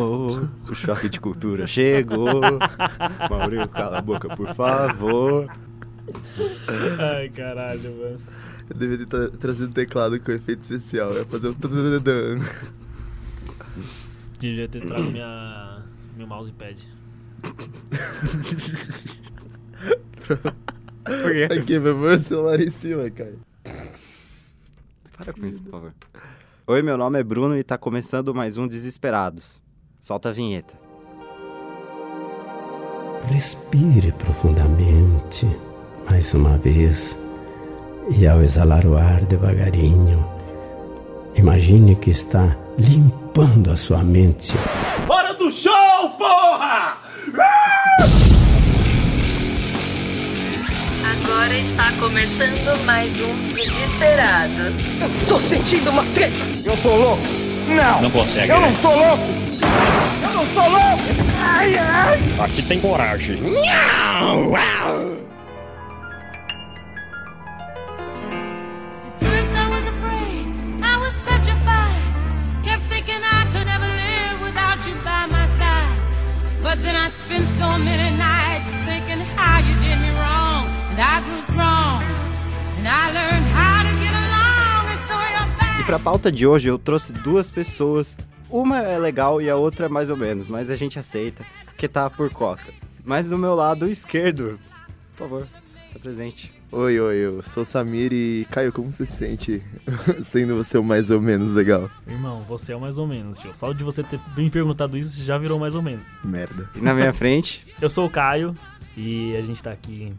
Oh, 0.00 0.46
o 0.70 0.74
choque 0.76 1.08
de 1.08 1.18
cultura 1.18 1.66
chegou. 1.66 2.40
Maurício, 3.28 3.68
cala 3.68 3.98
a 3.98 4.00
boca, 4.00 4.28
por 4.36 4.54
favor. 4.54 5.50
Ai, 7.00 7.28
caralho, 7.30 7.96
mano. 7.96 8.20
Eu 8.70 8.76
devia 8.76 8.98
ter 8.98 9.06
tra 9.06 9.28
trazido 9.30 9.72
teclado 9.72 10.20
com 10.20 10.30
efeito 10.30 10.60
especial. 10.60 11.10
Eu 11.10 11.18
ia 11.18 11.24
fazer 11.24 11.48
um. 11.48 11.54
Devia 14.38 14.68
ter 14.68 14.86
trago 14.86 15.10
minha, 15.10 15.82
meu 16.16 16.28
mousepad. 16.28 16.80
Por 20.22 21.32
quê? 21.32 21.48
Aqui, 21.52 21.80
pôr 21.80 21.96
o 21.96 22.18
celular 22.20 22.60
em 22.60 22.70
cima, 22.70 23.10
cara. 23.10 23.34
Para 25.16 25.32
com 25.32 25.44
isso, 25.44 25.60
por 25.62 25.72
favor. 25.72 25.92
Oi, 26.68 26.82
meu 26.82 26.96
nome 26.96 27.18
é 27.18 27.24
Bruno 27.24 27.56
e 27.56 27.64
tá 27.64 27.76
começando 27.76 28.32
mais 28.32 28.56
um 28.56 28.68
Desesperados. 28.68 29.60
Solta 30.08 30.30
a 30.30 30.32
vinheta. 30.32 30.72
Respire 33.30 34.10
profundamente, 34.12 35.46
mais 36.10 36.32
uma 36.32 36.56
vez, 36.56 37.14
e 38.16 38.26
ao 38.26 38.40
exalar 38.40 38.86
o 38.86 38.96
ar 38.96 39.20
devagarinho, 39.26 40.26
imagine 41.34 41.94
que 41.94 42.08
está 42.08 42.56
limpando 42.78 43.70
a 43.70 43.76
sua 43.76 44.02
mente. 44.02 44.54
Hora 45.06 45.34
do 45.34 45.52
show, 45.52 46.08
porra! 46.16 46.96
Agora 51.04 51.54
está 51.54 51.92
começando 52.00 52.82
mais 52.86 53.20
um 53.20 53.48
Desesperados. 53.52 55.02
Eu 55.02 55.08
estou 55.08 55.38
sentindo 55.38 55.90
uma 55.90 56.04
treta. 56.14 56.34
Eu 56.64 56.74
tô 56.78 56.96
louco? 56.96 57.22
Não! 57.68 58.00
Não 58.00 58.10
consegue, 58.10 58.50
Eu 58.50 58.58
né? 58.58 58.70
não 58.70 58.74
sou 58.76 58.96
louco! 58.96 59.48
Não 60.38 60.46
sou 60.46 60.70
louco! 60.70 61.02
Ai, 61.42 61.76
ai! 61.76 62.18
Aqui 62.38 62.62
tem 62.62 62.80
coragem. 62.80 63.38
First 69.18 69.52
I 69.52 69.68
was 69.68 69.84
afraid, 69.88 70.46
I 70.80 70.96
was 70.96 71.12
petrified. 71.26 71.90
Kept 72.62 72.84
thinking 72.88 73.18
I 73.20 73.46
could 73.50 73.66
never 73.66 73.88
live 73.88 74.40
without 74.44 74.78
you 74.86 74.94
by 75.02 75.26
my 75.26 75.48
side. 75.58 75.98
But 76.62 76.80
then 76.84 76.94
I 76.94 77.10
spent 77.10 77.44
so 77.58 77.76
many 77.76 78.16
nights 78.16 78.70
thinking 78.86 79.18
how 79.34 79.58
you 79.58 79.74
did 79.82 79.98
me 79.98 80.10
wrong. 80.20 80.68
And 80.92 81.00
I 81.00 81.20
grew 81.26 81.40
strong. 81.50 82.04
And 82.78 82.86
I 82.86 83.10
learned 83.10 83.46
how 83.58 83.82
to 83.82 83.90
get 83.98 84.14
along. 84.14 84.86
And 84.86 85.00
so 85.08 85.18
you're 85.18 85.50
back. 85.58 85.80
E 85.80 85.84
pra 85.84 85.98
pauta 85.98 86.30
de 86.30 86.46
hoje 86.46 86.68
eu 86.68 86.78
trouxe 86.78 87.12
duas 87.12 87.50
pessoas. 87.50 88.16
Uma 88.50 88.78
é 88.78 88.98
legal 88.98 89.42
e 89.42 89.50
a 89.50 89.56
outra 89.56 89.86
é 89.86 89.88
mais 89.88 90.08
ou 90.10 90.16
menos, 90.16 90.48
mas 90.48 90.70
a 90.70 90.76
gente 90.76 90.98
aceita, 90.98 91.44
porque 91.66 91.86
tá 91.86 92.08
por 92.08 92.30
cota. 92.32 92.72
Mas 93.04 93.28
do 93.28 93.38
meu 93.38 93.54
lado 93.54 93.88
esquerdo, 93.88 94.58
por 95.12 95.18
favor, 95.18 95.46
se 95.90 95.96
apresente. 95.96 96.52
Oi, 96.70 97.00
oi, 97.00 97.16
eu 97.16 97.42
sou 97.42 97.62
o 97.62 97.66
Samir 97.66 98.12
e. 98.12 98.46
Caio, 98.50 98.72
como 98.72 98.92
você 98.92 99.06
se 99.06 99.12
sente 99.12 99.62
sendo 100.22 100.54
você 100.54 100.76
o 100.76 100.84
mais 100.84 101.10
ou 101.10 101.20
menos 101.20 101.52
legal? 101.52 101.90
Irmão, 102.06 102.42
você 102.42 102.72
é 102.72 102.76
o 102.76 102.80
mais 102.80 102.98
ou 102.98 103.06
menos, 103.06 103.38
tio. 103.38 103.52
Só 103.54 103.72
de 103.72 103.82
você 103.82 104.02
ter 104.02 104.20
me 104.36 104.50
perguntado 104.50 104.96
isso 104.96 105.22
já 105.24 105.38
virou 105.38 105.58
mais 105.58 105.74
ou 105.74 105.80
menos. 105.82 106.04
Merda. 106.22 106.68
E 106.74 106.80
na 106.80 106.92
minha 106.92 107.12
frente, 107.12 107.66
Eu 107.80 107.88
sou 107.88 108.06
o 108.06 108.10
Caio 108.10 108.54
e 108.96 109.34
a 109.36 109.42
gente 109.42 109.62
tá 109.62 109.72
aqui 109.72 110.12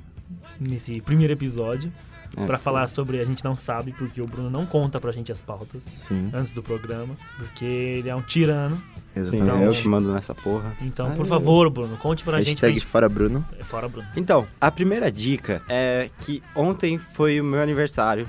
nesse 0.59 0.99
primeiro 1.01 1.33
episódio 1.33 1.91
É. 2.37 2.45
pra 2.45 2.57
falar 2.57 2.87
sobre 2.87 3.19
a 3.19 3.23
gente 3.25 3.43
não 3.43 3.55
sabe 3.55 3.91
porque 3.93 4.21
o 4.21 4.27
Bruno 4.27 4.49
não 4.49 4.65
conta 4.65 4.99
pra 4.99 5.11
gente 5.11 5.31
as 5.31 5.41
pautas 5.41 5.83
Sim, 5.83 6.29
antes 6.33 6.51
do 6.53 6.61
programa, 6.61 7.15
porque 7.37 7.65
ele 7.65 8.09
é 8.09 8.15
um 8.15 8.21
tirano. 8.21 8.81
Exatamente. 9.15 9.63
eu 9.65 9.71
que 9.71 9.87
mando 9.87 10.11
nessa 10.13 10.33
porra. 10.35 10.73
Então, 10.81 11.07
Ah, 11.07 11.15
por 11.15 11.25
favor, 11.25 11.69
Bruno, 11.69 11.97
conte 11.97 12.23
pra 12.23 12.37
gente. 12.39 12.49
Hashtag 12.49 12.73
gente... 12.75 12.85
fora 12.85 13.07
Bruno. 13.09 13.45
É, 13.59 13.63
Fora, 13.63 13.87
Bruno. 13.87 14.07
Então, 14.15 14.47
a 14.59 14.69
primeira 14.71 15.11
dica 15.11 15.61
é 15.69 16.09
que 16.21 16.41
ontem 16.55 16.97
foi 16.97 17.39
o 17.39 17.43
meu 17.43 17.61
aniversário 17.61 18.27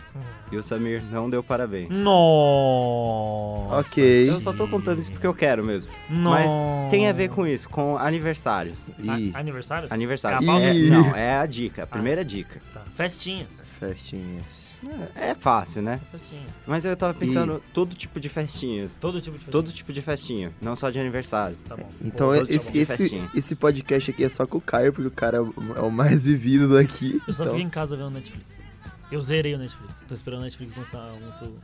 e 0.52 0.56
o 0.56 0.62
Samir 0.62 1.02
não 1.10 1.28
deu 1.30 1.42
parabéns. 1.42 1.88
Nossa. 1.90 3.80
Ok. 3.80 4.28
Eu 4.28 4.40
só 4.40 4.52
tô 4.52 4.66
contando 4.68 4.98
isso 4.98 5.10
porque 5.12 5.26
eu 5.26 5.34
quero 5.34 5.64
mesmo. 5.64 5.90
Nossa. 6.08 6.42
Mas 6.44 6.90
tem 6.90 7.08
a 7.08 7.12
ver 7.12 7.28
com 7.28 7.46
isso, 7.46 7.68
com 7.68 7.96
aniversários. 7.96 8.88
Ih, 8.98 9.32
A- 9.34 9.38
aniversário? 9.38 9.88
Aniversário. 9.90 10.48
É 10.48 10.50
a? 10.52 10.60
É- 10.60 10.74
não, 10.74 11.16
é 11.16 11.36
a 11.38 11.46
dica, 11.46 11.84
a 11.84 11.86
primeira 11.86 12.24
dica. 12.24 12.60
Tá. 12.72 12.82
Festinhas. 12.94 13.62
festinhas. 13.78 14.69
É 15.14 15.34
fácil, 15.34 15.82
né? 15.82 16.00
Festinha. 16.10 16.46
Mas 16.66 16.84
eu 16.84 16.96
tava 16.96 17.12
pensando 17.14 17.62
todo 17.74 17.94
tipo 17.94 18.18
de 18.18 18.28
festinha. 18.28 18.88
Todo 19.00 19.20
tipo 19.20 19.32
de 19.36 19.38
festinha. 19.44 19.52
Todo 19.52 19.72
tipo 19.72 19.92
de 19.92 20.00
festinha, 20.02 20.52
não 20.60 20.74
só 20.74 20.88
de 20.90 20.98
aniversário. 20.98 21.56
Tá 21.68 21.76
bom. 21.76 21.90
Então, 22.02 22.28
Pô, 22.28 22.34
esse, 22.34 22.66
tipo 22.66 22.78
esse, 22.78 22.86
festinha. 22.86 23.30
esse 23.34 23.54
podcast 23.56 24.10
aqui 24.10 24.24
é 24.24 24.28
só 24.28 24.46
com 24.46 24.58
o 24.58 24.60
Caio, 24.60 24.92
porque 24.92 25.08
o 25.08 25.10
cara 25.10 25.36
é 25.38 25.40
o- 25.40 25.54
é 25.86 25.90
mais 25.90 26.24
vivido 26.24 26.72
daqui. 26.72 27.20
Eu 27.26 27.34
só 27.34 27.42
então, 27.42 27.54
fiquei 27.54 27.66
em 27.66 27.70
casa 27.70 27.96
vendo 27.96 28.10
Netflix. 28.10 28.44
Eu 29.12 29.20
zerei 29.20 29.54
o 29.54 29.58
Netflix. 29.58 30.04
Tô 30.08 30.14
esperando 30.14 30.40
o 30.40 30.44
Netflix 30.44 30.76
lançar 30.76 30.98
um 31.12 31.26
outro. 31.26 31.58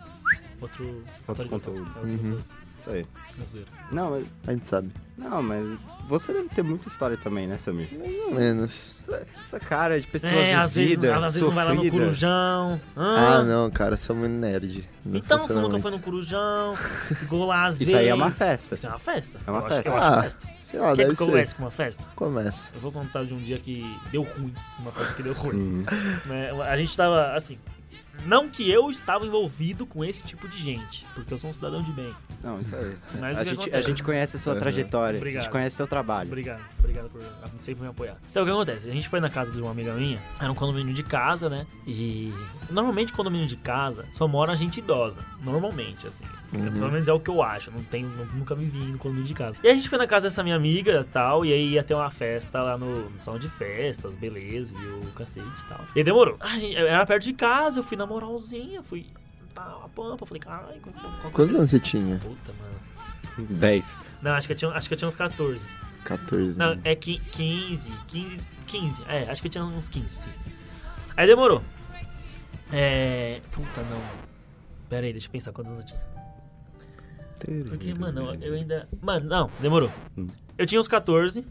Outro, 0.60 1.04
atualização. 1.28 1.72
conteúdo. 1.74 1.90
É, 1.96 1.98
outro 2.10 2.26
Uhum. 2.28 2.38
Isso 2.78 2.90
aí. 2.90 3.06
Zero. 3.44 3.64
Não, 3.90 4.10
mas, 4.10 4.24
a 4.46 4.52
gente 4.52 4.68
sabe. 4.68 4.90
não, 5.16 5.42
mas 5.42 5.78
você 6.08 6.32
deve 6.32 6.48
ter 6.50 6.62
muita 6.62 6.88
história 6.88 7.16
também, 7.16 7.46
né, 7.46 7.56
Samir? 7.58 7.88
Mais 7.98 8.14
ou 8.26 8.30
menos. 8.34 8.94
Essa, 9.02 9.26
essa 9.40 9.60
cara 9.60 9.98
de 10.00 10.06
pessoa 10.06 10.32
É, 10.32 10.54
às 10.54 10.74
vezes, 10.74 10.90
vivida, 10.90 11.14
às 11.16 11.34
vezes 11.34 11.42
não 11.42 11.50
vai 11.50 11.64
lá 11.64 11.74
no. 11.74 11.90
Corujão. 11.90 12.80
Ah, 12.94 13.42
não, 13.42 13.70
cara, 13.70 13.96
sou 13.96 14.14
muito 14.14 14.32
nerd. 14.34 14.88
Não 15.04 15.18
Então 15.18 15.38
você 15.38 15.52
nunca 15.52 15.68
muito. 15.70 15.82
foi 15.82 15.90
no 15.90 15.98
Corujão, 16.00 16.76
ficou 16.76 17.44
lá 17.46 17.66
às 17.66 17.78
vezes. 17.78 17.88
Isso 17.88 17.96
aí 17.96 18.08
é 18.08 18.14
uma 18.14 18.30
festa. 18.30 18.74
Isso 18.74 18.86
é 18.86 18.88
uma 18.88 18.98
festa. 18.98 19.38
É 19.46 19.50
uma 19.50 19.60
Eu 19.60 19.66
acho 19.66 19.76
que- 19.76 19.82
festa. 19.90 20.00
Ah, 20.00 20.22
festa. 20.22 20.48
Sei 20.62 20.80
lá, 20.80 20.88
Quer 20.96 21.04
deve 21.04 21.16
que 21.16 21.22
eu 21.22 21.26
ser. 21.26 21.32
comece 21.32 21.54
com 21.54 21.62
uma 21.62 21.70
festa? 21.70 22.04
Começa. 22.16 22.68
Eu 22.74 22.80
vou 22.80 22.90
contar 22.92 23.24
de 23.24 23.32
um 23.32 23.38
dia 23.38 23.58
que 23.58 23.84
deu 24.10 24.22
ruim. 24.24 24.52
Uma 24.80 24.90
festa 24.92 25.14
que 25.14 25.22
deu 25.22 25.32
ruim. 25.32 25.56
Hum. 25.56 25.84
né? 26.26 26.50
A 26.62 26.76
gente 26.76 26.96
tava, 26.96 27.32
assim... 27.34 27.56
Não 28.26 28.48
que 28.48 28.68
eu 28.70 28.90
estava 28.90 29.24
envolvido 29.26 29.86
com 29.86 30.04
esse 30.04 30.22
tipo 30.22 30.48
de 30.48 30.58
gente, 30.58 31.04
porque 31.14 31.32
eu 31.32 31.38
sou 31.38 31.50
um 31.50 31.52
cidadão 31.52 31.82
de 31.82 31.92
bem. 31.92 32.12
Não, 32.42 32.60
isso 32.60 32.74
aí. 32.76 32.96
Mas 33.20 33.36
o 33.36 33.40
a, 33.40 33.44
gente, 33.44 33.74
a 33.74 33.80
gente 33.80 34.02
conhece 34.02 34.36
a 34.36 34.38
sua 34.38 34.54
Uhum. 34.54 34.58
trajetória, 34.60 35.16
a 35.16 35.20
Obrigado. 35.20 35.42
gente 35.44 35.52
conhece 35.52 35.76
seu 35.76 35.86
trabalho. 35.86 36.28
Obrigado, 36.28 36.60
obrigado 36.78 37.08
por 37.10 37.20
sempre 37.60 37.82
me 37.82 37.88
apoiar. 37.88 38.16
Então, 38.30 38.42
o 38.42 38.46
que 38.46 38.52
acontece? 38.52 38.88
A 38.88 38.92
gente 38.92 39.08
foi 39.08 39.20
na 39.20 39.30
casa 39.30 39.50
de 39.50 39.60
uma 39.60 39.70
amiga 39.70 39.94
minha, 39.94 40.20
era 40.40 40.50
um 40.50 40.54
condomínio 40.54 40.92
de 40.94 41.02
casa, 41.02 41.48
né? 41.48 41.66
E 41.86 42.32
normalmente 42.70 43.12
condomínio 43.12 43.46
de 43.46 43.56
casa 43.56 44.04
só 44.14 44.26
mora 44.28 44.56
gente 44.56 44.78
idosa. 44.78 45.20
Normalmente, 45.46 46.06
assim. 46.06 46.24
Pelo 46.50 46.90
menos 46.90 47.08
é 47.08 47.12
o 47.12 47.20
que 47.20 47.30
eu 47.30 47.42
acho. 47.42 47.70
Não 47.70 47.82
tenho, 47.84 48.08
nu- 48.08 48.26
nunca 48.34 48.54
me 48.54 48.64
vi 48.66 48.78
no 48.78 48.98
condomínio 48.98 49.26
de 49.28 49.34
casa. 49.34 49.56
E 49.62 49.68
a 49.68 49.74
gente 49.74 49.88
foi 49.88 49.96
na 49.96 50.06
casa 50.06 50.24
dessa 50.24 50.42
minha 50.42 50.56
amiga 50.56 51.00
e 51.00 51.04
tal, 51.12 51.44
e 51.44 51.52
aí 51.52 51.68
ia 51.70 51.82
ter 51.84 51.94
uma 51.94 52.10
festa 52.10 52.60
lá 52.60 52.76
no, 52.76 53.10
salão 53.20 53.38
de 53.40 53.48
festas, 53.48 54.14
beleza, 54.16 54.74
e 54.78 54.86
o 54.86 55.12
cacete 55.12 55.46
e 55.46 55.68
tal. 55.68 55.80
E 55.94 56.02
demorou. 56.04 56.36
A 56.40 56.58
gente, 56.58 56.76
era 56.76 57.06
perto 57.06 57.22
de 57.24 57.32
casa, 57.32 57.78
eu 57.80 57.84
fui 57.84 57.96
na 57.96 58.06
moralzinha, 58.06 58.82
fui. 58.82 59.06
Tá, 59.54 59.62
a 59.84 59.88
pampa, 59.88 60.26
falei, 60.26 60.40
caralho, 60.40 60.80
Quantos 61.32 61.54
anos 61.54 61.70
você 61.70 61.80
tinha? 61.80 62.18
Puta, 62.18 62.52
mano. 62.60 63.46
10. 63.48 64.00
Não, 64.20 64.32
acho 64.32 64.46
que 64.46 64.52
eu 64.52 64.56
tinha, 64.56 64.70
acho 64.72 64.88
que 64.88 64.94
eu 64.94 64.98
tinha 64.98 65.08
uns 65.08 65.14
14. 65.16 65.66
14. 66.04 66.58
Não, 66.58 66.78
é 66.84 66.94
qui- 66.94 67.18
15, 67.32 67.90
15, 68.08 68.36
15. 68.66 69.02
É, 69.08 69.30
acho 69.30 69.40
que 69.40 69.48
eu 69.48 69.52
tinha 69.52 69.64
uns 69.64 69.88
15, 69.88 70.08
sim. 70.08 70.30
Aí 71.16 71.26
demorou. 71.26 71.62
É. 72.72 73.40
Puta, 73.52 73.82
não. 73.82 74.25
Pera 74.88 75.06
aí, 75.06 75.12
deixa 75.12 75.26
eu 75.26 75.32
pensar 75.32 75.52
quantos 75.52 75.72
anos 75.72 75.84
eu 75.84 75.96
tinha. 75.96 77.64
Porque, 77.68 77.94
mano, 77.94 78.34
eu 78.40 78.54
ainda. 78.54 78.88
Mano, 79.00 79.28
não, 79.28 79.50
demorou. 79.60 79.90
Hum. 80.16 80.28
Eu 80.56 80.66
tinha 80.66 80.80
uns 80.80 80.88
14. 80.88 81.44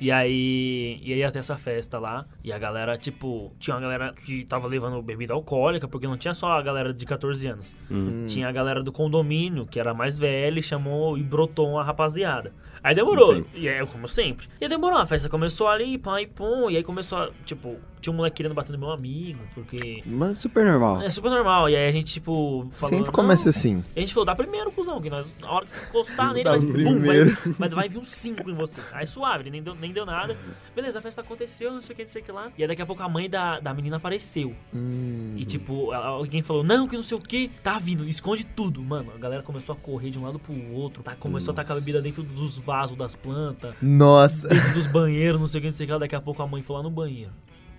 E 0.00 0.10
aí, 0.10 0.98
e 1.02 1.12
aí 1.12 1.18
ia 1.18 1.30
ter 1.30 1.40
essa 1.40 1.56
festa 1.58 1.98
lá. 1.98 2.26
E 2.42 2.50
a 2.52 2.58
galera, 2.58 2.96
tipo, 2.96 3.52
tinha 3.58 3.74
uma 3.74 3.82
galera 3.82 4.14
que 4.14 4.46
tava 4.46 4.66
levando 4.66 5.00
bebida 5.02 5.34
alcoólica, 5.34 5.86
porque 5.86 6.06
não 6.06 6.16
tinha 6.16 6.32
só 6.32 6.52
a 6.52 6.62
galera 6.62 6.92
de 6.92 7.04
14 7.04 7.46
anos. 7.46 7.76
Hum. 7.90 8.24
Tinha 8.26 8.48
a 8.48 8.52
galera 8.52 8.82
do 8.82 8.90
condomínio, 8.90 9.66
que 9.66 9.78
era 9.78 9.92
mais 9.92 10.18
velha, 10.18 10.58
e 10.58 10.62
chamou 10.62 11.18
e 11.18 11.22
brotou 11.22 11.70
uma 11.70 11.84
rapaziada. 11.84 12.52
Aí 12.82 12.94
demorou. 12.94 13.26
Como 13.34 13.46
E 13.54 13.68
é 13.68 13.84
como 13.86 14.08
sempre. 14.08 14.48
E 14.60 14.68
demorou, 14.68 14.98
a 14.98 15.06
festa 15.06 15.28
começou 15.28 15.68
ali, 15.68 15.98
pai, 15.98 16.26
pum. 16.26 16.70
E 16.70 16.76
aí 16.76 16.82
começou 16.82 17.18
a, 17.18 17.30
tipo, 17.44 17.76
tinha 18.00 18.12
um 18.12 18.16
moleque 18.16 18.36
querendo 18.36 18.54
bater 18.54 18.72
no 18.72 18.78
meu 18.78 18.90
amigo, 18.90 19.40
porque. 19.54 20.02
Mas 20.06 20.38
Super 20.38 20.64
normal. 20.64 21.02
É 21.02 21.10
super 21.10 21.30
normal. 21.30 21.68
E 21.68 21.76
aí 21.76 21.88
a 21.88 21.92
gente, 21.92 22.12
tipo, 22.12 22.68
falou. 22.72 22.96
sempre 22.96 23.12
começa 23.12 23.44
"Não." 23.44 23.50
assim. 23.50 23.84
E 23.94 23.98
a 23.98 24.00
gente 24.00 24.14
falou, 24.14 24.24
dá 24.24 24.34
primeiro, 24.34 24.70
cuzão, 24.72 25.00
que 25.00 25.10
nós, 25.10 25.26
na 25.40 25.50
hora 25.50 25.66
que 25.66 25.72
você 25.72 25.80
encostar 25.86 26.32
nele, 26.32 26.44
Dá 26.44 26.50
vai, 26.52 26.60
bum, 26.60 26.72
vai, 26.72 26.82
primeiro. 26.82 27.36
vai, 27.58 27.68
vai 27.68 27.88
vir 27.88 27.98
uns 27.98 28.08
5 28.08 28.50
em 28.50 28.54
você. 28.54 28.80
Aí 28.92 29.06
suave, 29.06 29.50
nem 29.50 29.62
deu, 29.62 29.74
nem 29.74 29.92
deu 29.92 30.06
nada. 30.06 30.36
Beleza, 30.74 30.98
a 30.98 31.02
festa 31.02 31.20
aconteceu, 31.20 31.72
não 31.72 31.82
sei 31.82 31.92
o 31.92 31.96
que, 31.96 32.02
não 32.04 32.10
sei 32.10 32.22
o 32.22 32.24
que 32.24 32.32
lá. 32.32 32.50
E 32.56 32.62
aí 32.62 32.68
daqui 32.68 32.80
a 32.82 32.86
pouco 32.86 33.02
a 33.02 33.08
mãe 33.08 33.28
da, 33.28 33.60
da 33.60 33.74
menina 33.74 33.96
apareceu. 33.98 34.54
Hum, 34.74 35.34
E 35.36 35.44
tipo, 35.44 35.90
a- 35.92 35.98
alguém 36.06 36.42
falou, 36.42 36.62
não, 36.64 36.88
que 36.88 36.96
não 36.96 37.02
sei 37.02 37.16
o 37.18 37.20
que, 37.20 37.50
tá 37.62 37.78
vindo, 37.78 38.08
esconde 38.08 38.44
tudo. 38.44 38.80
Mano, 38.82 39.12
a 39.14 39.18
galera 39.18 39.42
começou 39.42 39.74
a 39.74 39.76
correr 39.76 40.10
de 40.10 40.18
um 40.18 40.22
lado 40.24 40.38
pro 40.38 40.54
outro, 40.72 41.02
tá? 41.02 41.14
Começou 41.16 41.52
a 41.52 41.54
tacar 41.54 41.74
Nossa. 41.74 41.84
bebida 41.84 42.00
dentro 42.02 42.22
dos 42.22 42.58
vasos 42.70 42.96
das 42.96 43.16
plantas, 43.16 43.74
Nossa. 43.82 44.46
dentro 44.46 44.74
dos 44.74 44.86
banheiros, 44.86 45.40
não 45.40 45.48
sei 45.48 45.58
o 45.58 45.62
que, 45.62 45.66
não 45.66 45.74
sei 45.74 45.86
o 45.86 45.90
que. 45.90 45.98
Daqui 45.98 46.14
a 46.14 46.20
pouco 46.20 46.40
a 46.40 46.46
mãe 46.46 46.62
foi 46.62 46.76
lá 46.76 46.84
no 46.84 46.90
banheiro. 46.90 47.32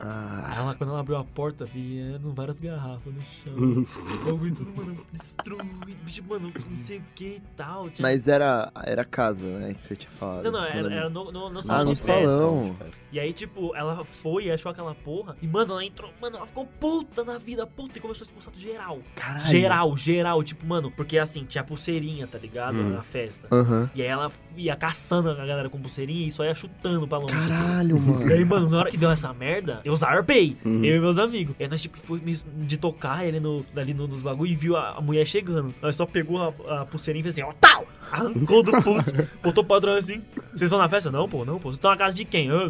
Ah, 0.03 0.53
ela, 0.57 0.75
quando 0.75 0.89
ela 0.89 0.99
abriu 0.99 1.17
a 1.17 1.23
porta, 1.23 1.65
vendo 1.65 2.31
várias 2.33 2.59
garrafas 2.59 3.13
no 3.13 3.21
chão. 3.21 3.85
o 4.21 4.25
bagulho 4.25 4.55
tudo, 4.55 4.71
mano, 4.75 4.97
destruído. 5.11 5.95
tipo, 6.07 6.29
mano, 6.33 6.51
não 6.69 6.77
sei 6.77 6.97
o 6.99 7.03
que 7.15 7.25
e 7.35 7.41
tal. 7.55 7.89
tinha- 7.89 8.01
Mas 8.07 8.27
era, 8.27 8.71
era 8.83 9.03
casa, 9.05 9.47
né? 9.59 9.73
Que 9.73 9.81
você 9.85 9.95
tinha 9.95 10.11
falado. 10.11 10.43
Não, 10.43 10.51
não, 10.51 10.63
era, 10.65 10.93
era 10.93 11.09
no, 11.09 11.31
no, 11.31 11.49
no 11.49 11.59
Ah, 11.59 11.63
salão 11.63 11.85
no 11.85 11.93
de 11.93 12.01
festas. 12.01 12.31
salão. 12.31 12.75
E 13.11 13.19
aí, 13.19 13.31
tipo, 13.33 13.75
ela 13.75 14.03
foi 14.03 14.45
e 14.45 14.51
achou 14.51 14.71
aquela 14.71 14.95
porra. 14.95 15.35
E, 15.41 15.47
mano, 15.47 15.73
ela 15.73 15.85
entrou. 15.85 16.11
Mano, 16.21 16.37
ela 16.37 16.47
ficou 16.47 16.65
puta 16.65 17.23
na 17.23 17.37
vida, 17.37 17.65
puta. 17.67 17.97
E 17.97 18.01
começou 18.01 18.23
a 18.23 18.25
expulsar 18.25 18.53
geral. 18.55 18.99
Caralho. 19.15 19.45
Geral, 19.45 19.97
geral. 19.97 20.43
Tipo, 20.43 20.65
mano, 20.65 20.91
porque 20.91 21.17
assim, 21.17 21.43
tinha 21.45 21.63
pulseirinha, 21.63 22.27
tá 22.27 22.37
ligado? 22.37 22.75
Hum. 22.77 22.89
Na 22.91 23.03
festa. 23.03 23.47
Aham. 23.51 23.89
E 23.93 24.01
aí 24.01 24.07
ela 24.07 24.31
ia 24.55 24.75
caçando 24.75 25.29
a 25.29 25.35
galera 25.35 25.69
com 25.69 25.79
pulseirinha 25.79 26.27
e 26.27 26.31
só 26.31 26.43
ia 26.43 26.55
chutando 26.55 27.07
pra 27.07 27.17
longe. 27.17 27.33
Caralho, 27.47 27.99
mano. 27.99 28.27
E 28.27 28.33
aí, 28.33 28.45
mano, 28.45 28.69
na 28.69 28.79
hora 28.79 28.89
que 28.91 28.97
deu 28.97 29.09
essa 29.11 29.31
merda, 29.33 29.81
eu 29.83 29.90
zarpei. 29.95 30.57
Uhum. 30.63 30.83
Eu 30.83 30.97
e 30.97 30.99
meus 30.99 31.17
amigos. 31.17 31.55
E 31.59 31.67
nós, 31.67 31.81
tipo, 31.81 31.97
foi 31.97 32.19
de 32.19 32.77
tocar 32.77 33.25
ele 33.25 33.39
no, 33.39 33.65
ali 33.75 33.93
no, 33.93 34.07
nos 34.07 34.21
bagulho 34.21 34.51
e 34.51 34.55
viu 34.55 34.75
a, 34.75 34.97
a 34.97 35.01
mulher 35.01 35.25
chegando. 35.25 35.73
Nós 35.81 35.95
só 35.95 36.05
pegou 36.05 36.37
a, 36.41 36.81
a 36.81 36.85
pulseirinha 36.85 37.21
e 37.21 37.23
fez 37.23 37.35
assim, 37.35 37.43
ó, 37.47 37.53
tal! 37.59 37.85
Arrancou 38.11 38.61
do 38.61 38.71
pulso, 38.81 39.11
botou 39.41 39.63
pra 39.63 39.79
trás 39.79 39.99
assim. 39.99 40.21
Vocês 40.49 40.63
estão 40.63 40.79
na 40.79 40.89
festa? 40.89 41.09
Não, 41.09 41.29
pô, 41.29 41.45
não, 41.45 41.59
pô. 41.59 41.69
Vocês 41.69 41.77
estão 41.77 41.91
na 41.91 41.97
casa 41.97 42.15
de 42.15 42.25
quem? 42.25 42.49
Ah, 42.49 42.69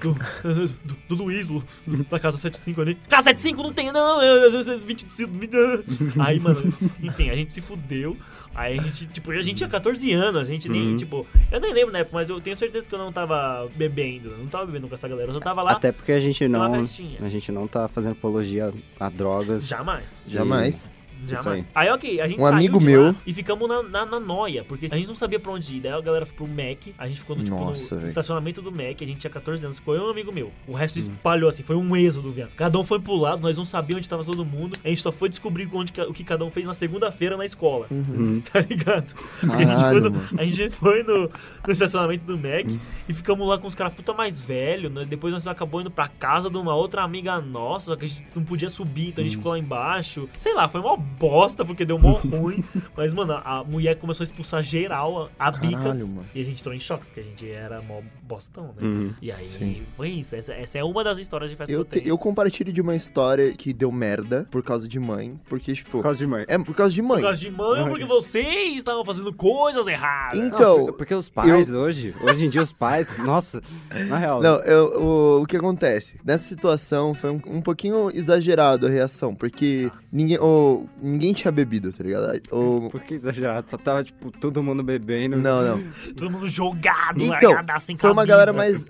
do, 0.00 0.14
do, 0.84 0.96
do, 1.08 1.14
Luiz, 1.14 1.46
do, 1.46 1.62
da 2.10 2.18
casa 2.18 2.38
75 2.38 2.80
ali. 2.80 2.94
Casa 3.08 3.24
75 3.24 3.62
não 3.62 3.72
tem, 3.72 3.92
não, 3.92 4.20
é, 4.20 4.26
é, 4.26 4.74
é, 4.74 4.76
25, 4.78 5.32
20. 5.32 5.52
Aí, 6.18 6.40
mano, 6.40 6.72
enfim, 7.02 7.28
a 7.30 7.34
gente 7.34 7.52
se 7.52 7.60
fudeu. 7.60 8.16
Aí 8.58 8.76
a 8.76 8.82
gente, 8.82 9.06
tipo, 9.06 9.30
a 9.30 9.40
gente 9.40 9.54
tinha 9.58 9.68
14 9.68 10.12
anos, 10.12 10.40
a 10.42 10.44
gente 10.44 10.68
nem, 10.68 10.88
Uhum. 10.88 10.96
tipo, 10.96 11.24
eu 11.52 11.60
nem 11.60 11.72
lembro 11.72 11.92
na 11.92 12.00
época, 12.00 12.16
mas 12.16 12.28
eu 12.28 12.40
tenho 12.40 12.56
certeza 12.56 12.88
que 12.88 12.94
eu 12.94 12.98
não 12.98 13.12
tava 13.12 13.68
bebendo. 13.76 14.30
Eu 14.30 14.38
não 14.38 14.46
tava 14.48 14.66
bebendo 14.66 14.88
com 14.88 14.94
essa 14.96 15.06
galera, 15.06 15.30
eu 15.30 15.34
só 15.34 15.40
tava 15.40 15.62
lá. 15.62 15.72
Até 15.72 15.92
porque 15.92 16.10
a 16.10 16.18
gente 16.18 16.48
não. 16.48 16.74
A 16.74 17.28
gente 17.28 17.52
não 17.52 17.68
tá 17.68 17.86
fazendo 17.86 18.12
apologia 18.12 18.72
a 18.98 19.08
drogas. 19.08 19.66
Jamais. 19.66 20.20
Jamais. 20.26 20.92
Jamais. 21.26 21.60
Isso 21.60 21.70
Aí, 21.74 21.88
ok, 21.90 22.20
a 22.20 22.28
gente 22.28 22.38
Um 22.38 22.42
saiu 22.42 22.54
amigo 22.54 22.80
meu- 22.80 23.14
e 23.26 23.34
ficamos 23.34 23.68
na, 23.68 23.82
na, 23.82 24.06
na 24.06 24.20
noia, 24.20 24.64
porque 24.64 24.86
a 24.90 24.96
gente 24.96 25.08
não 25.08 25.14
sabia 25.14 25.38
pra 25.40 25.52
onde 25.52 25.76
ir. 25.76 25.80
Daí 25.80 25.92
a 25.92 26.00
galera 26.00 26.24
foi 26.26 26.34
pro 26.36 26.46
Mac, 26.46 26.78
a 26.96 27.06
gente 27.08 27.20
ficou 27.20 27.36
no, 27.36 27.42
tipo, 27.44 27.56
Nossa, 27.56 27.96
no 27.96 28.06
estacionamento 28.06 28.62
do 28.62 28.70
Mac, 28.70 28.96
a 29.00 29.04
gente 29.04 29.18
tinha 29.18 29.30
14 29.30 29.64
anos, 29.64 29.78
foi 29.78 29.98
um 29.98 30.08
amigo 30.10 30.32
meu. 30.32 30.52
O 30.66 30.72
Hum. 30.72 30.74
resto 30.74 30.98
espalhou 30.98 31.48
assim, 31.48 31.62
foi 31.62 31.76
um 31.76 31.96
êxodo, 31.96 32.30
viado. 32.30 32.50
Cada 32.56 32.78
um 32.78 32.84
foi 32.84 33.00
pro 33.00 33.16
lado, 33.16 33.40
nós 33.42 33.56
não 33.56 33.64
sabíamos 33.64 33.98
onde 33.98 34.08
tava 34.08 34.24
todo 34.24 34.44
mundo, 34.44 34.78
a 34.84 34.88
gente 34.88 35.02
só 35.02 35.10
foi 35.12 35.28
descobrir 35.28 35.68
onde, 35.72 35.92
o 36.08 36.12
que 36.12 36.22
cada 36.24 36.44
um 36.44 36.50
fez 36.50 36.66
na 36.66 36.74
segunda-feira 36.74 37.36
na 37.36 37.44
escola. 37.44 37.86
Uhum. 37.90 38.40
Tá 38.52 38.60
ligado? 38.60 39.14
Porque 39.40 39.54
a 39.54 39.58
gente 39.58 39.68
foi, 39.68 39.76
Caralho, 39.76 40.10
no, 40.10 40.40
a 40.40 40.44
gente 40.44 40.70
foi 40.70 41.02
no, 41.02 41.30
no 41.66 41.72
estacionamento 41.72 42.24
do 42.24 42.36
Mac 42.38 42.66
e 43.08 43.14
ficamos 43.14 43.46
lá 43.48 43.58
com 43.58 43.66
os 43.66 43.74
caras 43.74 43.94
puta 43.94 44.12
mais 44.12 44.40
velhos. 44.40 44.92
Né? 44.92 45.04
Depois 45.04 45.32
nós 45.32 45.46
acabamos 45.46 45.82
indo 45.82 45.90
pra 45.90 46.08
casa 46.08 46.50
de 46.50 46.56
uma 46.56 46.74
outra 46.74 47.02
amiga 47.02 47.40
nossa, 47.40 47.86
só 47.86 47.96
que 47.96 48.04
a 48.04 48.08
gente 48.08 48.26
não 48.34 48.44
podia 48.44 48.68
subir, 48.70 49.08
então 49.08 49.22
a 49.22 49.26
gente 49.26 49.36
ficou 49.36 49.52
lá 49.52 49.58
embaixo. 49.58 50.28
Sei 50.36 50.54
lá, 50.54 50.68
foi 50.68 50.80
uma 50.80 50.96
bosta 50.96 51.64
porque 51.64 51.84
deu 51.84 51.98
mó 51.98 52.12
ruim. 52.24 52.62
Mas, 52.96 53.14
mano, 53.14 53.32
a 53.44 53.64
mulher 53.64 53.96
começou 53.96 54.22
a 54.22 54.26
expulsar 54.26 54.62
geral 54.62 55.30
a, 55.38 55.48
a 55.48 55.52
Caralho, 55.52 55.68
bicas. 55.78 56.12
mano. 56.12 56.26
E 56.34 56.40
a 56.40 56.44
gente 56.44 56.60
entrou 56.60 56.74
em 56.74 56.80
choque, 56.80 57.04
porque 57.06 57.20
a 57.20 57.22
gente 57.22 57.50
era 57.50 57.80
mó 57.82 58.00
bostão, 58.22 58.74
né? 58.76 58.82
Uhum. 58.82 59.14
E 59.22 59.32
aí 59.32 59.46
Sim. 59.46 59.82
foi 59.96 60.10
isso. 60.10 60.34
Essa, 60.36 60.52
essa 60.52 60.78
é 60.78 60.84
uma 60.84 61.02
das 61.02 61.18
histórias 61.18 61.50
de 61.50 61.56
festa 61.56 61.72
Eu, 61.72 61.84
que 61.84 61.90
te- 61.92 61.96
eu 61.98 62.02
tenho. 62.02 62.12
eu 62.12 62.18
compartilho 62.18 62.72
de 62.72 62.80
uma 62.80 62.94
história 62.94 63.52
que 63.52 63.72
deu 63.72 63.90
merda 63.90 64.46
por 64.50 64.62
causa 64.62 64.86
de 64.88 64.98
mãe. 65.00 65.38
Porque, 65.48 65.72
tipo. 65.72 65.90
Por 65.90 66.02
causa 66.02 66.18
de 66.18 66.26
mãe. 66.26 66.44
É 66.48 66.58
por 66.58 66.74
causa 66.74 66.94
de 66.94 67.00
mãe. 67.02 67.18
Por 67.18 67.24
causa 67.24 67.40
de 67.40 67.50
mãe 67.50 67.88
porque 67.88 68.04
vocês 68.04 68.76
estavam 68.78 69.04
fazendo 69.04 69.32
coisas 69.32 69.86
erradas? 69.86 70.38
Então. 70.38 70.86
Não, 70.86 70.92
porque 70.92 71.14
os 71.14 71.28
pais 71.28 71.72
hoje, 71.72 72.14
hoje 72.20 72.44
em 72.44 72.48
dia 72.48 72.62
os 72.62 72.72
pais, 72.72 72.97
nossa, 73.18 73.62
na 74.08 74.18
real. 74.18 74.42
Não, 74.42 74.56
eu, 74.60 75.00
o, 75.00 75.42
o 75.42 75.46
que 75.46 75.56
acontece? 75.56 76.18
Nessa 76.24 76.44
situação 76.44 77.14
foi 77.14 77.30
um, 77.30 77.40
um 77.46 77.60
pouquinho 77.60 78.10
exagerado 78.12 78.86
a 78.86 78.90
reação, 78.90 79.34
porque 79.34 79.90
ninguém, 80.12 80.38
o, 80.38 80.86
ninguém 81.00 81.32
tinha 81.32 81.50
bebido, 81.52 81.92
tá 81.92 82.02
ligado? 82.04 82.40
O, 82.50 82.88
Por 82.90 83.00
que 83.02 83.14
exagerado? 83.14 83.68
Só 83.70 83.76
tava, 83.76 84.02
tipo, 84.04 84.30
todo 84.30 84.62
mundo 84.62 84.82
bebendo. 84.82 85.36
não, 85.36 85.62
não. 85.62 85.82
Todo 86.16 86.30
mundo 86.30 86.48
jogado, 86.48 87.22
Então, 87.22 87.52
sem 87.80 87.96
Foi 87.98 88.10
uma 88.10 88.24
galera 88.24 88.52
mais. 88.52 88.84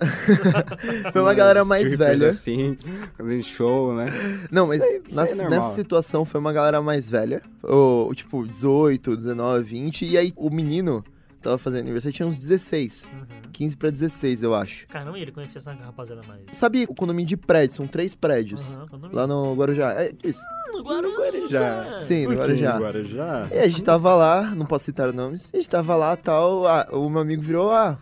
foi 1.11 1.21
uma 1.21 1.33
galera 1.33 1.65
mais 1.65 1.93
velha. 1.95 2.29
assim, 2.29 2.77
fazendo 3.17 3.43
show, 3.43 3.93
né? 3.93 4.05
Não, 4.51 4.67
mas 4.67 4.81
isso 4.83 5.15
na- 5.15 5.27
é 5.27 5.35
normal. 5.35 5.49
nessa 5.49 5.75
situação 5.75 6.25
foi 6.25 6.39
uma 6.39 6.53
galera 6.53 6.81
mais 6.81 7.09
velha. 7.09 7.41
Ou, 7.63 8.13
tipo, 8.13 8.47
18, 8.47 9.15
19, 9.15 9.63
20. 9.63 10.05
E 10.05 10.17
aí 10.17 10.33
o 10.35 10.49
menino 10.49 11.03
tava 11.41 11.57
fazendo 11.57 11.81
aniversário, 11.81 12.13
tinha 12.15 12.27
uns 12.27 12.37
16. 12.37 13.03
Uhum. 13.03 13.25
15 13.51 13.77
pra 13.77 13.89
16, 13.89 14.43
eu 14.43 14.53
acho. 14.55 14.87
Caramba, 14.87 15.17
e 15.17 15.21
ele 15.21 15.31
conhecia 15.31 15.59
essa 15.59 15.73
rapaziada 15.73 16.21
mais. 16.27 16.41
Sabe 16.53 16.85
o 16.87 16.95
condomínio 16.95 17.27
de 17.27 17.37
prédios? 17.37 17.75
São 17.75 17.87
três 17.87 18.15
prédios. 18.15 18.75
Aham, 18.75 18.87
qual 18.87 18.99
o 18.99 19.01
nome? 19.01 19.15
Lá 19.15 19.27
no 19.27 19.53
Guarujá. 19.55 19.93
É 20.01 20.13
isso. 20.23 20.41
no 20.73 20.83
Guarujá. 20.83 21.97
Sim, 21.97 22.27
no 22.27 22.35
Guarujá. 22.35 22.73
no 22.75 22.81
Guarujá? 22.85 23.47
E 23.51 23.57
a 23.59 23.67
gente 23.67 23.83
tava 23.83 24.15
lá, 24.15 24.43
não 24.55 24.65
posso 24.65 24.85
citar 24.85 25.11
nomes, 25.11 25.49
a 25.53 25.57
gente 25.57 25.69
tava 25.69 25.95
lá 25.95 26.15
tal, 26.15 26.65
ah, 26.67 26.87
o 26.91 27.09
meu 27.09 27.21
amigo 27.21 27.41
virou, 27.41 27.71
ah, 27.71 27.99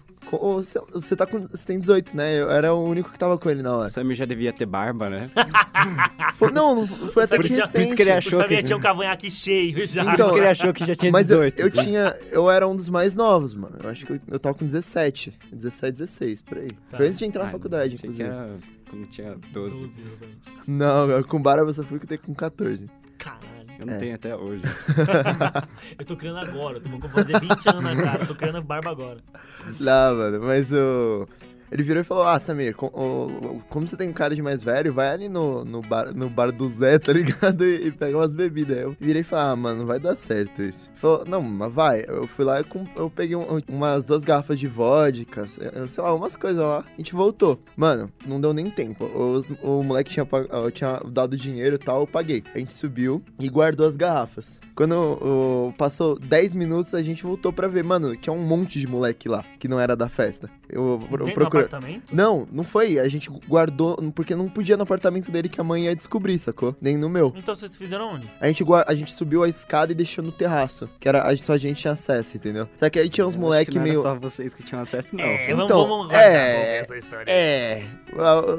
você 0.93 1.15
tá 1.15 1.25
com. 1.25 1.47
Você 1.47 1.65
tem 1.65 1.79
18, 1.79 2.15
né? 2.15 2.39
Eu 2.41 2.49
era 2.51 2.73
o 2.73 2.83
único 2.83 3.11
que 3.11 3.17
tava 3.19 3.37
com 3.37 3.49
ele 3.49 3.61
na 3.61 3.71
O 3.71 3.79
hora. 3.79 3.89
Samir 3.89 4.15
já 4.15 4.25
devia 4.25 4.51
ter 4.51 4.65
barba, 4.65 5.09
né? 5.09 5.29
Foi- 6.35 6.51
não, 6.51 6.75
não 6.85 6.87
foi 7.07 7.23
até 7.23 7.35
Por 7.37 7.45
que 7.45 7.53
recente. 7.53 7.71
por 7.71 7.81
isso 7.81 7.95
que 7.95 8.01
ele 8.01 8.11
O 8.11 8.17
achou 8.17 8.31
Samir 8.41 8.57
que- 8.59 8.63
tinha 8.63 8.77
um 8.77 8.81
cavanhaque 8.81 9.31
cheio 9.31 9.87
já. 9.87 10.03
Por 10.03 10.13
Então, 10.13 10.25
isso 10.25 10.33
que 10.33 10.39
ele 10.41 10.47
achou 10.49 10.73
que 10.73 10.85
já 10.85 10.95
tinha 10.95 11.11
Mas 11.11 11.29
eu, 11.31 11.37
18. 11.39 11.59
eu 11.59 11.71
tinha. 11.71 12.15
Eu 12.31 12.49
era 12.51 12.67
um 12.67 12.75
dos 12.75 12.89
mais 12.89 13.13
novos, 13.13 13.55
mano. 13.55 13.77
Eu 13.83 13.89
acho 13.89 14.05
que 14.05 14.11
eu, 14.13 14.19
eu 14.27 14.39
tava 14.39 14.55
com 14.55 14.65
17. 14.65 15.33
17, 15.51 15.93
16, 15.93 16.41
por 16.41 16.57
aí. 16.57 16.67
Tá. 16.91 16.97
Foi 16.97 17.05
antes 17.07 17.17
de 17.17 17.25
entrar 17.25 17.43
na 17.43 17.49
Ah, 17.49 17.51
faculdade, 17.51 17.95
inclusive. 17.95 18.23
era 18.23 18.49
quando 18.89 19.05
tinha 19.07 19.35
12. 19.53 19.79
12, 19.81 20.01
exatamente. 20.01 20.37
Não, 20.67 21.23
com 21.23 21.41
barba 21.41 21.69
eu 21.69 21.73
só 21.73 21.83
fui 21.83 21.99
ter 21.99 22.17
com 22.19 22.33
14. 22.33 22.89
Caralho. 23.17 23.56
Eu 23.79 23.85
não 23.85 23.93
É. 23.93 23.97
tenho 23.97 24.15
até 24.15 24.35
hoje. 24.35 24.63
Eu 25.99 26.05
tô 26.05 26.15
criando 26.17 26.39
agora. 26.39 26.77
Eu 26.77 26.81
tô, 26.81 26.89
vou 26.89 27.09
fazer 27.09 27.39
20 27.39 27.69
anos 27.69 27.83
na 27.83 27.95
cara. 27.95 28.23
Eu 28.23 28.27
tô 28.27 28.35
criando 28.35 28.61
barba 28.61 28.89
agora. 28.91 29.17
Lá, 29.79 30.13
mano, 30.13 30.39
mas 30.43 30.71
o. 30.71 31.27
Ele 31.71 31.83
virou 31.83 32.01
e 32.01 32.03
falou: 32.03 32.23
Ah, 32.25 32.39
Samir, 32.39 32.75
com- 32.75 32.87
o- 32.87 33.61
como 33.69 33.87
você 33.87 33.95
tem 33.97 34.11
cara 34.13 34.33
de 34.35 34.41
mais 34.41 34.63
velho, 34.63 34.93
vai 34.93 35.09
ali 35.09 35.27
no, 35.29 35.63
no, 35.65 35.81
bar, 35.81 36.13
no 36.13 36.29
bar 36.29 36.51
do 36.51 36.67
Zé, 36.69 36.97
tá 36.99 37.11
ligado? 37.13 37.63
E, 37.67 37.87
e 37.87 37.91
pega 37.91 38.17
umas 38.17 38.33
bebidas. 38.33 38.77
Eu 38.77 38.95
virei 38.99 39.21
e 39.21 39.23
falei: 39.23 39.45
Ah, 39.51 39.55
mano, 39.55 39.85
vai 39.85 39.99
dar 39.99 40.15
certo 40.15 40.61
isso. 40.63 40.89
Ele 40.89 40.97
falou: 40.99 41.25
Não, 41.27 41.41
mas 41.41 41.73
vai. 41.73 42.05
Eu 42.07 42.25
fui 42.27 42.45
lá 42.45 42.59
e 42.61 42.63
com- 42.63 42.85
eu 42.95 43.09
peguei 43.09 43.35
um- 43.35 43.59
umas 43.67 44.05
duas 44.05 44.23
garrafas 44.23 44.59
de 44.59 44.67
vodka, 44.67 45.47
sei 45.47 45.67
sei 45.87 46.03
lá, 46.03 46.13
umas 46.13 46.35
coisas 46.35 46.61
lá. 46.63 46.79
A 46.79 46.97
gente 46.97 47.13
voltou. 47.13 47.59
Mano, 47.75 48.11
não 48.25 48.39
deu 48.39 48.53
nem 48.53 48.69
tempo. 48.69 49.05
Os- 49.05 49.51
o 49.61 49.83
moleque 49.83 50.11
tinha, 50.11 50.27
eu 50.51 50.71
tinha 50.71 51.01
dado 51.11 51.35
dinheiro 51.37 51.75
e 51.75 51.79
tal, 51.79 52.01
eu 52.01 52.07
paguei. 52.07 52.43
A 52.55 52.59
gente 52.59 52.73
subiu 52.73 53.21
e 53.39 53.49
guardou 53.49 53.85
as 53.87 53.95
garrafas. 53.97 54.59
Quando 54.75 54.93
o- 54.95 55.73
passou 55.77 56.17
10 56.19 56.53
minutos, 56.53 56.93
a 56.93 57.01
gente 57.01 57.23
voltou 57.23 57.51
pra 57.51 57.67
ver. 57.67 57.83
Mano, 57.83 58.15
tinha 58.15 58.33
um 58.33 58.41
monte 58.45 58.79
de 58.79 58.87
moleque 58.87 59.27
lá 59.27 59.43
que 59.59 59.67
não 59.67 59.79
era 59.79 59.95
da 59.95 60.07
festa. 60.07 60.49
Eu, 60.69 61.01
eu 61.09 61.33
procurei. 61.33 61.65
apartamento? 61.65 62.13
Não, 62.13 62.47
não 62.51 62.63
foi. 62.63 62.99
A 62.99 63.07
gente 63.07 63.29
guardou, 63.47 63.95
porque 64.13 64.35
não 64.35 64.49
podia 64.49 64.75
no 64.77 64.83
apartamento 64.83 65.31
dele 65.31 65.49
que 65.49 65.59
a 65.59 65.63
mãe 65.63 65.85
ia 65.85 65.95
descobrir, 65.95 66.37
sacou? 66.39 66.75
Nem 66.81 66.97
no 66.97 67.09
meu. 67.09 67.33
Então 67.35 67.55
vocês 67.55 67.75
fizeram 67.75 68.15
onde? 68.15 68.29
A 68.39 68.47
gente, 68.47 68.63
a 68.85 68.95
gente 68.95 69.11
subiu 69.13 69.43
a 69.43 69.49
escada 69.49 69.91
e 69.91 69.95
deixou 69.95 70.23
no 70.23 70.31
terraço, 70.31 70.89
que 70.99 71.07
era 71.07 71.35
só 71.37 71.53
a 71.53 71.57
gente 71.57 71.81
tinha 71.81 71.93
acesso, 71.93 72.37
entendeu? 72.37 72.67
Só 72.75 72.89
que 72.89 72.99
aí 72.99 73.09
tinha 73.09 73.25
uns 73.25 73.35
Eu 73.35 73.39
acho 73.39 73.45
moleque 73.47 73.71
que 73.71 73.77
não 73.77 73.83
meio. 73.83 73.95
Era 73.95 74.01
só 74.03 74.15
vocês 74.15 74.53
que 74.53 74.63
tinham 74.63 74.81
acesso, 74.81 75.15
não. 75.15 75.23
É, 75.23 75.51
Então, 75.51 75.67
vamos, 75.67 75.87
vamos 75.87 76.07
guardar 76.07 76.31
é, 76.31 76.77
essa 76.79 76.97
história. 76.97 77.31
É, 77.31 77.83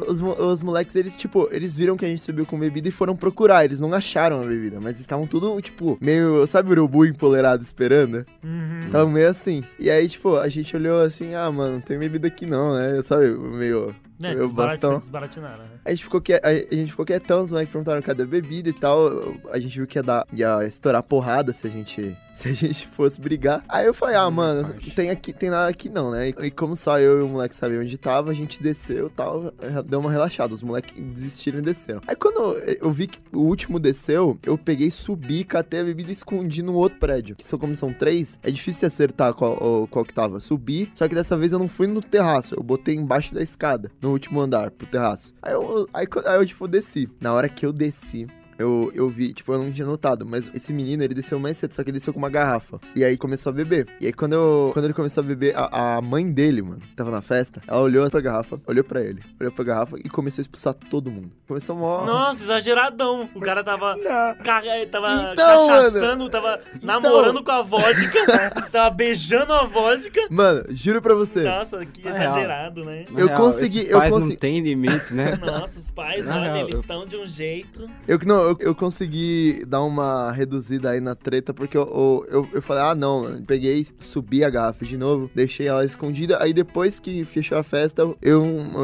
os, 0.07 0.21
os 0.21 0.63
moleques, 0.63 0.97
eles, 0.97 1.17
tipo, 1.17 1.49
eles 1.51 1.77
viram 1.77 1.97
que 1.97 2.05
a 2.05 2.09
gente 2.09 2.23
subiu 2.23 2.47
com 2.47 2.59
bebida 2.59 2.89
e 2.89 2.93
foram 2.93 3.17
procurar. 3.17 3.65
Eles 3.65 3.81
não 3.81 3.93
acharam 3.93 4.43
a 4.43 4.47
bebida, 4.47 4.81
mas 4.81 5.01
estavam 5.01 5.27
tudo, 5.27 5.61
tipo, 5.61 5.99
meio, 6.01 6.47
sabe, 6.47 6.71
urubu 6.71 7.05
empolerado 7.05 7.63
esperando? 7.63 8.25
Uhum. 8.43 8.89
Tava 8.91 9.11
meio 9.11 9.29
assim. 9.29 9.65
E 9.79 9.91
aí, 9.91 10.09
tipo, 10.09 10.37
a 10.37 10.49
gente 10.49 10.75
olhou 10.77 11.01
assim, 11.01 11.35
ah, 11.35 11.51
mano, 11.51 11.75
não 11.75 11.81
tem 11.99 12.09
bebida 12.09 12.29
aqui 12.29 12.47
não, 12.47 12.75
né? 12.75 13.03
Sabe, 13.03 13.29
meio. 13.37 13.95
Né, 14.19 14.35
eu 14.35 14.49
bastão. 14.51 14.99
desbaratinaram, 14.99 15.63
né? 15.65 15.71
A 15.85 15.91
gente 15.91 16.05
ficou, 16.05 16.21
que... 16.21 16.35
a 16.35 16.75
gente 16.75 16.91
ficou 16.91 17.05
quietão, 17.05 17.45
os 17.45 17.51
moleques 17.51 17.73
perguntaram 17.73 18.03
cadê 18.03 18.25
a 18.25 18.27
bebida 18.27 18.69
e 18.69 18.73
tal. 18.73 19.09
A 19.51 19.59
gente 19.59 19.77
viu 19.77 19.87
que 19.87 19.99
ia 19.99 20.03
dar, 20.03 20.27
ia 20.33 20.65
estourar 20.65 21.03
porrada 21.03 21.53
se 21.53 21.67
a 21.67 21.71
gente, 21.71 22.17
se 22.35 22.49
a 22.49 22.53
gente 22.53 22.87
fosse 22.89 23.21
brigar. 23.21 23.63
Aí 23.69 23.87
eu 23.87 23.95
falei, 23.95 24.17
ah, 24.17 24.31
mano, 24.31 24.63
não 24.63 24.91
tem 24.95 25.11
aqui, 25.11 25.33
tem 25.33 25.51
nada 25.51 25.69
aqui 25.69 25.89
não, 25.89 26.11
né? 26.11 26.31
E, 26.31 26.47
e 26.47 26.51
como 26.51 26.75
só 26.75 26.99
eu 26.99 27.21
e 27.21 27.23
o 27.23 27.29
moleque 27.29 27.55
sabiam 27.55 27.83
onde 27.83 27.97
tava, 27.97 28.31
a 28.31 28.35
gente 28.35 28.63
desceu 28.63 29.07
e 29.07 29.11
tal, 29.11 29.53
deu 29.87 30.01
uma 30.01 30.11
relaxada. 30.11 30.53
Os 30.53 30.63
moleques 30.63 30.95
desistiram 30.97 31.59
e 31.59 31.63
desceram. 31.63 32.01
Aí 32.07 32.17
quando 32.17 32.59
eu 32.59 32.91
vi 32.91 33.07
que 33.07 33.19
o 33.33 33.41
último 33.41 33.79
desceu, 33.79 34.39
eu 34.43 34.59
peguei, 34.59 34.91
subi, 34.91 35.45
catei 35.45 35.81
a 35.81 35.85
bebida 35.85 36.11
e 36.11 36.15
escondi 36.15 36.63
no 36.63 36.75
outro 36.75 36.99
prédio. 36.99 37.37
Que 37.37 37.45
são 37.45 37.59
como 37.59 37.77
são 37.77 37.93
três, 37.93 38.39
é 38.43 38.51
difícil 38.51 38.87
acertar 38.87 39.35
qual, 39.35 39.87
qual 39.89 40.05
que 40.05 40.13
tava. 40.13 40.41
Subi, 40.41 40.91
só 40.95 41.07
que 41.09 41.15
dessa 41.15 41.37
vez 41.37 41.53
eu 41.53 41.59
não 41.59 41.69
fui 41.69 41.87
no 41.87 42.01
terraço, 42.01 42.55
eu 42.55 42.63
botei 42.63 42.95
embaixo 42.95 43.35
da 43.35 43.43
escada, 43.43 43.91
no 44.01 44.08
último 44.13 44.41
andar, 44.41 44.71
pro 44.71 44.87
terraço. 44.87 45.35
Aí 45.43 45.53
eu, 45.53 45.89
aí, 45.93 46.07
aí 46.27 46.37
eu 46.37 46.47
tipo, 46.47 46.69
desci. 46.69 47.09
Na 47.21 47.33
hora 47.33 47.49
que 47.49 47.65
eu 47.65 47.73
desci, 47.73 48.27
eu, 48.59 48.91
eu 48.95 49.09
vi, 49.09 49.33
tipo, 49.33 49.53
eu 49.53 49.59
não 49.63 49.71
tinha 49.73 49.87
notado, 49.87 50.27
mas 50.27 50.51
esse 50.55 50.73
menino, 50.73 51.03
ele 51.03 51.15
desceu 51.15 51.39
mais 51.39 51.57
cedo, 51.57 51.73
só 51.75 51.83
que 51.83 51.91
ele 51.91 51.99
desceu 51.99 52.13
com 52.13 52.19
uma 52.19 52.29
garrafa. 52.31 52.79
E 52.95 53.05
aí 53.05 53.17
começou 53.17 53.51
a 53.51 53.53
beber. 53.53 53.87
E 54.01 54.07
aí 54.07 54.13
quando, 54.13 54.33
eu, 54.35 54.71
quando 54.73 54.87
ele 54.87 54.95
começou 54.95 55.23
a 55.23 55.27
beber, 55.27 55.55
a, 55.57 55.97
a 55.97 56.01
mãe 56.03 56.31
dele, 56.31 56.63
mano, 56.63 56.81
tava 56.97 57.11
na 57.11 57.21
festa, 57.21 57.61
ela 57.67 57.81
olhou 57.81 58.09
pra 58.11 58.21
garrafa, 58.21 58.61
olhou 58.67 58.85
pra 58.85 59.01
ele, 59.03 59.23
olhou 59.41 59.53
pra 59.53 59.65
garrafa 59.65 59.97
e 59.99 60.09
começou 60.09 60.41
a 60.41 60.43
expulsar 60.43 60.75
todo 60.75 61.11
mundo. 61.11 61.31
Começou 61.47 61.77
mó... 61.77 62.05
Nossa, 62.05 62.43
exageradão. 62.43 63.29
O 63.35 63.41
cara 63.41 63.63
tava, 63.65 63.97
Não. 63.97 64.35
ca- 64.43 64.63
eh, 64.65 64.87
tava 64.87 65.33
Então, 65.33 65.67
cachaçando, 65.69 66.29
tava 66.31 66.61
namorando 66.83 67.43
com 67.43 67.51
a 67.51 67.63
vodka, 67.63 68.27
tava 68.73 68.91
beijando 68.91 69.53
a 69.53 69.65
vodka. 69.65 70.21
Mano, 70.31 70.65
juro 70.71 71.01
pra 71.01 71.15
você. 71.15 71.43
Nossa, 71.45 71.85
que 71.87 72.03
Na 72.05 72.13
real. 72.13 72.27
exagerado, 72.31 72.85
né? 72.85 73.05
Na 73.11 73.21
Eu 73.21 73.27
real, 73.29 73.41
consegui- 73.41 73.79
esses 73.79 73.91
eu 73.93 73.99
pais 73.99 74.11
não 74.11 74.19
consegui- 74.21 74.37
tem 74.39 74.61
limites, 74.61 75.11
né? 75.13 75.37
Nossa, 75.41 75.79
os 75.79 75.91
pais, 75.91 76.27
olha, 76.27 76.59
eles 76.61 76.75
estão 76.75 77.07
de 77.07 77.17
um 77.17 77.27
jeito. 77.27 77.89
Eu, 78.07 78.19
não, 78.25 78.48
eu, 78.49 78.57
eu 78.61 78.75
consegui 78.75 79.65
dar 79.67 79.83
uma 79.83 80.33
reduzida 80.33 80.91
aí 80.91 81.01
na 81.01 81.15
treta, 81.15 81.53
porque 81.55 81.77
eu, 81.77 82.27
eu, 82.31 82.49
eu, 82.53 82.63
falei, 82.63 82.83
ah, 82.83 82.95
não, 82.95 83.23
mano. 83.23 83.43
Peguei, 83.47 83.87
subi 84.01 84.45
a 84.45 84.51
garrafa 84.51 84.85
de 84.85 84.97
novo, 84.97 85.31
deixei 85.35 85.67
ela 85.69 85.85
escondida. 85.85 86.43
Aí 86.43 86.53
depois 86.53 86.99
que 87.01 87.25
fechou 87.25 87.59
a 87.59 87.63
festa, 87.63 88.03
eu 88.03 88.17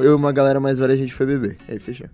eu 0.03 0.05
e 0.05 0.15
uma 0.15 0.33
galera 0.33 0.61
mais 0.61 0.79
velha, 0.79 0.95
a 0.95 0.97
gente 0.97 1.13
foi 1.13 1.27
beber. 1.27 1.57
Aí 1.69 1.79
fechou. 1.79 2.09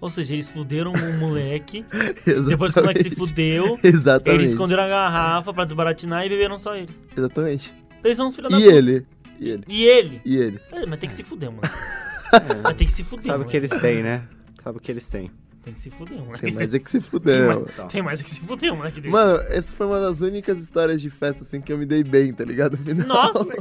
Ou 0.00 0.10
seja, 0.10 0.34
eles 0.34 0.50
fuderam 0.50 0.92
o 0.92 1.18
moleque. 1.18 1.84
Depois 2.48 2.72
que 2.72 2.80
o 2.80 2.82
moleque 2.82 3.04
se 3.04 3.10
fudeu, 3.10 3.78
Exatamente. 3.84 4.40
eles 4.40 4.48
esconderam 4.50 4.82
a 4.82 4.88
garrafa 4.88 5.54
pra 5.54 5.64
desbaratinar 5.64 6.26
e 6.26 6.28
beberam 6.28 6.58
só 6.58 6.74
eles. 6.74 6.90
Exatamente. 7.16 7.72
Eles 8.02 8.16
são 8.16 8.26
os 8.26 8.34
filhos 8.34 8.50
da 8.50 8.58
E 8.58 8.64
puta. 8.64 8.74
ele? 8.76 9.06
E 9.38 9.48
ele? 9.48 9.64
E 9.68 9.84
ele? 9.84 10.20
E 10.24 10.36
ele? 10.36 10.60
É, 10.72 10.86
mas 10.86 10.98
tem 10.98 11.08
que 11.08 11.14
se 11.14 11.22
fuder, 11.22 11.50
mano. 11.50 11.62
É, 11.62 12.54
Mas 12.64 12.76
tem 12.76 12.86
que 12.86 12.92
se 12.92 13.04
fuder, 13.04 13.26
Sabe 13.26 13.44
o 13.44 13.46
que 13.46 13.56
eles 13.56 13.70
têm, 13.70 14.02
né? 14.02 14.26
Sabe 14.62 14.78
o 14.78 14.80
que 14.80 14.90
eles 14.90 15.04
têm. 15.06 15.30
Tem 15.62 15.72
que 15.74 15.80
se 15.80 15.90
fuder, 15.90 16.18
mano. 16.18 16.38
Tem 16.38 16.52
mais 16.52 16.74
é 16.74 16.78
que 16.78 16.90
se 16.90 16.98
Tem 17.00 17.08
fuder. 17.08 17.46
mais- 17.46 17.58
mano. 17.58 17.70
Então. 17.72 17.88
Tem 17.88 18.02
mais 18.02 18.20
é 18.20 18.24
que 18.24 18.30
se 18.30 18.40
fuder, 18.40 18.76
mano. 18.76 18.90
que 18.90 19.08
Mano, 19.08 19.40
essa 19.48 19.72
foi 19.72 19.86
uma 19.86 20.00
das 20.00 20.20
únicas 20.20 20.58
histórias 20.58 21.00
de 21.00 21.08
festa, 21.08 21.44
assim, 21.44 21.60
que 21.60 21.72
eu 21.72 21.78
me 21.78 21.86
dei 21.86 22.02
bem, 22.02 22.32
tá 22.32 22.44
ligado? 22.44 22.78
No. 22.92 23.06
Nossa, 23.06 23.54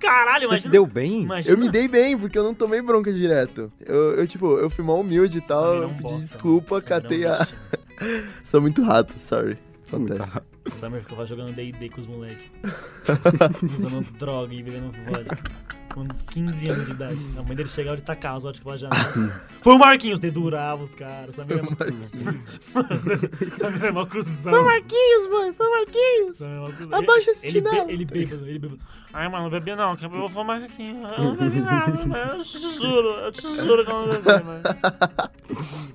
caralho, 0.00 0.48
Você 0.48 0.62
se 0.62 0.68
deu 0.68 0.86
bem? 0.86 1.22
imagina. 1.22 1.54
Eu 1.54 1.58
me 1.58 1.68
dei 1.68 1.86
bem, 1.86 2.16
porque 2.18 2.38
eu 2.38 2.42
não 2.42 2.54
tomei 2.54 2.80
bronca 2.82 3.12
direto. 3.12 3.70
Eu, 3.84 4.14
eu 4.16 4.26
tipo, 4.26 4.58
eu 4.58 4.68
fui 4.70 4.84
mal 4.84 4.98
humilde 5.00 5.38
e 5.38 5.40
tal, 5.40 5.74
eu 5.82 5.88
pedi 5.90 6.02
bosta, 6.02 6.18
desculpa, 6.18 6.74
mano. 6.76 6.86
Catei 6.86 7.26
a... 7.26 7.46
Sou 8.42 8.60
muito 8.60 8.82
rato, 8.82 9.18
sorry. 9.18 9.58
Sou 9.86 10.00
muito 10.00 10.14
Acontece. 10.14 10.42
O 10.66 10.70
Samir 10.70 11.02
ficava 11.02 11.26
jogando 11.26 11.54
D&D 11.54 11.90
com 11.90 12.00
os 12.00 12.06
moleques. 12.06 12.50
Usando 13.78 14.02
droga 14.18 14.54
e 14.54 14.62
bebendo 14.62 14.90
vodka. 15.04 15.38
Com 15.94 16.08
15 16.08 16.68
anos 16.70 16.86
de 16.86 16.90
idade. 16.90 17.24
A 17.38 17.42
mãe 17.44 17.54
dele 17.54 17.68
chegava 17.68 17.96
e 17.96 18.00
tacava 18.00 18.38
as 18.38 18.42
vodka 18.42 18.64
pra 18.64 18.76
janela. 18.76 19.04
Foi 19.62 19.74
o 19.74 19.78
Marquinhos, 19.78 20.18
dedurava 20.18 20.82
os 20.82 20.92
caras. 20.92 21.28
O 21.28 21.32
Samir 21.34 21.58
é 21.58 21.62
mó 21.62 21.70
O 21.70 23.56
Samir 23.56 23.84
é 23.84 23.90
mó 23.92 24.04
cuzão. 24.04 24.52
Foi 24.52 24.60
o 24.60 24.64
Marquinhos, 24.64 25.30
mãe, 25.30 25.52
foi 25.52 25.70
Marquinhos. 25.70 26.38
Samir 26.38 26.68
é 26.68 26.72
cuzão. 26.72 26.98
Abaixa 26.98 27.30
esse 27.30 27.46
ele, 27.46 27.52
chinelo. 27.52 27.90
ele 27.90 28.04
bêbado, 28.04 28.44
ele 28.44 28.58
bêbado. 28.58 28.80
Ai, 29.12 29.28
mano, 29.28 29.44
não 29.44 29.50
bebi 29.50 29.76
não, 29.76 29.94
que 29.94 30.04
eu 30.04 30.10
vou 30.10 30.28
fumar 30.28 30.60
aqui. 30.60 30.96
Eu 31.16 31.24
não 31.24 31.36
bebi 31.36 31.60
nada, 31.60 32.04
mas 32.04 32.28
eu 32.28 32.60
te 32.60 32.76
juro, 32.76 33.08
eu 33.10 33.30
te 33.30 33.56
juro 33.56 33.84
que 33.84 33.90
eu 33.92 34.06
não 34.06 34.20
bebi, 34.20 34.44
mano. 34.44 34.62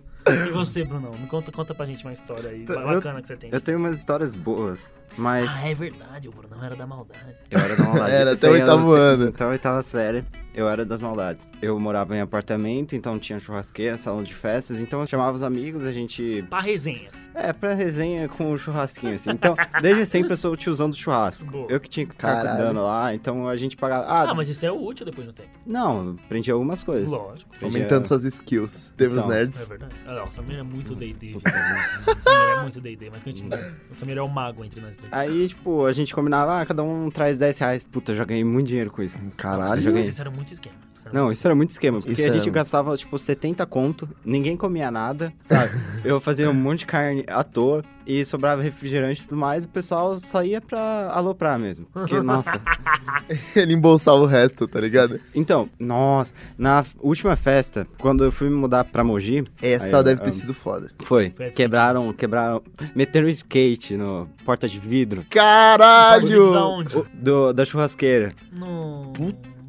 E 0.28 0.52
você, 0.52 0.84
Brunão? 0.84 1.12
Me 1.14 1.28
conta, 1.28 1.52
conta 1.52 1.74
pra 1.74 1.86
gente 1.86 2.04
uma 2.04 2.14
história 2.14 2.50
aí 2.52 2.66
Eu- 2.68 2.76
bacana 2.86 3.22
que 3.22 3.28
você 3.28 3.38
tem. 3.38 3.50
Eu 3.52 3.60
tenho 3.62 3.78
umas 3.80 3.96
histórias 3.98 4.34
boas, 4.34 4.94
mas 5.18 5.50
Ah, 5.56 5.68
é 5.68 5.74
verdade, 5.74 6.28
o 6.28 6.32
Brunão 6.32 6.64
era 6.64 6.76
da 6.76 6.86
maldade. 6.86 7.36
eu 7.50 7.60
era 7.60 7.76
da 7.76 7.84
maldade. 7.84 8.12
Era 8.12 8.34
até 8.34 8.50
o 8.50 8.52
oitavo 8.54 8.92
ano. 8.92 9.30
Até 9.30 9.44
a 9.44 9.48
oitava 9.48 9.82
série, 9.82 10.24
eu 10.54 10.68
era 10.70 10.86
das 10.86 11.02
maldades. 11.02 11.50
Eu 11.62 11.80
morava 11.80 12.16
em 12.16 12.22
apartamento, 12.22 12.96
então 12.96 13.18
tinha 13.18 13.40
churrasqueira, 13.40 13.98
salão 13.98 14.22
de 14.24 14.34
festas, 14.34 14.80
então 14.82 15.00
eu 15.02 15.08
chamava 15.08 15.36
os 15.36 15.44
amigos, 15.44 15.86
a 15.86 15.92
gente... 15.92 16.44
Pra 16.50 16.60
resenha. 16.60 17.10
É, 17.42 17.54
pra 17.54 17.74
resenha 17.74 18.28
com 18.28 18.52
o 18.52 18.58
churrasquinho, 18.58 19.14
assim. 19.16 19.30
Então, 19.32 19.56
desde 19.82 20.06
sempre 20.06 20.34
eu 20.34 20.38
sou 20.38 20.54
o 20.54 20.58
tiozão 20.58 20.90
do 20.90 20.96
churrasco. 20.96 21.50
Boa. 21.50 21.68
Eu 21.70 21.80
que 21.80 21.90
tinha 21.90 22.06
que 22.06 22.14
ficar 22.14 22.36
Caralho. 22.36 22.58
cuidando 22.58 22.82
lá, 22.84 23.14
então 23.14 23.48
a 23.48 23.56
gente 23.56 23.78
pagava... 23.78 24.06
Ah, 24.06 24.30
Ah, 24.30 24.34
mas 24.34 24.50
isso 24.50 24.66
é 24.66 24.72
útil 24.72 25.06
depois 25.06 25.26
do 25.28 25.34
tempo. 25.34 25.50
não, 25.66 26.16
aprendi 26.26 26.52
algumas 26.52 26.84
coisas. 26.84 27.10
Lógico. 27.10 27.50
Aprendi 27.56 27.76
Aumentando 27.78 28.02
a- 28.04 28.06
suas 28.06 28.24
skills. 28.26 28.92
Teve 28.98 29.14
os 29.14 29.20
Então. 29.20 29.32
É 29.32 29.36
nerds. 29.36 29.68
verdade. 29.68 29.96
Ah, 30.06 30.14
não, 30.16 30.26
o 30.28 30.32
Samir 30.32 30.58
é 30.60 30.64
muito 30.64 30.96
D&D. 30.96 31.28
gente. 31.34 31.38
O 31.38 32.20
Samir 32.30 32.58
é 32.58 32.62
muito 32.62 32.82
D&D, 32.82 33.10
mas 33.12 33.24
continua. 33.24 33.60
O 33.90 33.96
Samir 33.96 34.18
é 34.18 34.22
o 34.22 34.28
mago 34.30 34.64
entre 34.66 34.82
nós 34.82 34.96
dois. 34.98 35.12
Aí, 35.14 35.48
tipo, 35.48 35.86
a 35.86 35.92
gente 35.94 36.14
combinava, 36.14 36.60
ah, 36.62 36.66
cada 36.66 36.84
um 36.84 37.10
traz 37.10 37.38
10 37.38 37.58
reais. 37.58 37.86
Puta, 37.86 38.12
eu 38.12 38.16
já 38.18 38.26
ganhei 38.26 38.44
muito 38.44 38.68
dinheiro 38.68 38.92
com 38.92 39.02
isso. 39.02 39.18
Caralho. 39.38 39.82
já 39.82 39.86
Mas 39.90 39.94
ganhei. 39.94 40.10
isso 40.10 40.22
era 40.22 40.30
muito 40.32 40.52
esquema. 40.54 40.76
Isso 41.00 41.08
era 41.08 41.18
Não, 41.18 41.32
isso 41.32 41.48
era 41.48 41.56
muito 41.56 41.70
esquema, 41.70 42.00
porque 42.00 42.12
Isso 42.12 42.22
a 42.22 42.26
era- 42.26 42.34
gente 42.34 42.50
gastava, 42.50 42.96
tipo, 42.98 43.18
70 43.18 43.66
conto, 43.66 44.08
ninguém 44.26 44.58
comia 44.58 44.92
nada, 44.92 45.32
sabe? 45.46 45.72
eu 46.04 46.20
fazia 46.20 46.50
um 46.50 46.54
monte 46.54 46.80
de 46.80 46.86
carne 46.88 47.24
à 47.28 47.42
toa 47.44 47.84
e 48.06 48.26
sobrava 48.26 48.62
refrigerante 48.62 49.22
e 49.22 49.28
tudo 49.28 49.38
mais, 49.38 49.64
o 49.66 49.70
pessoal 49.70 50.18
só 50.20 50.44
ia 50.44 50.60
pra 50.60 51.10
aloprar 51.14 51.58
mesmo. 51.60 51.86
Porque, 51.94 52.20
nossa. 52.22 52.60
Ele 53.56 53.74
embolsava 53.74 54.18
o 54.18 54.26
resto, 54.26 54.68
tá 54.68 54.80
ligado? 54.82 55.20
Então, 55.34 55.70
nossa, 55.80 56.34
na 56.58 56.84
última 57.00 57.36
festa, 57.36 57.88
quando 58.00 58.24
eu 58.24 58.32
fui 58.32 58.50
me 58.50 58.56
mudar 58.56 58.84
pra 58.86 59.04
Mogi, 59.04 59.44
Essa 59.62 59.98
Aí, 60.00 60.04
deve 60.04 60.22
ah, 60.22 60.26
ter 60.26 60.32
sido 60.34 60.54
foda. 60.54 60.90
foi, 61.04 61.32
Foi 61.32 61.46
assim. 61.48 61.56
quebraram, 61.56 62.12
quebraram, 62.14 62.62
meteram 62.96 63.30
skate 63.30 63.96
no 63.96 64.28
porta 64.44 64.68
de 64.68 64.80
vidro 64.80 65.22
Da 65.22 65.28
Caralho! 65.30 66.52
onde? 66.54 66.98
o- 66.98 67.06
do, 67.14 67.54
da 67.54 67.64
churrasqueira. 67.64 68.30
No... 68.52 69.14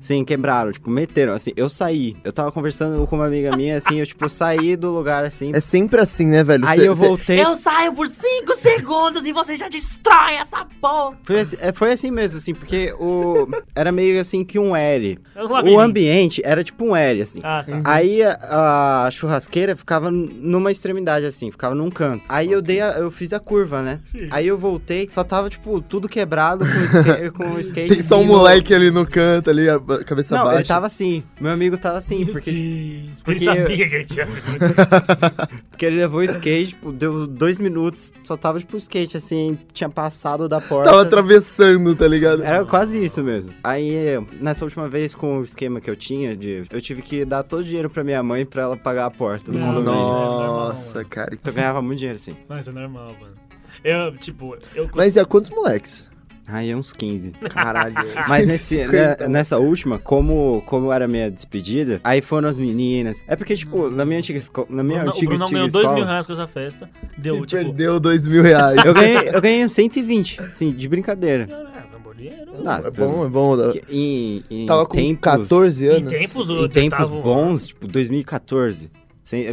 Sim, 0.00 0.24
quebraram, 0.24 0.72
tipo, 0.72 0.90
meteram, 0.90 1.32
assim, 1.34 1.52
eu 1.56 1.68
saí, 1.68 2.16
eu 2.24 2.32
tava 2.32 2.50
conversando 2.50 3.06
com 3.06 3.16
uma 3.16 3.26
amiga 3.26 3.54
minha, 3.56 3.76
assim, 3.76 3.98
eu, 4.00 4.06
tipo, 4.06 4.28
saí 4.28 4.74
do 4.76 4.90
lugar, 4.90 5.24
assim, 5.24 5.52
É 5.54 5.60
sempre 5.60 6.00
assim, 6.00 6.26
né, 6.26 6.42
velho? 6.42 6.64
aí 6.66 6.80
Cê- 6.80 6.88
eu 6.88 6.96
cê- 6.96 7.06
voltei... 7.06 7.44
Eu 7.44 7.54
saio 7.56 7.92
por 7.92 8.08
5 8.08 8.56
segundos 8.58 9.26
e 9.26 9.32
você 9.32 9.56
já 9.56 9.68
destrói 9.68 10.34
essa 10.34 10.66
porra. 10.80 11.16
Foi 11.22 11.40
assim, 11.40 11.56
é, 11.60 11.72
foi 11.72 11.92
assim 11.92 12.10
mesmo, 12.10 12.38
assim, 12.38 12.54
porque 12.54 12.92
o. 12.98 13.46
Era 13.74 13.92
meio 13.92 14.20
assim 14.20 14.44
que 14.44 14.58
um 14.58 14.74
L. 14.74 15.18
É 15.34 15.44
um 15.44 15.74
O 15.74 15.78
ambiente 15.80 16.40
era 16.44 16.64
tipo 16.64 16.84
um 16.84 16.96
L, 16.96 17.22
assim. 17.22 17.40
Ah, 17.42 17.64
tá. 17.66 17.80
Aí 17.84 18.22
a, 18.22 19.04
a 19.06 19.10
churrasqueira 19.10 19.76
ficava 19.76 20.10
numa 20.10 20.70
extremidade, 20.72 21.26
assim, 21.26 21.50
ficava 21.50 21.74
num 21.74 21.90
canto. 21.90 22.24
Aí 22.28 22.50
eu 22.50 22.62
dei 22.62 22.80
a- 22.80 22.92
eu 22.98 23.10
fiz 23.10 23.32
a 23.32 23.40
curva, 23.40 23.82
né? 23.82 24.00
Sim. 24.06 24.28
Aí 24.30 24.46
eu 24.46 24.58
voltei, 24.58 25.08
só 25.12 25.22
tava, 25.22 25.48
tipo, 25.50 25.80
tudo 25.80 26.08
quebrado 26.08 26.64
com 26.64 26.78
o 26.80 26.84
skate. 26.84 27.30
com 27.30 27.50
o 27.52 27.60
skate 27.60 27.88
Tem 27.94 28.02
só 28.02 28.18
um 28.18 28.24
moleque 28.24 28.74
ali 28.74 28.90
no 28.90 29.06
canto, 29.06 29.50
ali, 29.50 29.66
cabeça 29.98 30.34
Não, 30.36 30.44
baixa. 30.44 30.58
ele 30.60 30.68
tava 30.68 30.86
assim. 30.86 31.22
Meu 31.40 31.50
amigo 31.52 31.76
tava 31.76 31.98
assim, 31.98 32.24
porque, 32.26 33.06
porque 33.24 33.44
Ele 33.44 33.50
eu- 33.50 33.54
sabia 33.62 33.88
que 33.88 33.94
ele 33.94 34.04
tinha 34.04 34.26
porque 35.70 35.86
ele 35.86 35.96
levou 35.96 36.20
o 36.20 36.24
skate, 36.24 36.68
tipo, 36.70 36.92
deu 36.92 37.26
dois 37.26 37.58
minutos, 37.58 38.12
só 38.24 38.36
tava, 38.36 38.58
tipo, 38.58 38.74
o 38.74 38.78
skate, 38.78 39.16
assim, 39.16 39.58
tinha 39.72 39.88
passado 39.88 40.48
da 40.48 40.60
porta. 40.60 40.90
Tava 40.90 41.02
atravessando, 41.02 41.94
tá 41.94 42.06
ligado? 42.06 42.42
Era 42.42 42.64
quase 42.64 43.02
isso 43.04 43.22
mesmo. 43.22 43.54
Aí, 43.62 43.94
nessa 44.40 44.64
última 44.64 44.88
vez, 44.88 45.14
com 45.14 45.38
o 45.38 45.44
esquema 45.44 45.80
que 45.80 45.90
eu 45.90 45.96
tinha, 45.96 46.36
de, 46.36 46.64
eu 46.70 46.80
tive 46.80 47.02
que 47.02 47.24
dar 47.24 47.42
todo 47.42 47.60
o 47.60 47.64
dinheiro 47.64 47.88
pra 47.90 48.04
minha 48.04 48.22
mãe 48.22 48.44
pra 48.46 48.62
ela 48.62 48.76
pagar 48.76 49.06
a 49.06 49.10
porta 49.10 49.50
do 49.50 49.58
Não, 49.58 49.66
condomínio. 49.68 49.92
não. 49.92 50.08
é 50.08 50.12
normal, 50.14 50.68
Nossa, 50.68 51.04
cara. 51.04 51.30
Então 51.34 51.52
eu 51.52 51.56
ganhava 51.56 51.82
muito 51.82 51.98
dinheiro, 51.98 52.16
assim. 52.20 52.36
Mas 52.48 52.68
é 52.68 52.72
normal, 52.72 53.14
mano. 53.20 53.34
Eu, 53.82 54.14
tipo, 54.18 54.56
eu... 54.74 54.90
Mas 54.94 55.16
e 55.16 55.20
a 55.20 55.24
quantos 55.24 55.48
moleques? 55.50 56.09
Aí, 56.52 56.74
uns 56.74 56.92
15. 56.92 57.30
Caralho. 57.50 57.94
Mas 58.28 58.46
nesse, 58.46 58.76
né, 58.86 59.10
Cinquenta. 59.12 59.28
nessa 59.28 59.58
última, 59.58 59.98
como, 59.98 60.62
como 60.66 60.92
era 60.92 61.04
a 61.04 61.08
minha 61.08 61.30
despedida, 61.30 62.00
aí 62.02 62.20
foram 62.20 62.48
as 62.48 62.56
meninas. 62.56 63.22
É 63.26 63.36
porque, 63.36 63.56
tipo, 63.56 63.88
na 63.90 64.04
minha 64.04 64.18
antiga 64.18 64.38
escola. 64.38 64.66
Na 64.70 64.82
minha 64.82 64.98
Bruno- 64.98 65.12
o 65.12 65.14
antiga, 65.16 65.28
Brunão 65.30 65.46
antiga 65.46 65.58
ganhou 65.60 65.70
2 65.72 65.84
escola, 65.84 65.94
mil 66.00 66.06
reais 66.06 66.26
com 66.26 66.32
essa 66.32 66.46
festa. 66.46 66.90
Deu, 67.18 67.36
Ele 67.36 67.46
tipo... 67.46 67.62
perdeu 67.64 68.00
dois 68.00 68.26
mil 68.26 68.42
reais. 68.42 68.84
Eu 68.84 68.94
ganhei, 68.94 69.28
eu 69.32 69.40
ganhei 69.40 69.64
uns 69.64 69.72
120, 69.72 70.40
assim, 70.40 70.72
de 70.72 70.88
brincadeira. 70.88 71.48
É, 71.50 71.54
é 71.94 71.98
bom 72.02 72.14
dinheiro. 72.14 72.50
Ah, 72.66 72.82
é 72.84 72.90
bom, 72.90 73.26
é 73.26 73.28
bom. 73.28 73.70
Que 73.72 73.82
Em, 73.88 74.44
em 74.50 74.66
Tava 74.66 74.84
com 74.86 74.94
tempos, 74.96 75.20
14 75.22 75.84
Em 75.84 75.88
anos. 75.88 76.12
tempos, 76.12 76.50
Em 76.50 76.68
tempos 76.68 77.08
tava- 77.08 77.20
bons, 77.20 77.68
tipo 77.68 77.86
2014, 77.86 78.78
cem- 78.80 78.90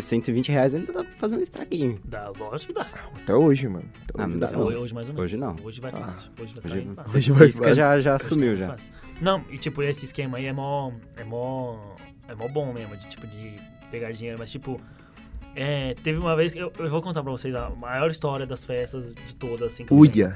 120 0.01 0.49
reais 0.51 0.73
ainda 0.75 0.91
dá 0.91 1.03
pra 1.03 1.13
fazer 1.15 1.37
um 1.37 1.39
estraguinho. 1.41 1.99
Dá, 2.05 2.31
lógico 2.37 2.73
que 2.73 2.79
dá. 2.79 2.87
Até 3.15 3.33
hoje, 3.35 3.67
mano. 3.67 3.85
Até 4.09 4.21
Ah, 4.21 4.25
hoje 4.25 4.31
não 4.33 4.39
dá 4.39 4.51
não. 4.51 4.59
Hoje, 4.61 4.93
mais 4.93 5.07
ou 5.09 5.13
menos. 5.13 5.31
Hoje 5.31 5.37
não. 5.37 5.55
Hoje 5.63 5.81
vai 5.81 5.91
Ah, 5.91 5.97
fácil. 5.97 6.31
Hoje 6.41 6.53
vai 6.61 6.71
Hoje, 6.71 6.81
cair 6.83 6.95
fácil. 6.95 7.17
Hoje 7.17 7.31
vai 7.31 7.51
fácil. 7.51 7.73
já, 7.73 8.01
já 8.01 8.15
Hoje 8.15 8.23
sumiu 8.25 8.53
tá 8.53 8.59
já. 8.59 8.67
fácil. 8.69 8.93
Não, 9.21 9.43
e 9.49 9.57
tipo, 9.57 9.83
esse 9.83 10.05
esquema 10.05 10.37
aí 10.37 10.45
é 10.45 10.53
mó. 10.53 10.91
É 11.15 11.23
mó. 11.23 11.95
É 12.27 12.35
mó 12.35 12.47
bom 12.47 12.73
mesmo, 12.73 12.95
de 12.97 13.07
tipo, 13.07 13.25
de 13.27 13.55
pegar 13.91 14.11
dinheiro, 14.11 14.37
mas 14.39 14.51
tipo. 14.51 14.79
É, 15.55 15.95
teve 16.03 16.19
uma 16.19 16.35
vez, 16.35 16.53
eu, 16.55 16.71
eu 16.77 16.89
vou 16.89 17.01
contar 17.01 17.23
pra 17.23 17.31
vocês 17.31 17.55
a 17.55 17.69
maior 17.71 18.11
história 18.11 18.45
das 18.45 18.63
festas 18.63 19.15
de 19.15 19.35
todas, 19.35 19.73
assim. 19.73 19.85
que 19.85 19.91
eu 19.93 19.97
tenho. 20.11 20.27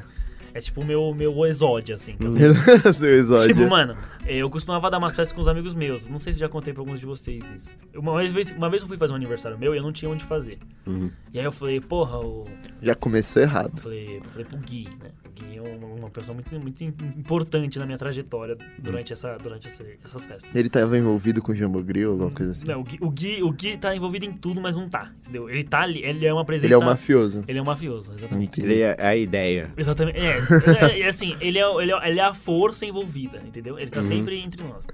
É 0.53 0.59
tipo 0.59 0.81
o 0.81 0.85
meu, 0.85 1.13
meu 1.13 1.45
exódio, 1.45 1.95
assim. 1.95 2.15
que 2.17 2.25
eu 2.25 2.33
Seu 2.93 3.09
exódio. 3.09 3.47
Tipo, 3.47 3.67
mano, 3.69 3.95
eu 4.25 4.49
costumava 4.49 4.89
dar 4.89 4.97
umas 4.97 5.15
festas 5.15 5.33
com 5.33 5.41
os 5.41 5.47
amigos 5.47 5.73
meus. 5.73 6.07
Não 6.07 6.19
sei 6.19 6.33
se 6.33 6.39
já 6.39 6.49
contei 6.49 6.73
pra 6.73 6.81
alguns 6.81 6.99
de 6.99 7.05
vocês 7.05 7.43
isso. 7.55 7.69
Uma 7.95 8.17
vez, 8.27 8.51
uma 8.51 8.69
vez 8.69 8.81
eu 8.81 8.87
fui 8.87 8.97
fazer 8.97 9.13
um 9.13 9.15
aniversário 9.15 9.57
meu 9.57 9.73
e 9.73 9.77
eu 9.77 9.83
não 9.83 9.91
tinha 9.91 10.09
onde 10.09 10.23
fazer. 10.23 10.57
Uhum. 10.85 11.09
E 11.33 11.39
aí 11.39 11.45
eu 11.45 11.51
falei, 11.51 11.79
porra, 11.79 12.19
o. 12.19 12.43
Já 12.81 12.95
começou 12.95 13.41
errado. 13.41 13.71
Eu 13.75 13.81
falei, 13.81 14.17
eu 14.17 14.23
falei 14.29 14.45
pro 14.45 14.57
Gui, 14.57 14.89
né? 15.01 15.09
O 15.25 15.29
Gui 15.33 15.57
é 15.57 15.61
uma, 15.61 15.87
uma 15.87 16.09
pessoa 16.09 16.33
muito, 16.35 16.53
muito 16.59 16.83
importante 16.83 17.79
na 17.79 17.85
minha 17.85 17.97
trajetória 17.97 18.57
durante, 18.77 19.13
essa, 19.13 19.37
durante 19.37 19.67
essa- 19.67 19.85
essas 20.03 20.25
festas. 20.25 20.53
Ele 20.55 20.69
tava 20.69 20.97
envolvido 20.97 21.41
com 21.41 21.51
o 21.51 21.55
Jambo 21.55 21.81
Grill, 21.81 22.11
alguma 22.11 22.31
coisa 22.31 22.51
assim. 22.51 22.65
Não, 22.65 22.81
o 22.81 22.83
Gui, 22.83 22.97
o, 23.01 23.09
Gui, 23.09 23.43
o 23.43 23.51
Gui 23.51 23.77
tá 23.77 23.95
envolvido 23.95 24.25
em 24.25 24.33
tudo, 24.33 24.59
mas 24.59 24.75
não 24.75 24.89
tá, 24.89 25.11
entendeu? 25.21 25.49
Ele 25.49 25.63
tá 25.63 25.81
ali, 25.81 26.03
ele 26.03 26.25
é 26.25 26.33
uma 26.33 26.43
presença... 26.43 26.67
Ele 26.67 26.73
é 26.73 26.77
o 26.77 26.83
mafioso. 26.83 27.43
Ele 27.47 27.57
é 27.59 27.61
um 27.61 27.65
mafioso, 27.65 28.11
exatamente. 28.17 28.59
Entendi. 28.59 28.67
Ele 28.73 28.81
é 28.81 28.95
a 28.99 29.15
ideia. 29.15 29.71
Exatamente. 29.77 30.17
É, 30.19 30.40
é, 30.81 30.99
é 31.01 31.07
assim, 31.07 31.35
ele 31.41 31.57
é, 31.59 31.81
ele, 31.81 31.91
é, 31.93 32.09
ele 32.09 32.19
é 32.19 32.23
a 32.23 32.33
força 32.33 32.85
envolvida, 32.85 33.41
entendeu? 33.45 33.77
Ele 33.79 33.89
tá 33.91 33.99
Uhum. 33.99 34.03
sempre 34.05 34.39
entre 34.39 34.63
nós. 34.63 34.87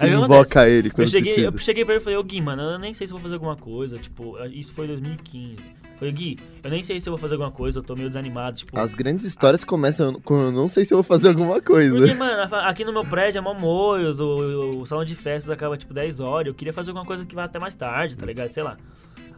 Aí 0.00 0.12
invoca 0.12 0.34
acontece? 0.42 0.70
ele 0.70 0.90
quando 0.90 1.06
Eu 1.08 1.10
cheguei, 1.10 1.32
precisa. 1.34 1.56
eu 1.56 1.58
cheguei 1.60 1.84
pra 1.84 1.94
ele 1.94 2.00
e 2.00 2.04
falei, 2.04 2.18
ô 2.18 2.22
Gui, 2.22 2.40
mano, 2.40 2.62
eu 2.62 2.78
nem 2.78 2.94
sei 2.94 3.06
se 3.08 3.12
vou 3.12 3.20
fazer 3.20 3.34
alguma 3.34 3.56
coisa, 3.56 3.98
tipo, 3.98 4.36
isso 4.52 4.72
foi 4.72 4.86
2015. 4.86 5.56
Eu 5.58 5.98
Falei, 5.98 6.12
Gui, 6.14 6.38
eu 6.62 6.70
nem 6.70 6.80
sei 6.84 7.00
se 7.00 7.08
eu 7.08 7.12
vou 7.12 7.18
fazer 7.18 7.34
alguma 7.34 7.50
coisa, 7.50 7.80
eu 7.80 7.82
tô 7.82 7.96
meio 7.96 8.08
desanimado, 8.08 8.58
tipo... 8.58 8.78
As 8.78 8.94
grandes 8.94 9.24
histórias 9.24 9.64
começam 9.64 10.14
com 10.20 10.38
eu 10.38 10.52
não 10.52 10.68
sei 10.68 10.84
se 10.84 10.94
eu 10.94 10.98
vou 10.98 11.02
fazer 11.02 11.30
alguma 11.30 11.60
coisa. 11.60 11.96
Porque, 11.98 12.14
mano, 12.14 12.54
a- 12.54 12.68
aqui 12.68 12.84
no 12.84 12.92
meu 12.92 13.04
prédio 13.04 13.38
é 13.38 13.42
mó 13.42 13.52
moios, 13.54 14.20
o, 14.20 14.82
o 14.82 14.86
salão 14.86 15.04
de 15.04 15.16
festas 15.16 15.50
acaba 15.50 15.76
tipo 15.76 15.92
10 15.92 16.20
horas, 16.20 16.46
eu 16.46 16.54
queria 16.54 16.72
fazer 16.72 16.90
alguma 16.90 17.04
coisa 17.04 17.24
que 17.26 17.34
vá 17.34 17.42
até 17.44 17.58
mais 17.58 17.74
tarde, 17.74 18.16
tá 18.16 18.24
ligado? 18.24 18.48
Sei 18.50 18.62
lá. 18.62 18.76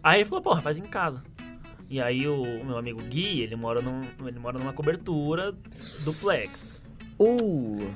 Aí 0.03 0.21
ele 0.21 0.29
falou, 0.29 0.43
porra, 0.43 0.61
faz 0.61 0.77
em 0.79 0.83
casa. 0.83 1.23
E 1.91 2.01
aí 2.01 2.27
o, 2.29 2.65
meu 2.65 2.79
amigo 2.79 3.03
Gui, 3.03 3.41
ele 3.41 3.57
mora, 3.57 3.83
num, 3.83 4.03
ele 4.25 4.39
mora 4.39 4.57
numa 4.57 4.73
cobertura 4.73 5.53
duplex. 6.05 6.81
Uh, 7.19 7.91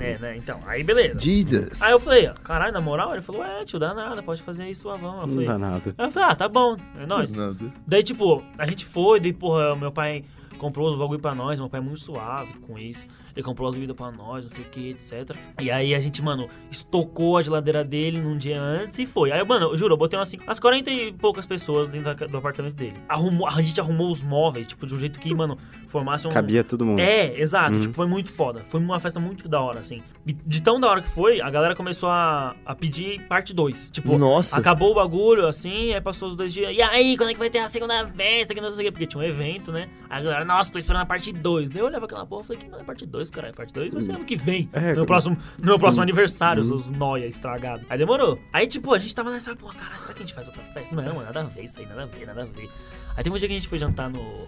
É, 0.00 0.18
né? 0.18 0.36
Então, 0.36 0.60
aí 0.66 0.82
beleza. 0.82 1.20
Jesus. 1.20 1.80
Aí 1.80 1.92
eu 1.92 2.00
falei, 2.00 2.26
ó, 2.26 2.32
caralho, 2.34 2.72
na 2.72 2.80
moral? 2.80 3.12
Ele 3.12 3.22
falou, 3.22 3.44
é, 3.44 3.64
tio, 3.64 3.78
dá 3.78 3.92
nada, 3.94 4.22
pode 4.22 4.42
fazer 4.42 4.64
aí 4.64 4.74
suavão. 4.74 5.20
Eu 5.20 5.26
Não 5.26 5.34
falei, 5.34 5.46
dá 5.46 5.58
nada. 5.58 5.94
Aí 5.96 6.06
eu 6.06 6.10
falei, 6.10 6.28
ah, 6.30 6.34
tá 6.34 6.48
bom, 6.48 6.76
é 6.98 7.06
nóis. 7.06 7.32
Nada. 7.32 7.72
Daí, 7.86 8.02
tipo, 8.02 8.42
a 8.58 8.66
gente 8.66 8.84
foi, 8.86 9.20
daí, 9.20 9.32
porra, 9.32 9.76
meu 9.76 9.92
pai 9.92 10.24
comprou 10.58 10.90
os 10.90 10.98
bagulho 10.98 11.20
pra 11.20 11.34
nós, 11.34 11.60
meu 11.60 11.68
pai 11.68 11.80
é 11.80 11.82
muito 11.84 12.00
suave 12.00 12.54
com 12.60 12.78
isso. 12.78 13.06
Ele 13.34 13.42
comprou 13.44 13.68
as 13.68 13.74
bebidas 13.74 13.96
pra 13.96 14.10
nós, 14.12 14.44
não 14.44 14.50
sei 14.50 14.64
o 14.64 14.68
que, 14.68 14.90
etc. 14.90 15.36
E 15.60 15.70
aí 15.70 15.94
a 15.94 16.00
gente, 16.00 16.22
mano, 16.22 16.48
estocou 16.70 17.36
a 17.36 17.42
geladeira 17.42 17.82
dele 17.84 18.20
num 18.20 18.36
dia 18.36 18.60
antes 18.60 18.98
e 18.98 19.06
foi. 19.06 19.32
Aí, 19.32 19.44
mano, 19.44 19.66
eu 19.66 19.76
juro, 19.76 19.94
eu 19.94 19.98
botei 19.98 20.18
umas, 20.18 20.32
umas 20.34 20.60
40 20.60 20.90
e 20.90 21.12
poucas 21.12 21.46
pessoas 21.46 21.88
dentro 21.88 22.14
da- 22.14 22.26
do 22.26 22.36
apartamento 22.36 22.74
dele. 22.74 22.94
Arrumou, 23.08 23.46
a 23.48 23.60
gente 23.62 23.80
arrumou 23.80 24.10
os 24.12 24.22
móveis, 24.22 24.66
tipo, 24.66 24.86
de 24.86 24.94
um 24.94 24.98
jeito 24.98 25.18
que, 25.18 25.34
mano, 25.34 25.58
formasse 25.88 26.26
um. 26.26 26.30
Cabia 26.30 26.62
todo 26.64 26.84
mundo. 26.84 27.00
É, 27.00 27.38
exato. 27.40 27.74
Uhum. 27.74 27.80
Tipo, 27.80 27.94
foi 27.94 28.06
muito 28.06 28.30
foda. 28.30 28.60
Foi 28.68 28.80
uma 28.80 29.00
festa 29.00 29.18
muito 29.18 29.48
da 29.48 29.60
hora, 29.60 29.80
assim. 29.80 30.02
E 30.26 30.32
de 30.32 30.62
tão 30.62 30.78
da 30.80 30.88
hora 30.88 31.02
que 31.02 31.08
foi, 31.08 31.40
a 31.40 31.50
galera 31.50 31.74
começou 31.74 32.08
a, 32.08 32.54
a 32.64 32.74
pedir 32.74 33.20
parte 33.26 33.52
2. 33.52 33.90
Tipo, 33.90 34.16
Nossa. 34.18 34.56
acabou 34.58 34.92
o 34.92 34.94
bagulho, 34.94 35.46
assim, 35.46 35.92
aí 35.92 36.00
passou 36.00 36.28
os 36.28 36.36
dois 36.36 36.52
dias. 36.52 36.74
E 36.74 36.80
aí, 36.82 37.16
quando 37.16 37.30
é 37.30 37.32
que 37.32 37.38
vai 37.38 37.50
ter 37.50 37.58
a 37.58 37.68
segunda 37.68 38.06
festa? 38.08 38.54
Que 38.54 38.60
não 38.60 38.70
sei 38.70 38.84
o 38.84 38.86
quê? 38.86 38.92
Porque 38.92 39.06
tinha 39.06 39.20
um 39.20 39.24
evento, 39.24 39.70
né? 39.72 39.88
Aí 40.08 40.20
a 40.20 40.22
galera, 40.24 40.44
nossa, 40.44 40.72
tô 40.72 40.78
esperando 40.78 41.02
a 41.02 41.06
parte 41.06 41.32
2. 41.32 41.70
Daí 41.70 41.80
eu 41.80 41.86
olhava 41.86 42.04
aquela 42.06 42.24
porra 42.26 42.42
e 42.42 42.46
falei, 42.46 42.62
que 42.62 42.68
não 42.68 42.80
é 42.80 42.84
parte 42.84 43.04
2, 43.06 43.23
cara. 43.30 43.52
Parte 43.52 43.72
2 43.74 43.92
vai 43.94 44.02
ser 44.02 44.12
ano 44.12 44.24
que 44.24 44.36
vem. 44.36 44.68
É, 44.72 44.90
no, 44.90 44.96
meu 44.96 45.06
próximo, 45.06 45.36
no 45.60 45.66
meu 45.66 45.78
próximo 45.78 45.98
Uhum. 46.00 46.02
aniversário, 46.04 46.62
os 46.62 46.86
noia 46.90 47.26
estragados. 47.26 47.84
Aí 47.88 47.96
demorou. 47.98 48.38
Aí, 48.52 48.66
tipo, 48.66 48.92
a 48.94 48.98
gente 48.98 49.14
tava 49.14 49.30
nessa, 49.30 49.54
porra, 49.56 49.74
caralho, 49.74 50.00
será 50.00 50.12
que 50.14 50.22
a 50.22 50.26
gente 50.26 50.34
faz 50.34 50.46
outra 50.48 50.62
festa? 50.72 50.94
Não, 50.94 51.22
nada 51.22 51.40
a 51.40 51.44
ver 51.44 51.64
isso 51.64 51.78
aí, 51.80 51.86
nada 51.86 52.02
a 52.02 52.06
ver, 52.06 52.26
nada 52.26 52.42
a 52.42 52.46
ver. 52.46 52.70
Aí 53.16 53.22
teve 53.24 53.34
um 53.34 53.38
dia 53.38 53.48
que 53.48 53.54
a 53.54 53.58
gente 53.58 53.68
foi 53.68 53.78
jantar 53.78 54.08
no. 54.10 54.46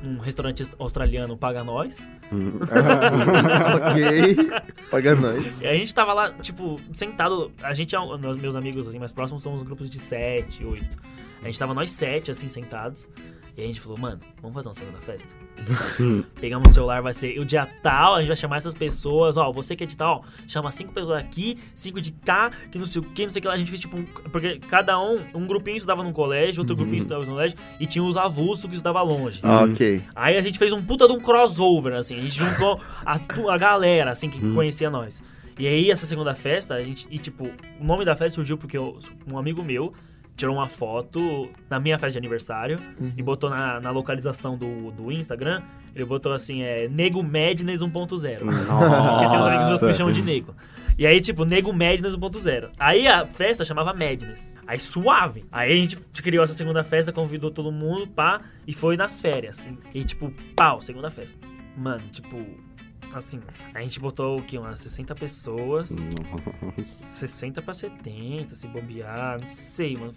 Num 0.00 0.18
restaurante 0.18 0.62
australiano 0.78 1.36
Paga 1.36 1.64
Nós. 1.64 2.06
Hum. 2.32 2.50
ok. 3.74 4.50
Paga 4.90 5.14
nós. 5.16 5.60
E 5.60 5.66
a 5.66 5.74
gente 5.74 5.94
tava 5.94 6.12
lá, 6.12 6.32
tipo, 6.34 6.80
sentado. 6.92 7.50
A 7.62 7.74
gente, 7.74 7.94
é 7.94 8.00
um- 8.00 8.16
meus 8.36 8.56
amigos 8.56 8.86
assim, 8.88 8.98
mais 8.98 9.12
próximos, 9.12 9.42
são 9.42 9.54
uns 9.54 9.62
grupos 9.62 9.90
de 9.90 9.98
sete, 9.98 10.64
oito. 10.64 10.96
A 11.42 11.46
gente 11.46 11.58
tava 11.58 11.74
nós 11.74 11.90
sete, 11.90 12.30
assim, 12.30 12.48
sentados. 12.48 13.08
E 13.58 13.64
a 13.64 13.66
gente 13.66 13.80
falou, 13.80 13.98
mano, 13.98 14.20
vamos 14.40 14.54
fazer 14.54 14.68
uma 14.68 14.72
segunda 14.74 14.98
festa? 14.98 15.26
Pegamos 16.40 16.68
o 16.70 16.72
celular, 16.74 17.02
vai 17.02 17.12
ser 17.12 17.36
o 17.40 17.44
dia 17.44 17.66
tal, 17.82 18.14
a 18.14 18.18
gente 18.20 18.28
vai 18.28 18.36
chamar 18.36 18.56
essas 18.58 18.72
pessoas, 18.74 19.36
ó, 19.36 19.50
você 19.50 19.74
que 19.74 19.82
é 19.82 19.86
de 19.86 19.96
tal, 19.96 20.24
chama 20.46 20.70
cinco 20.70 20.92
pessoas 20.92 21.18
aqui, 21.18 21.58
cinco 21.74 22.00
de 22.00 22.12
cá, 22.12 22.52
que 22.70 22.78
não 22.78 22.86
sei 22.86 23.02
o 23.02 23.04
que, 23.04 23.24
não 23.26 23.32
sei 23.32 23.40
o 23.40 23.42
que 23.42 23.48
lá. 23.48 23.54
A 23.54 23.56
gente 23.56 23.68
fez 23.68 23.80
tipo 23.80 23.96
um. 23.96 24.04
Porque 24.04 24.60
cada 24.60 24.96
um, 25.00 25.18
um 25.34 25.44
grupinho 25.44 25.76
estudava 25.76 26.04
num 26.04 26.12
colégio, 26.12 26.60
outro 26.60 26.76
grupinho 26.76 26.98
estudava 27.00 27.24
no 27.24 27.32
colégio, 27.32 27.58
e 27.80 27.86
tinha 27.86 28.04
os 28.04 28.16
avulsos 28.16 28.64
que 28.66 28.76
estudavam 28.76 29.04
longe. 29.04 29.40
Ah, 29.42 29.64
ok. 29.64 30.04
Aí 30.14 30.36
a 30.36 30.40
gente 30.40 30.56
fez 30.56 30.72
um 30.72 30.80
puta 30.80 31.08
de 31.08 31.12
um 31.14 31.20
crossover, 31.20 31.94
assim. 31.94 32.14
A 32.14 32.20
gente 32.22 32.36
juntou 32.38 32.80
a, 33.04 33.14
a 33.52 33.58
galera, 33.58 34.12
assim, 34.12 34.30
que 34.30 34.38
conhecia 34.54 34.88
nós. 34.88 35.20
E 35.58 35.66
aí, 35.66 35.90
essa 35.90 36.06
segunda 36.06 36.32
festa, 36.32 36.74
a 36.74 36.82
gente. 36.84 37.08
E 37.10 37.18
tipo, 37.18 37.50
o 37.80 37.84
nome 37.84 38.04
da 38.04 38.14
festa 38.14 38.36
surgiu 38.36 38.56
porque 38.56 38.78
eu- 38.78 39.00
um 39.26 39.36
amigo 39.36 39.64
meu 39.64 39.92
tirou 40.38 40.54
uma 40.54 40.68
foto 40.68 41.50
na 41.68 41.78
minha 41.80 41.98
festa 41.98 42.12
de 42.12 42.18
aniversário 42.18 42.78
e 43.16 43.22
botou 43.22 43.50
na, 43.50 43.80
na 43.80 43.90
localização 43.90 44.56
do, 44.56 44.90
do 44.92 45.12
Instagram. 45.12 45.62
Ele 45.94 46.04
botou 46.04 46.32
assim: 46.32 46.62
é 46.62 46.88
Nego 46.88 47.22
Madness 47.22 47.82
1.0. 47.82 47.90
Porque 48.38 49.28
tem 49.28 49.38
uns 49.38 49.46
amigos 49.46 49.66
meus 49.66 49.80
que 49.80 49.86
me 49.86 49.94
chamam 49.94 50.12
de 50.12 50.22
Nego. 50.22 50.54
E 50.96 51.06
aí, 51.06 51.20
tipo, 51.20 51.44
Nego 51.44 51.72
Madness 51.72 52.16
1.0. 52.16 52.70
Aí 52.78 53.06
a 53.06 53.26
festa 53.26 53.64
chamava 53.64 53.92
Madness. 53.92 54.52
Aí 54.66 54.78
suave. 54.78 55.44
Aí 55.50 55.72
a 55.72 55.76
gente 55.76 55.96
criou 56.22 56.42
essa 56.42 56.54
segunda 56.54 56.82
festa, 56.82 57.12
convidou 57.12 57.50
todo 57.50 57.70
mundo, 57.70 58.06
pá, 58.06 58.40
e 58.66 58.72
foi 58.72 58.96
nas 58.96 59.20
férias, 59.20 59.58
assim. 59.58 59.76
E 59.94 60.04
tipo, 60.04 60.32
pau, 60.56 60.80
segunda 60.80 61.10
festa. 61.10 61.38
Mano, 61.76 62.02
tipo, 62.10 62.36
assim, 63.12 63.40
a 63.74 63.80
gente 63.80 63.98
botou 64.00 64.38
o 64.38 64.42
quê? 64.42 64.58
Umas 64.58 64.78
60 64.78 65.14
pessoas. 65.14 65.90
Nossa. 65.90 66.82
60 66.82 67.62
pra 67.62 67.74
70, 67.74 68.54
se 68.54 68.66
bobear, 68.68 69.38
não 69.38 69.46
sei, 69.46 69.96
mano. 69.96 70.12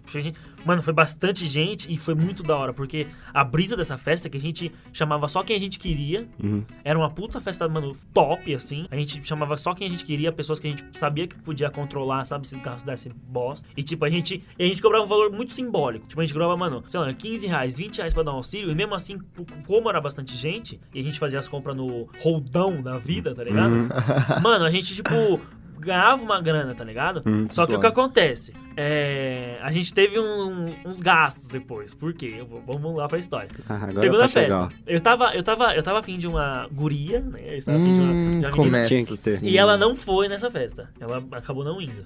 Mano, 0.65 0.84
foi 0.84 0.93
bastante 0.93 1.47
gente 1.47 1.91
e 1.91 1.97
foi 1.97 2.13
muito 2.13 2.43
da 2.43 2.56
hora, 2.56 2.73
porque 2.73 3.08
a 3.34 3.43
brisa 3.43 3.75
dessa 3.75 3.97
festa 3.97 4.30
que 4.30 4.38
a 4.38 4.41
gente 4.41 4.71
chamava 4.93 5.27
só 5.27 5.43
quem 5.43 5.56
a 5.56 5.60
gente 5.60 5.80
queria. 5.80 6.27
Uhum. 6.41 6.63
Era 6.84 6.97
uma 6.97 7.10
puta 7.10 7.39
festa, 7.39 7.67
mano, 7.67 7.95
top, 8.13 8.54
assim. 8.54 8.86
A 8.91 8.95
gente 8.95 9.25
chamava 9.27 9.58
só 9.58 9.73
quem 9.73 9.88
a 9.88 9.89
gente 9.89 10.06
queria, 10.06 10.32
pessoas 10.32 10.60
que 10.60 10.67
a 10.67 10.69
gente 10.69 10.84
sabia 10.97 11.27
que 11.27 11.36
podia 11.36 11.69
controlar, 11.69 12.25
sabe, 12.25 12.47
se 12.47 12.56
o 12.56 12.60
carro 12.60 12.84
desse 12.84 13.10
bosta. 13.10 13.67
E, 13.75 13.84
tipo, 13.84 14.06
a 14.06 14.10
gente, 14.10 14.43
e 14.58 14.63
a 14.63 14.67
gente 14.67 14.82
cobrava 14.82 15.04
um 15.04 15.08
valor 15.08 15.32
muito 15.32 15.54
simbólico. 15.54 16.08
Tipo, 16.08 16.21
a 16.21 16.23
gente 16.23 16.34
cobrava, 16.34 16.56
mano, 16.56 16.84
sei 16.88 16.99
lá, 16.99 17.13
15 17.13 17.47
reais, 17.47 17.77
20 17.77 17.97
reais 17.97 18.13
pra 18.13 18.23
dar 18.23 18.32
um 18.34 18.38
auxílio. 18.38 18.71
E 18.71 18.75
mesmo 18.75 18.93
assim, 18.93 19.19
como 19.65 19.89
era 19.89 19.99
bastante 19.99 20.36
gente, 20.36 20.80
e 20.93 20.99
a 20.99 21.04
gente 21.04 21.19
fazia 21.19 21.39
as 21.39 21.47
compras 21.47 21.75
no 21.75 22.10
roldão 22.19 22.81
da 22.82 22.98
vida, 22.98 23.34
tá 23.34 23.44
ligado? 23.44 23.88
Mano, 24.41 24.65
a 24.65 24.70
gente, 24.70 24.94
tipo, 24.96 25.39
ganhava 25.80 26.22
uma 26.22 26.39
grana, 26.41 26.74
tá 26.76 26.84
ligado? 26.84 27.22
Hum, 27.26 27.48
Só 27.50 27.65
que 27.65 27.74
o 27.76 27.80
que 27.80 27.86
acontece? 27.88 28.54
É, 28.78 29.58
a 29.62 29.72
gente 29.72 29.94
teve 29.94 30.20
um- 30.20 30.74
uns 30.86 31.02
gastos 31.02 31.48
depois. 31.48 31.94
Por 31.94 32.13
quê? 32.13 32.44
Vou- 32.48 32.62
Vamos 32.65 32.96
lá 32.96 33.08
pra 33.08 33.17
história. 33.17 33.50
Ah, 33.67 33.88
Segunda 33.96 34.20
pra 34.20 34.28
festa. 34.28 34.70
Eu 34.88 35.02
tava, 35.02 35.34
eu 35.36 35.44
tava, 35.44 35.76
eu 35.76 35.84
tava 35.84 36.00
afim 36.00 36.17
de 36.17 36.28
uma 36.28 36.67
guria, 36.72 37.20
né? 37.20 37.41
Eu 37.54 37.58
estava 37.58 37.78
afim 37.82 37.94
de 37.94 38.00
uma, 38.00 38.12
Hum, 38.13 38.39
de 38.39 38.46
uma 38.46 38.58
menina. 38.58 38.86
Tinha 38.86 39.06
que 39.06 39.17
ter. 39.17 39.44
E 39.44 39.58
ela 39.58 39.78
não 39.78 39.96
foi 39.96 40.28
nessa 40.28 40.50
festa. 40.52 40.89
Ela 41.00 41.20
acabou 41.32 41.63
não 41.63 41.82
indo. 41.82 42.06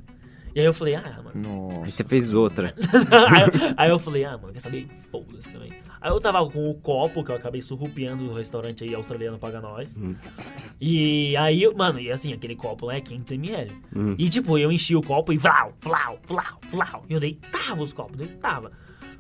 E 0.56 0.60
aí 0.62 0.66
eu 0.66 0.74
falei, 0.74 0.96
ah, 0.96 1.20
mano. 1.22 1.32
Aí 1.36 1.42
Nossa. 1.42 1.92
você 1.92 2.04
fez 2.06 2.34
outra. 2.34 2.74
aí, 3.30 3.42
eu- 3.42 3.74
aí 3.78 3.90
eu 3.90 4.00
falei, 4.00 4.24
ah, 4.24 4.38
mano, 4.38 4.54
quer 4.54 4.62
saber? 4.62 4.88
Foda-se 5.12 5.50
também. 5.50 5.74
Aí 6.06 6.12
eu 6.12 6.20
tava 6.20 6.48
com 6.48 6.70
o 6.70 6.76
copo 6.76 7.24
que 7.24 7.32
eu 7.32 7.36
acabei 7.36 7.64
surrupiando 7.64 8.26
no 8.26 8.34
restaurante 8.36 8.84
aí 8.84 8.94
australiano 8.94 9.40
Paga 9.40 9.60
Nós. 9.60 9.98
Hum. 9.98 10.16
E 10.80 11.36
aí, 11.36 11.68
mano, 11.74 12.00
e 12.00 12.12
assim, 12.12 12.32
aquele 12.32 12.56
copo 12.56 12.86
lá 12.86 12.98
é 12.98 13.02
500ml. 13.02 13.72
Hum. 13.96 14.14
E 14.16 14.30
tipo, 14.30 14.56
eu 14.56 14.72
enchi 14.72 14.96
o 14.96 15.02
copo 15.02 15.34
e 15.34 15.38
vlau, 15.40 15.74
vlau, 15.82 16.20
vlau, 16.28 16.62
vlau. 16.70 17.06
E 17.10 17.14
eu 17.14 17.20
deitava 17.20 17.82
os 17.82 17.92
copos, 17.92 18.18
deitava. 18.18 18.72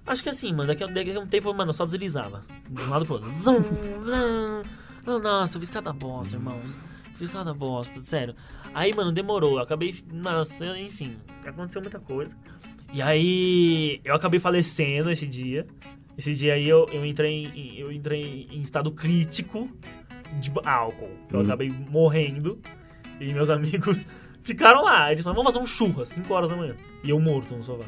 Acho 0.06 0.22
que 0.22 0.30
assim, 0.30 0.54
mano, 0.54 0.68
daqui 0.68 0.84
a, 0.84 0.86
daqui 0.86 1.12
a 1.12 1.20
um 1.20 1.26
tempo, 1.26 1.52
mano, 1.56 1.72
eu 1.72 1.74
só 1.74 1.86
deslizava. 1.86 2.44
De 2.70 2.80
um 2.80 2.90
lado 2.92 3.04
pro 3.04 3.16
outro. 3.16 3.32
Zum, 3.32 3.64
nossa, 5.24 5.58
eu 5.58 5.62
fiz 5.62 5.72
cada 5.72 5.92
bosta, 5.92 6.36
irmãos. 6.36 6.78
Fiz 7.16 7.32
cada 7.32 7.52
bosta, 7.52 8.00
sério. 8.04 8.36
Aí, 8.76 8.94
mano, 8.94 9.12
demorou. 9.12 9.54
Eu 9.54 9.64
acabei. 9.64 10.04
Nossa, 10.14 10.78
enfim, 10.78 11.18
aconteceu 11.44 11.82
muita 11.82 12.00
coisa. 12.00 12.38
E 12.94 13.02
aí, 13.02 14.00
eu 14.06 14.14
acabei 14.14 14.40
falecendo 14.40 15.10
esse 15.10 15.26
dia. 15.26 15.66
Esse 16.18 16.34
dia 16.34 16.54
aí 16.54 16.68
eu, 16.68 16.86
eu 16.92 17.06
entrei 17.06 17.46
em, 17.46 17.78
eu 17.78 17.92
entrei 17.92 18.48
em 18.52 18.62
estado 18.62 18.92
crítico 18.92 19.70
de 20.40 20.52
álcool. 20.66 21.10
Eu 21.32 21.40
Hum. 21.40 21.44
acabei 21.44 21.70
morrendo. 21.90 22.60
E 23.20 23.34
meus 23.34 23.50
amigos 23.52 24.06
ficaram 24.44 24.84
lá. 24.84 25.12
Eles 25.12 25.24
falaram, 25.24 25.44
vamos 25.44 25.54
fazer 25.54 25.64
um 25.64 25.68
churro 25.68 26.02
às 26.02 26.10
5 26.10 26.34
horas 26.34 26.50
da 26.50 26.56
manhã. 26.56 26.76
E 27.04 27.10
eu 27.10 27.20
morto 27.20 27.56
no 27.56 27.64
sofá. 27.64 27.86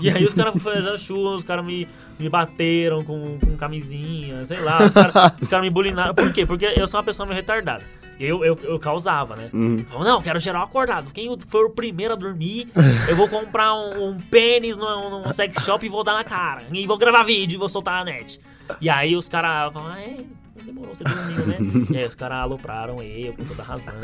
e 0.00 0.08
aí 0.08 0.24
os 0.24 0.32
caras 0.32 0.60
fazendo 0.62 0.98
churro, 0.98 1.34
os 1.34 1.44
caras 1.44 1.64
me, 1.64 1.86
me 2.18 2.28
bateram 2.30 3.04
com, 3.04 3.38
com 3.38 3.56
camisinha, 3.56 4.44
sei 4.44 4.58
lá. 4.60 4.82
Os 4.84 4.94
caras 4.94 5.32
os 5.40 5.48
caras 5.48 5.64
me 5.64 5.70
bulinaram. 5.70 6.14
Por 6.14 6.32
quê? 6.32 6.46
Porque 6.46 6.64
eu 6.64 6.86
sou 6.86 6.98
uma 6.98 7.04
pessoa 7.04 7.26
meio 7.26 7.36
retardada. 7.36 7.84
Eu, 8.20 8.44
eu, 8.44 8.58
eu 8.62 8.78
causava, 8.78 9.34
né? 9.34 9.48
Uhum. 9.50 9.82
Falava, 9.88 10.10
não, 10.10 10.20
quero 10.20 10.38
geral 10.38 10.64
acordado. 10.64 11.10
Quem 11.10 11.34
for 11.48 11.64
o 11.64 11.70
primeiro 11.70 12.12
a 12.12 12.16
dormir, 12.16 12.68
eu 13.08 13.16
vou 13.16 13.26
comprar 13.26 13.74
um, 13.74 14.10
um 14.10 14.18
pênis 14.18 14.76
num, 14.76 15.22
num 15.22 15.32
sex 15.32 15.64
shop 15.64 15.84
e 15.84 15.88
vou 15.88 16.04
dar 16.04 16.12
na 16.12 16.22
cara. 16.22 16.64
E 16.70 16.86
vou 16.86 16.98
gravar 16.98 17.22
vídeo 17.22 17.56
e 17.56 17.58
vou 17.58 17.68
soltar 17.68 18.04
na 18.04 18.12
net. 18.12 18.38
E 18.78 18.90
aí 18.90 19.16
os 19.16 19.26
caras 19.26 19.72
falam, 19.72 19.92
ah, 19.92 20.00
é, 20.02 20.18
demorou, 20.62 20.94
você 20.94 21.02
dormiu, 21.02 21.46
né? 21.46 21.56
e 21.90 21.96
aí 21.96 22.06
os 22.06 22.14
caras 22.14 22.38
alopraram 22.38 23.02
eu 23.02 23.32
com 23.32 23.44
toda 23.44 23.62
razão, 23.62 23.94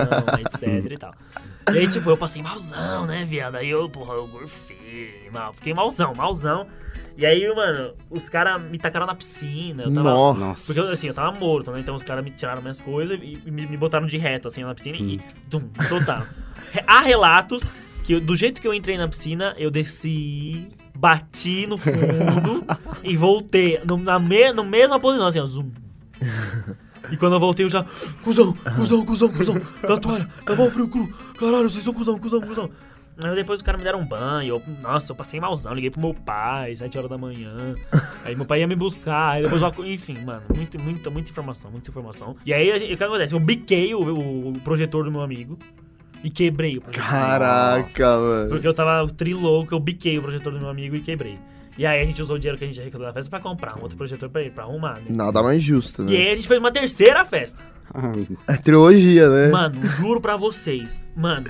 etc 0.40 0.90
e 0.90 0.96
tal. 0.96 1.14
E 1.74 1.78
aí, 1.78 1.88
tipo, 1.88 2.08
eu 2.08 2.16
passei 2.16 2.42
malzão, 2.42 3.06
né, 3.06 3.24
viado? 3.24 3.56
Aí 3.56 3.68
eu, 3.68 3.88
porra, 3.90 4.14
eu 4.14 4.26
gorfei, 4.28 5.28
mal. 5.32 5.52
Fiquei 5.52 5.74
malzão, 5.74 6.14
malzão. 6.14 6.66
E 7.16 7.24
aí, 7.24 7.50
mano, 7.54 7.94
os 8.10 8.28
caras 8.28 8.60
me 8.62 8.78
tacaram 8.78 9.06
na 9.06 9.14
piscina. 9.14 9.84
Eu 9.84 9.94
tava, 9.94 10.10
Nossa. 10.34 10.66
Porque, 10.66 10.80
assim, 10.92 11.08
eu 11.08 11.14
tava 11.14 11.38
morto, 11.38 11.70
né? 11.72 11.80
Então 11.80 11.94
os 11.94 12.02
caras 12.02 12.22
me 12.22 12.30
tiraram 12.30 12.60
minhas 12.60 12.80
coisas 12.80 13.18
e 13.22 13.50
me, 13.50 13.66
me 13.66 13.76
botaram 13.76 14.06
de 14.06 14.18
reto, 14.18 14.48
assim, 14.48 14.62
na 14.62 14.74
piscina 14.74 14.96
e 14.98 15.20
tum, 15.48 15.60
me 15.78 15.84
soltaram. 15.86 16.26
Há 16.86 17.00
relatos 17.00 17.72
que 18.04 18.12
eu- 18.14 18.20
do 18.20 18.36
jeito 18.36 18.60
que 18.60 18.68
eu 18.68 18.74
entrei 18.74 18.98
na 18.98 19.08
piscina, 19.08 19.54
eu 19.56 19.70
desci, 19.70 20.68
bati 20.94 21.66
no 21.66 21.78
fundo 21.78 22.64
e 23.02 23.16
voltei 23.16 23.80
no, 23.86 23.96
na 23.96 24.18
me, 24.18 24.52
no 24.52 24.62
mesma 24.64 25.00
posição, 25.00 25.26
assim, 25.26 25.40
ó, 25.40 25.46
zoom. 25.46 25.70
E 27.10 27.16
quando 27.16 27.34
eu 27.34 27.40
voltei, 27.40 27.64
eu 27.64 27.68
já. 27.70 27.84
Cusão, 28.24 28.52
cuzão, 28.76 29.04
cuzão, 29.06 29.28
cuzão. 29.28 29.60
Da 29.82 29.96
toalha, 29.96 30.28
tá 30.44 30.54
bom, 30.54 30.68
frio 30.70 30.88
cru. 30.88 31.06
Caralho, 31.38 31.70
vocês 31.70 31.84
são 31.84 31.94
cuzão, 31.94 32.18
cuzão, 32.18 32.40
cuzão. 32.40 32.70
Aí 33.18 33.34
depois 33.34 33.60
os 33.60 33.62
caras 33.62 33.78
me 33.78 33.84
deram 33.84 34.00
um 34.00 34.04
banho. 34.06 34.56
Eu, 34.56 34.62
nossa, 34.82 35.12
eu 35.12 35.16
passei 35.16 35.40
malzão. 35.40 35.72
Liguei 35.72 35.90
pro 35.90 36.00
meu 36.00 36.12
pai, 36.12 36.76
7 36.76 36.98
horas 36.98 37.08
da 37.10 37.16
manhã. 37.16 37.74
Aí 38.24 38.36
meu 38.36 38.44
pai 38.44 38.60
ia 38.60 38.66
me 38.66 38.74
buscar. 38.76 39.30
Aí 39.32 39.42
depois, 39.42 39.62
eu- 39.62 39.86
enfim, 39.86 40.18
mano, 40.24 40.42
muita, 40.54 40.78
muita, 40.78 41.10
muita 41.10 41.30
informação, 41.30 41.70
muita 41.70 41.90
informação. 41.90 42.36
E 42.44 42.52
aí, 42.52 42.78
gente- 42.78 42.92
o 42.92 42.96
que 42.96 43.02
acontece? 43.04 43.34
Eu 43.34 43.40
biquei 43.40 43.94
o, 43.94 44.00
o- 44.00 44.48
o 44.50 44.60
projetor 44.60 45.04
do 45.04 45.10
meu 45.10 45.22
amigo 45.22 45.58
e 46.22 46.28
quebrei 46.28 46.76
o 46.76 46.80
projetor. 46.82 47.08
Caraca, 47.08 48.16
mano. 48.18 48.48
Porque 48.50 48.66
eu 48.68 48.74
tava 48.74 49.08
trilouco, 49.12 49.74
eu 49.74 49.80
biquei 49.80 50.18
o 50.18 50.22
projetor 50.22 50.52
do 50.52 50.58
meu 50.58 50.68
amigo 50.68 50.94
e 50.96 51.00
quebrei. 51.00 51.38
E 51.78 51.84
aí 51.86 52.00
a 52.00 52.04
gente 52.04 52.20
usou 52.22 52.36
o 52.36 52.38
dinheiro 52.38 52.56
que 52.58 52.64
a 52.64 52.66
gente 52.66 52.80
arrecadou 52.80 53.06
na 53.06 53.12
festa 53.12 53.28
pra 53.30 53.38
comprar 53.40 53.78
um 53.78 53.82
outro 53.82 53.96
projetor 53.98 54.28
pra 54.30 54.40
ele, 54.40 54.50
pra 54.50 54.64
arrumar, 54.64 54.94
né? 54.94 55.04
Nada 55.10 55.42
mais 55.42 55.62
justo, 55.62 56.02
E 56.02 56.06
né? 56.06 56.16
aí 56.16 56.28
a 56.32 56.34
gente 56.36 56.48
fez 56.48 56.58
uma 56.58 56.72
terceira 56.72 57.22
festa. 57.24 57.62
É 58.48 58.56
trilogia, 58.56 59.28
né? 59.28 59.48
Mano, 59.48 59.86
juro 59.88 60.18
pra 60.20 60.36
vocês. 60.38 61.06
Mano, 61.14 61.46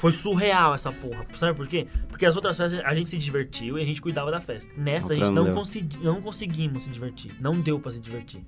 foi 0.00 0.12
surreal 0.12 0.74
essa 0.74 0.90
porra. 0.90 1.26
Sabe 1.34 1.54
por 1.54 1.68
quê? 1.68 1.86
Porque 2.08 2.24
as 2.24 2.34
outras 2.34 2.56
festas 2.56 2.80
a 2.84 2.94
gente 2.94 3.10
se 3.10 3.18
divertiu 3.18 3.78
e 3.78 3.82
a 3.82 3.84
gente 3.84 4.00
cuidava 4.00 4.30
da 4.30 4.40
festa. 4.40 4.72
Nessa 4.76 5.08
a 5.08 5.10
Outra 5.10 5.24
gente 5.26 5.34
não 5.34 5.44
deu. 5.44 5.54
consegui, 5.54 5.98
não 5.98 6.22
conseguimos 6.22 6.84
se 6.84 6.90
divertir. 6.90 7.32
Não 7.38 7.60
deu 7.60 7.78
pra 7.78 7.90
se 7.92 8.00
divertir. 8.00 8.42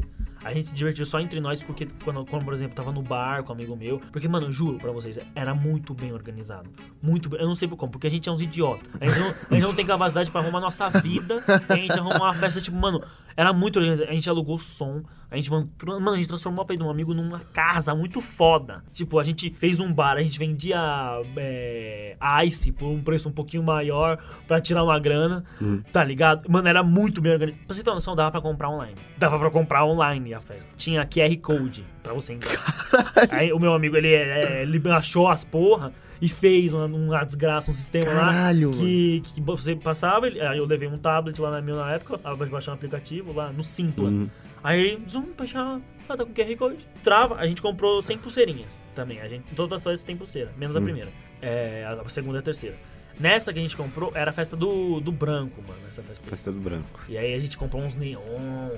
A 0.45 0.53
gente 0.53 0.69
se 0.69 0.75
divertiu 0.75 1.07
só 1.07 1.21
entre 1.21 1.41
nós 1.41 1.63
porque 1.63 1.87
quando, 2.05 2.25
quando, 2.27 2.45
por 2.45 2.53
exemplo, 2.55 2.75
tava 2.75 2.93
no 2.93 3.03
bar 3.03 3.43
com 3.43 3.53
um 3.53 3.55
amigo 3.55 3.77
meu. 3.77 4.01
Porque, 4.11 4.29
mano, 4.29 4.47
eu 4.47 4.53
juro 4.53 4.79
pra 4.79 4.91
vocês, 4.91 5.19
era 5.35 5.55
muito 5.55 5.95
bem 5.95 6.13
organizado. 6.13 6.69
Muito 7.01 7.29
bem. 7.29 7.41
Eu 7.41 7.47
não 7.47 7.55
sei 7.55 7.69
por 7.69 7.77
como, 7.77 7.93
porque 7.93 8.07
a 8.07 8.11
gente 8.11 8.29
é 8.29 8.33
uns 8.33 8.41
idiotas. 8.41 8.89
A 9.01 9.07
gente 9.07 9.19
não, 9.19 9.29
a 9.29 9.55
gente 9.55 9.63
não 9.63 9.75
tem 9.75 9.87
capacidade 9.87 10.31
pra 10.31 10.41
arrumar 10.41 10.61
nossa 10.61 10.89
vida. 10.91 11.43
A 11.69 11.77
gente 11.77 11.93
arrumou 11.93 12.19
uma 12.19 12.35
festa, 12.35 12.61
tipo, 12.61 12.77
mano, 12.77 13.03
era 13.37 13.53
muito 13.53 13.79
organizado. 13.79 14.11
A 14.11 14.15
gente 14.15 14.29
alugou 14.29 14.59
som. 14.59 15.03
A 15.31 15.37
gente, 15.37 15.51
mano, 15.51 16.11
a 16.11 16.17
gente 16.17 16.29
transformou 16.29 16.67
a 16.69 16.75
de 16.75 16.83
um 16.83 16.91
amigo 16.91 17.15
numa 17.15 17.39
casa 17.39 17.95
muito 17.95 18.21
foda. 18.21 18.85
Tipo, 18.93 19.19
a 19.19 19.25
gente 19.25 19.49
fez 19.49 19.81
um 19.81 19.91
bar, 19.91 20.19
a 20.19 20.23
gente 20.23 20.39
vendia 20.39 20.79
é, 21.37 22.17
ice 22.45 22.71
por 22.71 22.87
um 22.87 23.03
preço 23.03 23.31
um 23.31 23.33
pouquinho 23.33 23.63
maior 23.63 24.19
pra 24.47 24.61
tirar 24.61 24.85
uma 24.85 24.99
grana. 24.99 25.43
Tá 25.91 26.05
ligado? 26.05 26.51
Mano, 26.51 26.69
era 26.69 26.83
muito 26.83 27.23
bem 27.23 27.33
organizado. 27.33 27.65
Pra 27.65 27.75
você 27.75 27.83
ter 27.83 27.89
uma 27.89 27.97
noção, 27.97 28.15
dava 28.15 28.31
pra 28.31 28.43
comprar 28.43 28.69
online. 28.69 28.95
Dava 29.17 29.39
pra 29.39 29.51
comprar 29.51 29.87
online 29.87 30.32
a 30.35 30.41
festa. 30.41 30.71
Tinha 30.77 31.05
QR 31.07 31.37
Code 31.39 31.85
pra 32.03 32.13
você 32.13 32.33
entrar. 32.35 32.53
Aí 33.31 33.53
o 33.53 33.59
meu 33.59 33.73
amigo, 33.75 33.97
ele, 33.97 34.13
é, 34.15 34.63
ele 34.63 34.81
achou 34.91 35.29
as 35.29 35.45
porra 35.45 35.93
e 36.21 36.29
fez 36.29 36.73
uma, 36.73 36.87
uma 36.87 37.25
desgraça, 37.25 37.71
um 37.71 37.75
sistema 37.75 38.07
Caralho, 38.07 38.71
lá 38.71 38.77
que, 38.77 39.23
que 39.25 39.41
você 39.41 39.75
passava. 39.75 40.27
ele- 40.27 40.41
Aí 40.41 40.59
eu 40.59 40.65
levei 40.67 40.87
um 40.89 40.97
tablet 40.99 41.41
lá 41.41 41.51
na 41.51 41.61
minha 41.61 41.77
na 41.77 41.93
época, 41.93 42.17
pra 42.19 42.35
baixar 42.37 42.71
um 42.71 42.75
aplicativo 42.75 43.33
lá 43.33 43.53
no 43.53 43.65
Simpla. 43.65 44.09
Uhum. 44.09 44.29
Aí, 44.63 44.99
zoom, 45.11 45.27
baixar. 45.37 45.81
Ah, 46.09 46.17
tá 46.17 46.25
com 46.25 46.33
QR 46.33 46.57
Code. 46.57 46.87
Trava. 47.03 47.37
A 47.37 47.47
gente 47.47 47.61
comprou 47.61 48.01
100 48.01 48.19
pulseirinhas 48.19 48.83
também. 48.95 49.21
A 49.21 49.27
gente, 49.29 49.43
todas 49.57 49.79
as 49.79 49.83
festas 49.83 50.05
tem 50.05 50.17
pulseira, 50.17 50.53
menos 50.57 50.77
a 50.77 50.81
primeira. 50.81 51.11
É, 51.41 51.85
a 51.85 52.09
segunda 52.09 52.39
e 52.39 52.41
a 52.41 52.43
terceira. 52.43 52.77
Nessa 53.19 53.53
que 53.53 53.59
a 53.59 53.63
gente 53.63 53.77
comprou, 53.77 54.11
era 54.15 54.31
a 54.31 54.33
festa 54.33 54.57
do, 54.57 55.01
do 55.01 55.11
branco, 55.13 55.61
mano. 55.67 55.81
Essa 55.89 56.03
festa. 56.03 56.25
Festa 56.25 56.53
do 56.53 56.61
branco. 56.61 57.01
E 57.09 57.19
aí 57.19 57.35
a 57.35 57.39
gente 57.41 57.59
comprou 57.59 57.83
uns 57.83 57.95
neon. 57.97 58.71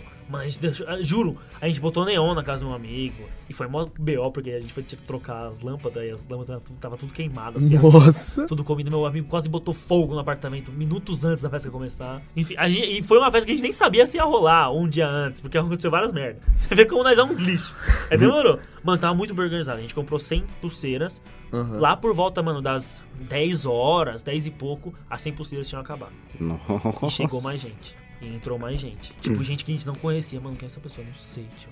Deixou, 0.60 0.88
ah, 0.88 1.02
juro, 1.02 1.37
a 1.60 1.66
gente 1.66 1.80
botou 1.80 2.04
neon 2.04 2.34
na 2.34 2.42
casa 2.42 2.64
de 2.64 2.70
um 2.70 2.74
amigo. 2.74 3.24
E 3.48 3.52
foi 3.52 3.66
mó 3.66 3.87
BO, 3.98 4.30
porque 4.32 4.50
a 4.50 4.60
gente 4.60 4.72
foi 4.72 4.82
trocar 4.82 5.46
as 5.46 5.60
lâmpadas 5.60 6.02
e 6.04 6.10
as 6.10 6.26
lâmpadas 6.26 6.62
tava, 6.80 6.96
tudo 6.96 7.12
queimadas. 7.12 7.62
assim, 7.62 7.78
Nossa. 7.78 8.46
tudo 8.46 8.64
comido. 8.64 8.90
Meu 8.90 9.04
amigo 9.06 9.28
quase 9.28 9.48
botou 9.48 9.74
fogo 9.74 10.14
no 10.14 10.20
apartamento 10.20 10.72
minutos 10.72 11.24
antes 11.24 11.42
da 11.42 11.50
festa 11.50 11.70
começar. 11.70 12.22
Enfim, 12.37 12.54
a 12.56 12.68
gente, 12.68 13.00
e 13.00 13.02
foi 13.02 13.18
uma 13.18 13.30
festa 13.30 13.46
que 13.46 13.52
a 13.52 13.54
gente 13.54 13.62
nem 13.62 13.72
sabia 13.72 14.06
se 14.06 14.16
ia 14.16 14.24
rolar 14.24 14.70
um 14.72 14.88
dia 14.88 15.08
antes, 15.08 15.40
porque 15.40 15.58
aconteceu 15.58 15.90
várias 15.90 16.12
merdas. 16.12 16.42
Você 16.56 16.74
vê 16.74 16.84
como 16.87 17.02
nós 17.02 17.16
somos 17.16 17.37
lixo. 17.37 17.74
Aí 18.10 18.16
demorou. 18.16 18.58
Mano, 18.82 18.98
tava 18.98 19.14
muito 19.14 19.34
bem 19.34 19.44
organizado. 19.44 19.78
A 19.78 19.82
gente 19.82 19.94
comprou 19.94 20.18
100 20.18 20.44
pulseiras. 20.60 21.22
Aham. 21.52 21.78
Lá 21.78 21.96
por 21.96 22.14
volta, 22.14 22.42
mano, 22.42 22.60
das 22.62 23.04
10 23.28 23.66
horas, 23.66 24.22
10 24.22 24.46
e 24.46 24.50
pouco, 24.50 24.94
as 25.08 25.20
100 25.22 25.32
pulseiras 25.34 25.68
tinham 25.68 25.80
acabado. 25.80 26.12
Nossa. 26.40 27.06
E 27.06 27.10
chegou 27.10 27.40
mais 27.40 27.60
gente. 27.60 28.04
E 28.24 28.34
entrou 28.34 28.58
mais 28.58 28.80
gente. 28.80 29.12
Tipo, 29.20 29.42
gente 29.44 29.64
que 29.64 29.72
a 29.72 29.74
gente 29.74 29.87
não 29.87 29.94
conhecia. 29.94 30.40
Mano, 30.40 30.56
quem 30.56 30.66
é 30.66 30.70
essa 30.70 30.80
pessoa? 30.80 31.06
Não 31.06 31.14
sei, 31.14 31.46
tio. 31.58 31.70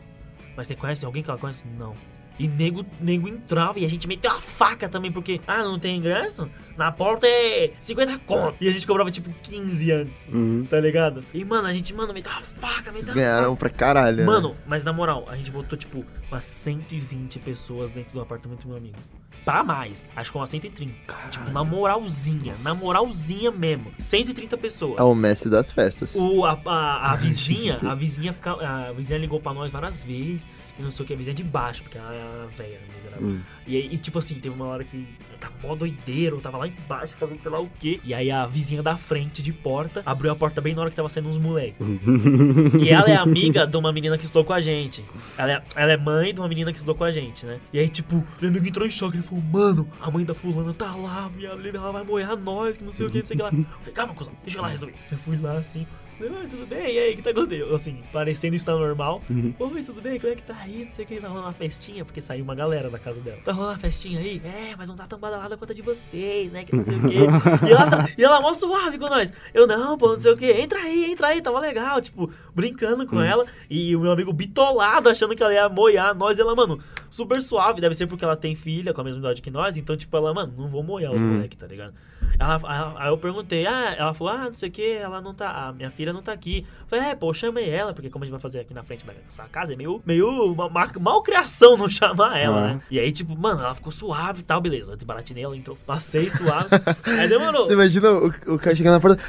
Mas 0.56 0.66
você 0.66 0.76
conhece 0.76 1.04
alguém 1.04 1.22
que 1.22 1.30
ela 1.30 1.38
conhece? 1.38 1.64
Não. 1.78 1.94
E 2.38 2.48
nego, 2.48 2.84
nego 3.00 3.28
entrava 3.28 3.78
e 3.78 3.84
a 3.84 3.88
gente 3.88 4.08
meteu 4.08 4.30
a 4.30 4.40
faca 4.40 4.88
também, 4.88 5.12
porque, 5.12 5.40
ah, 5.46 5.62
não 5.62 5.78
tem 5.78 5.96
ingresso? 5.98 6.48
Na 6.76 6.90
porta 6.90 7.26
é 7.26 7.72
50 7.78 8.18
conto. 8.20 8.56
E 8.60 8.68
a 8.68 8.72
gente 8.72 8.86
cobrava 8.86 9.10
tipo 9.10 9.30
15 9.42 9.92
antes, 9.92 10.28
Uhum. 10.28 10.66
tá 10.68 10.80
ligado? 10.80 11.22
E, 11.34 11.44
mano, 11.44 11.68
a 11.68 11.72
gente, 11.72 11.92
mano, 11.94 12.12
meteu 12.14 12.32
a 12.32 12.40
faca, 12.40 12.90
meteu 12.90 13.04
Vocês 13.04 13.10
a 13.10 13.14
ganharam 13.14 13.54
pra 13.54 13.68
caralho, 13.68 14.16
né? 14.18 14.24
Mano, 14.24 14.56
mas 14.66 14.82
na 14.82 14.92
moral, 14.92 15.26
a 15.28 15.36
gente 15.36 15.50
botou, 15.50 15.78
tipo, 15.78 16.04
umas 16.30 16.44
120 16.44 17.38
pessoas 17.38 17.90
dentro 17.90 18.14
do 18.14 18.20
apartamento 18.20 18.62
do 18.62 18.68
meu 18.68 18.76
amigo. 18.78 18.96
Pra 19.44 19.64
mais. 19.64 20.06
Acho 20.14 20.30
que 20.30 20.38
umas 20.38 20.48
130. 20.50 20.94
Tipo, 21.30 21.50
na 21.50 21.64
moralzinha. 21.64 22.54
Na 22.62 22.74
moralzinha 22.74 23.50
mesmo. 23.50 23.92
130 23.98 24.56
pessoas. 24.56 25.00
É 25.00 25.02
o 25.02 25.14
mestre 25.16 25.50
das 25.50 25.72
festas. 25.72 26.14
O, 26.14 26.44
a, 26.44 26.58
a, 26.64 27.12
a 27.12 27.16
vizinha, 27.16 27.78
a 27.82 27.94
vizinha 27.94 28.32
fica, 28.32 28.52
a 28.52 28.92
vizinha 28.92 29.18
ligou 29.18 29.40
pra 29.40 29.52
nós 29.52 29.72
várias 29.72 30.04
vezes. 30.04 30.48
E 30.82 30.84
não 30.84 30.90
sei 30.90 31.04
o 31.04 31.06
que, 31.06 31.14
a 31.14 31.16
vizinha 31.16 31.34
de 31.34 31.44
baixo, 31.44 31.82
porque 31.84 31.96
ela 31.96 32.12
é 32.12 32.20
a 32.20 32.46
velha, 32.56 32.80
miserável. 32.92 33.28
Hum. 33.28 33.40
E 33.66 33.76
aí, 33.76 33.88
e, 33.92 33.98
tipo 33.98 34.18
assim, 34.18 34.34
teve 34.34 34.52
uma 34.52 34.66
hora 34.66 34.82
que 34.82 35.06
tava 35.38 35.54
mó 35.62 35.76
doideiro, 35.76 36.36
eu 36.36 36.40
tava 36.40 36.58
lá 36.58 36.66
embaixo 36.66 37.14
fazendo 37.16 37.40
sei 37.40 37.50
lá 37.50 37.60
o 37.60 37.70
quê. 37.78 38.00
E 38.02 38.12
aí 38.12 38.30
a 38.30 38.46
vizinha 38.46 38.82
da 38.82 38.96
frente 38.96 39.42
de 39.42 39.52
porta 39.52 40.02
abriu 40.04 40.32
a 40.32 40.36
porta 40.36 40.60
bem 40.60 40.74
na 40.74 40.80
hora 40.80 40.90
que 40.90 40.96
tava 40.96 41.08
saindo 41.08 41.28
uns 41.28 41.38
moleques. 41.38 41.86
e 42.80 42.90
ela 42.90 43.08
é 43.08 43.16
amiga 43.16 43.64
de 43.64 43.76
uma 43.76 43.92
menina 43.92 44.18
que 44.18 44.24
estudou 44.24 44.44
com 44.44 44.52
a 44.52 44.60
gente. 44.60 45.04
Ela 45.38 45.52
é, 45.52 45.62
ela 45.76 45.92
é 45.92 45.96
mãe 45.96 46.34
de 46.34 46.40
uma 46.40 46.48
menina 46.48 46.72
que 46.72 46.78
estudou 46.78 46.96
com 46.96 47.04
a 47.04 47.12
gente, 47.12 47.46
né? 47.46 47.60
E 47.72 47.78
aí, 47.78 47.88
tipo, 47.88 48.24
meu 48.40 48.50
amigo 48.50 48.66
entrou 48.66 48.86
em 48.86 48.90
choque. 48.90 49.16
Ele 49.16 49.22
falou, 49.22 49.44
mano, 49.44 49.88
a 50.00 50.10
mãe 50.10 50.24
da 50.24 50.34
fulana 50.34 50.74
tá 50.74 50.94
lá, 50.96 51.28
viado. 51.28 51.64
Ela 51.64 51.92
vai 51.92 52.02
morrer 52.02 52.24
a 52.24 52.36
nós, 52.36 52.76
que 52.76 52.84
não 52.84 52.92
sei 52.92 53.06
o 53.06 53.10
que, 53.10 53.18
não 53.18 53.24
sei 53.24 53.34
o 53.34 53.38
que 53.38 53.42
lá. 53.42 53.50
Eu 53.52 53.64
falei, 53.78 53.94
calma, 53.94 54.14
cuzão, 54.14 54.32
deixa 54.42 54.58
eu 54.58 54.62
lá 54.62 54.68
resolver. 54.68 54.94
Eu 55.10 55.18
fui 55.18 55.36
lá 55.36 55.52
assim. 55.52 55.86
Oi, 56.22 56.46
tudo 56.48 56.64
bem? 56.68 56.94
E 56.94 56.98
aí, 57.00 57.14
o 57.14 57.16
que 57.16 57.22
tá 57.22 57.30
acontecendo? 57.30 57.74
Assim, 57.74 57.98
parecendo 58.12 58.54
estar 58.54 58.74
normal. 58.74 59.20
Oi, 59.58 59.82
tudo 59.82 60.00
bem? 60.00 60.20
Como 60.20 60.32
é 60.32 60.36
que 60.36 60.42
tá 60.42 60.56
aí? 60.56 60.84
Não 60.84 60.92
sei 60.92 61.04
o 61.04 61.08
que, 61.08 61.20
tá 61.20 61.26
rolando 61.26 61.46
uma 61.46 61.52
festinha, 61.52 62.04
porque 62.04 62.22
saiu 62.22 62.44
uma 62.44 62.54
galera 62.54 62.88
da 62.88 62.98
casa 62.98 63.20
dela. 63.20 63.38
Tá 63.44 63.50
rolando 63.50 63.72
uma 63.72 63.78
festinha 63.80 64.20
aí? 64.20 64.40
É, 64.44 64.76
mas 64.78 64.88
não 64.88 64.94
tá 64.94 65.04
tão 65.04 65.18
badalada 65.18 65.56
quanto 65.56 65.72
a 65.72 65.74
de 65.74 65.82
vocês, 65.82 66.52
né? 66.52 66.64
Que 66.64 66.76
não 66.76 66.84
sei 66.84 66.96
o 66.96 67.08
quê. 67.08 67.16
E 67.66 67.72
ela, 67.72 67.90
tá, 67.90 68.08
e 68.16 68.22
ela 68.22 68.40
mó 68.40 68.54
suave 68.54 68.98
com 68.98 69.08
nós. 69.08 69.32
Eu, 69.52 69.66
não, 69.66 69.98
pô, 69.98 70.12
não 70.12 70.20
sei 70.20 70.32
o 70.32 70.36
que. 70.36 70.46
Entra 70.48 70.78
aí, 70.78 71.10
entra 71.10 71.26
aí, 71.28 71.42
tava 71.42 71.58
legal. 71.58 72.00
Tipo, 72.00 72.30
brincando 72.54 73.04
com 73.04 73.20
ela. 73.20 73.44
E 73.68 73.96
o 73.96 74.00
meu 74.00 74.12
amigo 74.12 74.32
bitolado, 74.32 75.08
achando 75.08 75.34
que 75.34 75.42
ela 75.42 75.52
ia 75.52 75.68
moiar 75.68 76.14
nós. 76.14 76.38
E 76.38 76.40
ela, 76.40 76.54
mano, 76.54 76.78
super 77.10 77.42
suave. 77.42 77.80
Deve 77.80 77.96
ser 77.96 78.06
porque 78.06 78.24
ela 78.24 78.36
tem 78.36 78.54
filha 78.54 78.94
com 78.94 79.00
a 79.00 79.04
mesma 79.04 79.18
idade 79.18 79.42
que 79.42 79.50
nós. 79.50 79.76
Então, 79.76 79.96
tipo, 79.96 80.16
ela, 80.16 80.32
mano, 80.32 80.54
não 80.56 80.68
vou 80.68 80.84
moiar 80.84 81.12
o 81.12 81.18
moleque, 81.18 81.56
tá 81.56 81.66
ligado? 81.66 81.94
Ela, 82.38 82.54
ela- 82.54 82.94
aí 82.98 83.08
eu 83.08 83.18
perguntei, 83.18 83.66
ah, 83.66 83.94
ela 83.96 84.14
falou, 84.14 84.32
ah, 84.32 84.44
não 84.48 84.54
sei 84.54 84.68
o 84.68 84.72
que, 84.72 84.90
ela 84.92 85.20
não 85.20 85.32
tá, 85.34 85.68
a 85.68 85.72
minha 85.72 85.90
filha 85.90 86.12
não 86.12 86.22
tá 86.22 86.32
aqui. 86.32 86.66
Eu 86.80 86.86
falei, 86.86 87.04
é, 87.10 87.14
pô, 87.14 87.30
eu 87.30 87.34
chamei 87.34 87.68
ela, 87.70 87.92
porque 87.92 88.10
como 88.10 88.24
a 88.24 88.26
gente 88.26 88.32
vai 88.32 88.40
fazer 88.40 88.60
aqui 88.60 88.74
na 88.74 88.82
frente 88.82 89.04
da 89.06 89.12
sua 89.28 89.44
casa, 89.46 89.72
é 89.72 89.76
meio, 89.76 90.02
meio 90.04 90.54
ma- 90.54 90.68
ma- 90.68 90.90
malcriação 91.00 91.76
não 91.76 91.88
chamar 91.88 92.38
ela, 92.38 92.58
Ah. 92.58 92.68
né? 92.74 92.80
E 92.90 92.98
aí, 92.98 93.12
tipo, 93.12 93.36
mano, 93.38 93.60
ela 93.60 93.74
ficou 93.74 93.92
suave 93.92 94.40
e 94.40 94.44
tal, 94.44 94.60
beleza. 94.60 94.92
Eu 94.92 94.96
desbaratinei, 94.96 95.44
ela 95.44 95.56
entrou, 95.56 95.76
passei 95.86 96.28
suave. 96.30 96.68
aí 97.18 97.28
demorou. 97.28 97.66
Você 97.66 97.74
imagina 97.74 98.10
o, 98.12 98.26
o 98.54 98.58
cara 98.58 98.74
chegando 98.74 98.94
na 98.94 99.00
porta. 99.00 99.22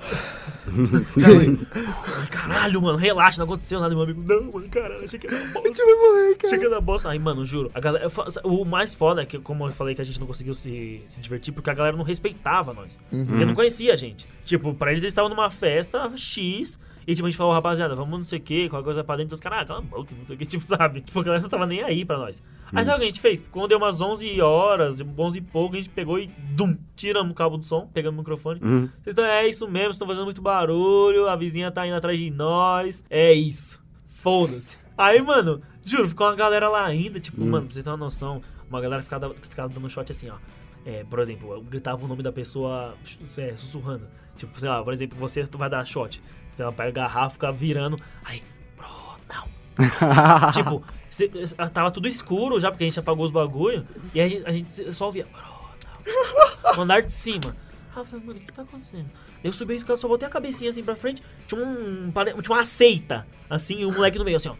Ai, 2.20 2.26
caralho, 2.30 2.80
mano, 2.80 2.96
relaxa, 2.96 3.38
não 3.38 3.44
aconteceu 3.44 3.80
nada. 3.80 3.94
Meu 3.94 4.04
amigo, 4.04 4.22
não, 4.22 4.52
mano, 4.52 4.68
caralho, 4.68 5.04
achei 5.04 5.18
que 5.18 5.26
era 5.26 5.38
bosta. 5.46 5.74
Você 5.74 5.84
vai 5.84 5.94
morrer, 5.94 6.34
cara. 6.36 6.48
Chega 6.48 6.70
da 6.70 6.80
bosta. 6.80 7.10
Aí, 7.10 7.18
mano, 7.18 7.44
juro. 7.44 7.70
A 7.74 7.80
galera, 7.80 8.08
o 8.44 8.64
mais 8.64 8.94
foda 8.94 9.22
é 9.22 9.26
que, 9.26 9.38
como 9.38 9.66
eu 9.66 9.72
falei, 9.72 9.94
que 9.94 10.00
a 10.00 10.04
gente 10.04 10.20
não 10.20 10.26
conseguiu 10.26 10.54
se, 10.54 11.02
se 11.08 11.20
divertir 11.20 11.52
porque 11.52 11.70
a 11.70 11.74
galera 11.74 11.96
não 11.96 12.04
respeitava 12.04 12.72
nós. 12.72 12.96
Porque 13.10 13.44
não 13.44 13.54
conhecia 13.54 13.92
a 13.92 13.96
gente. 13.96 14.26
Tipo, 14.44 14.74
pra 14.74 14.90
eles 14.90 15.02
eles 15.02 15.12
estavam 15.12 15.28
numa 15.28 15.50
festa 15.50 16.10
X 16.16 16.78
E 17.06 17.14
tipo, 17.14 17.26
a 17.26 17.30
gente 17.30 17.36
falou, 17.36 17.52
rapaziada, 17.52 17.94
vamos 17.94 18.18
não 18.18 18.24
sei 18.24 18.38
o 18.38 18.42
que, 18.42 18.68
qualquer 18.68 18.84
coisa 18.84 19.04
pra 19.04 19.16
dentro. 19.16 19.34
Os 19.34 19.40
caras, 19.40 19.62
ah, 19.62 19.64
cala 19.64 19.80
a 19.80 19.82
boca, 19.82 20.14
não 20.16 20.24
sei 20.24 20.36
o 20.36 20.38
que, 20.38 20.46
tipo, 20.46 20.64
sabe? 20.64 21.00
Tipo, 21.00 21.20
a 21.20 21.22
galera 21.22 21.42
não 21.42 21.48
tava 21.48 21.66
nem 21.66 21.82
aí 21.82 22.04
pra 22.04 22.18
nós. 22.18 22.42
Aí 22.72 22.84
sabe 22.84 22.96
o 22.96 23.00
que 23.00 23.06
a 23.06 23.10
gente 23.10 23.20
fez? 23.20 23.44
Quando 23.50 23.68
deu 23.68 23.78
umas 23.78 24.00
11 24.00 24.40
horas, 24.40 24.98
11 25.00 25.38
e 25.38 25.40
pouco, 25.40 25.74
a 25.74 25.78
gente 25.78 25.90
pegou 25.90 26.18
e, 26.18 26.26
dum, 26.26 26.76
tiramos 26.94 27.32
o 27.32 27.34
cabo 27.34 27.56
do 27.56 27.64
som, 27.64 27.88
pegamos 27.92 28.18
o 28.18 28.20
microfone. 28.20 28.60
Uhum. 28.62 28.88
Vocês 29.02 29.08
estão, 29.08 29.24
é 29.24 29.48
isso 29.48 29.66
mesmo, 29.66 29.86
vocês 29.86 29.94
estão 29.96 30.08
fazendo 30.08 30.24
muito 30.24 30.42
barulho, 30.42 31.28
a 31.28 31.36
vizinha 31.36 31.70
tá 31.70 31.86
indo 31.86 31.96
atrás 31.96 32.18
de 32.18 32.30
nós. 32.30 33.04
É 33.10 33.32
isso. 33.32 33.80
Foda-se. 34.08 34.78
Aí, 34.96 35.20
mano, 35.22 35.62
juro, 35.82 36.08
ficou 36.08 36.26
uma 36.26 36.36
galera 36.36 36.68
lá 36.68 36.84
ainda, 36.84 37.18
tipo, 37.18 37.40
mano, 37.40 37.66
pra 37.66 37.74
você 37.74 37.82
ter 37.82 37.90
uma 37.90 37.96
noção, 37.96 38.42
uma 38.68 38.80
galera 38.80 39.02
ficava, 39.02 39.34
ficava 39.48 39.68
dando 39.68 39.88
shot 39.88 40.12
assim, 40.12 40.28
ó. 40.28 40.36
É, 40.84 41.04
por 41.04 41.18
exemplo, 41.18 41.52
eu 41.52 41.62
gritava 41.62 42.04
o 42.04 42.08
nome 42.08 42.22
da 42.22 42.32
pessoa 42.32 42.94
é, 43.38 43.56
sussurrando. 43.56 44.06
Tipo, 44.36 44.58
sei 44.58 44.68
lá, 44.68 44.82
por 44.82 44.92
exemplo, 44.92 45.18
você 45.18 45.42
vai 45.44 45.68
dar 45.68 45.84
shot. 45.84 46.22
Você 46.52 46.62
vai 46.64 46.72
pegar 46.72 46.88
a 46.88 47.08
garrafa, 47.08 47.34
fica 47.34 47.52
virando. 47.52 47.98
Aí, 48.24 48.42
bro, 48.76 48.88
não. 49.28 49.44
tipo, 50.52 50.82
cê- 51.10 51.30
tava 51.72 51.90
tudo 51.90 52.08
escuro 52.08 52.58
já, 52.58 52.70
porque 52.70 52.84
a 52.84 52.86
gente 52.86 52.98
apagou 52.98 53.24
os 53.26 53.30
bagulho. 53.30 53.84
E 54.14 54.20
a 54.20 54.28
gente, 54.28 54.46
a 54.46 54.52
gente 54.52 54.94
só 54.94 55.06
ouvia, 55.06 55.26
bro, 55.30 55.42
não. 55.42 56.76
No 56.76 56.82
andar 56.82 57.02
de 57.02 57.12
cima. 57.12 57.54
Aí 57.94 58.00
eu 58.02 58.04
falei, 58.04 58.24
mano, 58.26 58.38
o 58.38 58.42
que 58.42 58.52
tá 58.52 58.62
acontecendo? 58.62 59.10
Eu 59.42 59.52
subi 59.52 59.74
a 59.74 59.76
escada, 59.76 59.98
só 59.98 60.06
botei 60.08 60.28
a 60.28 60.30
cabecinha 60.30 60.70
assim 60.70 60.82
pra 60.82 60.94
frente. 60.94 61.22
Tinha 61.46 61.60
um. 61.62 62.12
Tinha 62.42 62.56
uma 62.56 62.64
seita, 62.64 63.26
assim, 63.48 63.80
e 63.80 63.86
um 63.86 63.92
moleque 63.92 64.18
no 64.18 64.24
meio, 64.24 64.36
assim, 64.36 64.48
ó. 64.48 64.54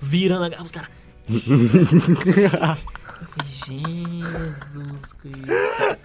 Virando 0.00 0.44
a 0.44 0.48
garrafa, 0.48 0.66
os 0.66 0.72
caras. 0.72 0.90
Eu 3.20 3.26
falei, 3.26 3.50
Jesus 3.52 5.12
Cristo. 5.14 5.46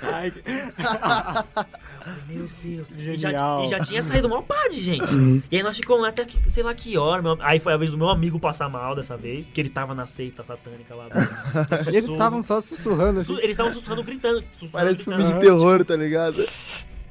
Ai, 0.01 0.33
Eu 0.35 0.43
falei, 0.43 2.17
Meu 2.27 2.49
Deus. 2.63 2.87
E 2.97 3.17
já, 3.17 3.29
Genial. 3.29 3.63
e 3.63 3.67
já 3.69 3.79
tinha 3.79 4.03
saído 4.03 4.27
uma 4.27 4.41
pá 4.41 4.67
de 4.69 4.79
gente. 4.81 5.43
E 5.51 5.57
aí 5.57 5.63
nós 5.63 5.77
ficamos 5.77 6.01
lá 6.01 6.09
até, 6.09 6.25
que- 6.25 6.49
sei 6.49 6.63
lá 6.63 6.73
que 6.73 6.97
hora. 6.97 7.21
meu- 7.21 7.37
aí 7.41 7.59
foi 7.59 7.73
a 7.73 7.77
vez 7.77 7.91
do 7.91 7.97
meu 7.97 8.09
amigo 8.09 8.39
passar 8.39 8.67
mal 8.67 8.95
dessa 8.95 9.15
vez, 9.15 9.47
que 9.47 9.61
ele 9.61 9.69
tava 9.69 9.93
na 9.95 10.05
seita 10.05 10.43
satânica 10.43 10.93
lá. 10.95 11.05
do- 11.07 11.13
do 11.83 11.91
E 11.91 11.97
eles 11.97 12.09
estavam 12.09 12.41
só 12.41 12.59
sussurrando 12.59 13.21
assim. 13.21 13.33
Su- 13.35 13.39
Eles 13.39 13.51
estavam 13.51 13.71
sussurrando, 13.71 14.03
gritando. 14.03 14.43
sussurrando, 14.53 14.71
Parece 14.71 15.03
filme 15.03 15.23
gritando. 15.23 15.39
de 15.41 15.45
terror, 15.47 15.85
tá 15.85 15.95
ligado? 15.95 16.45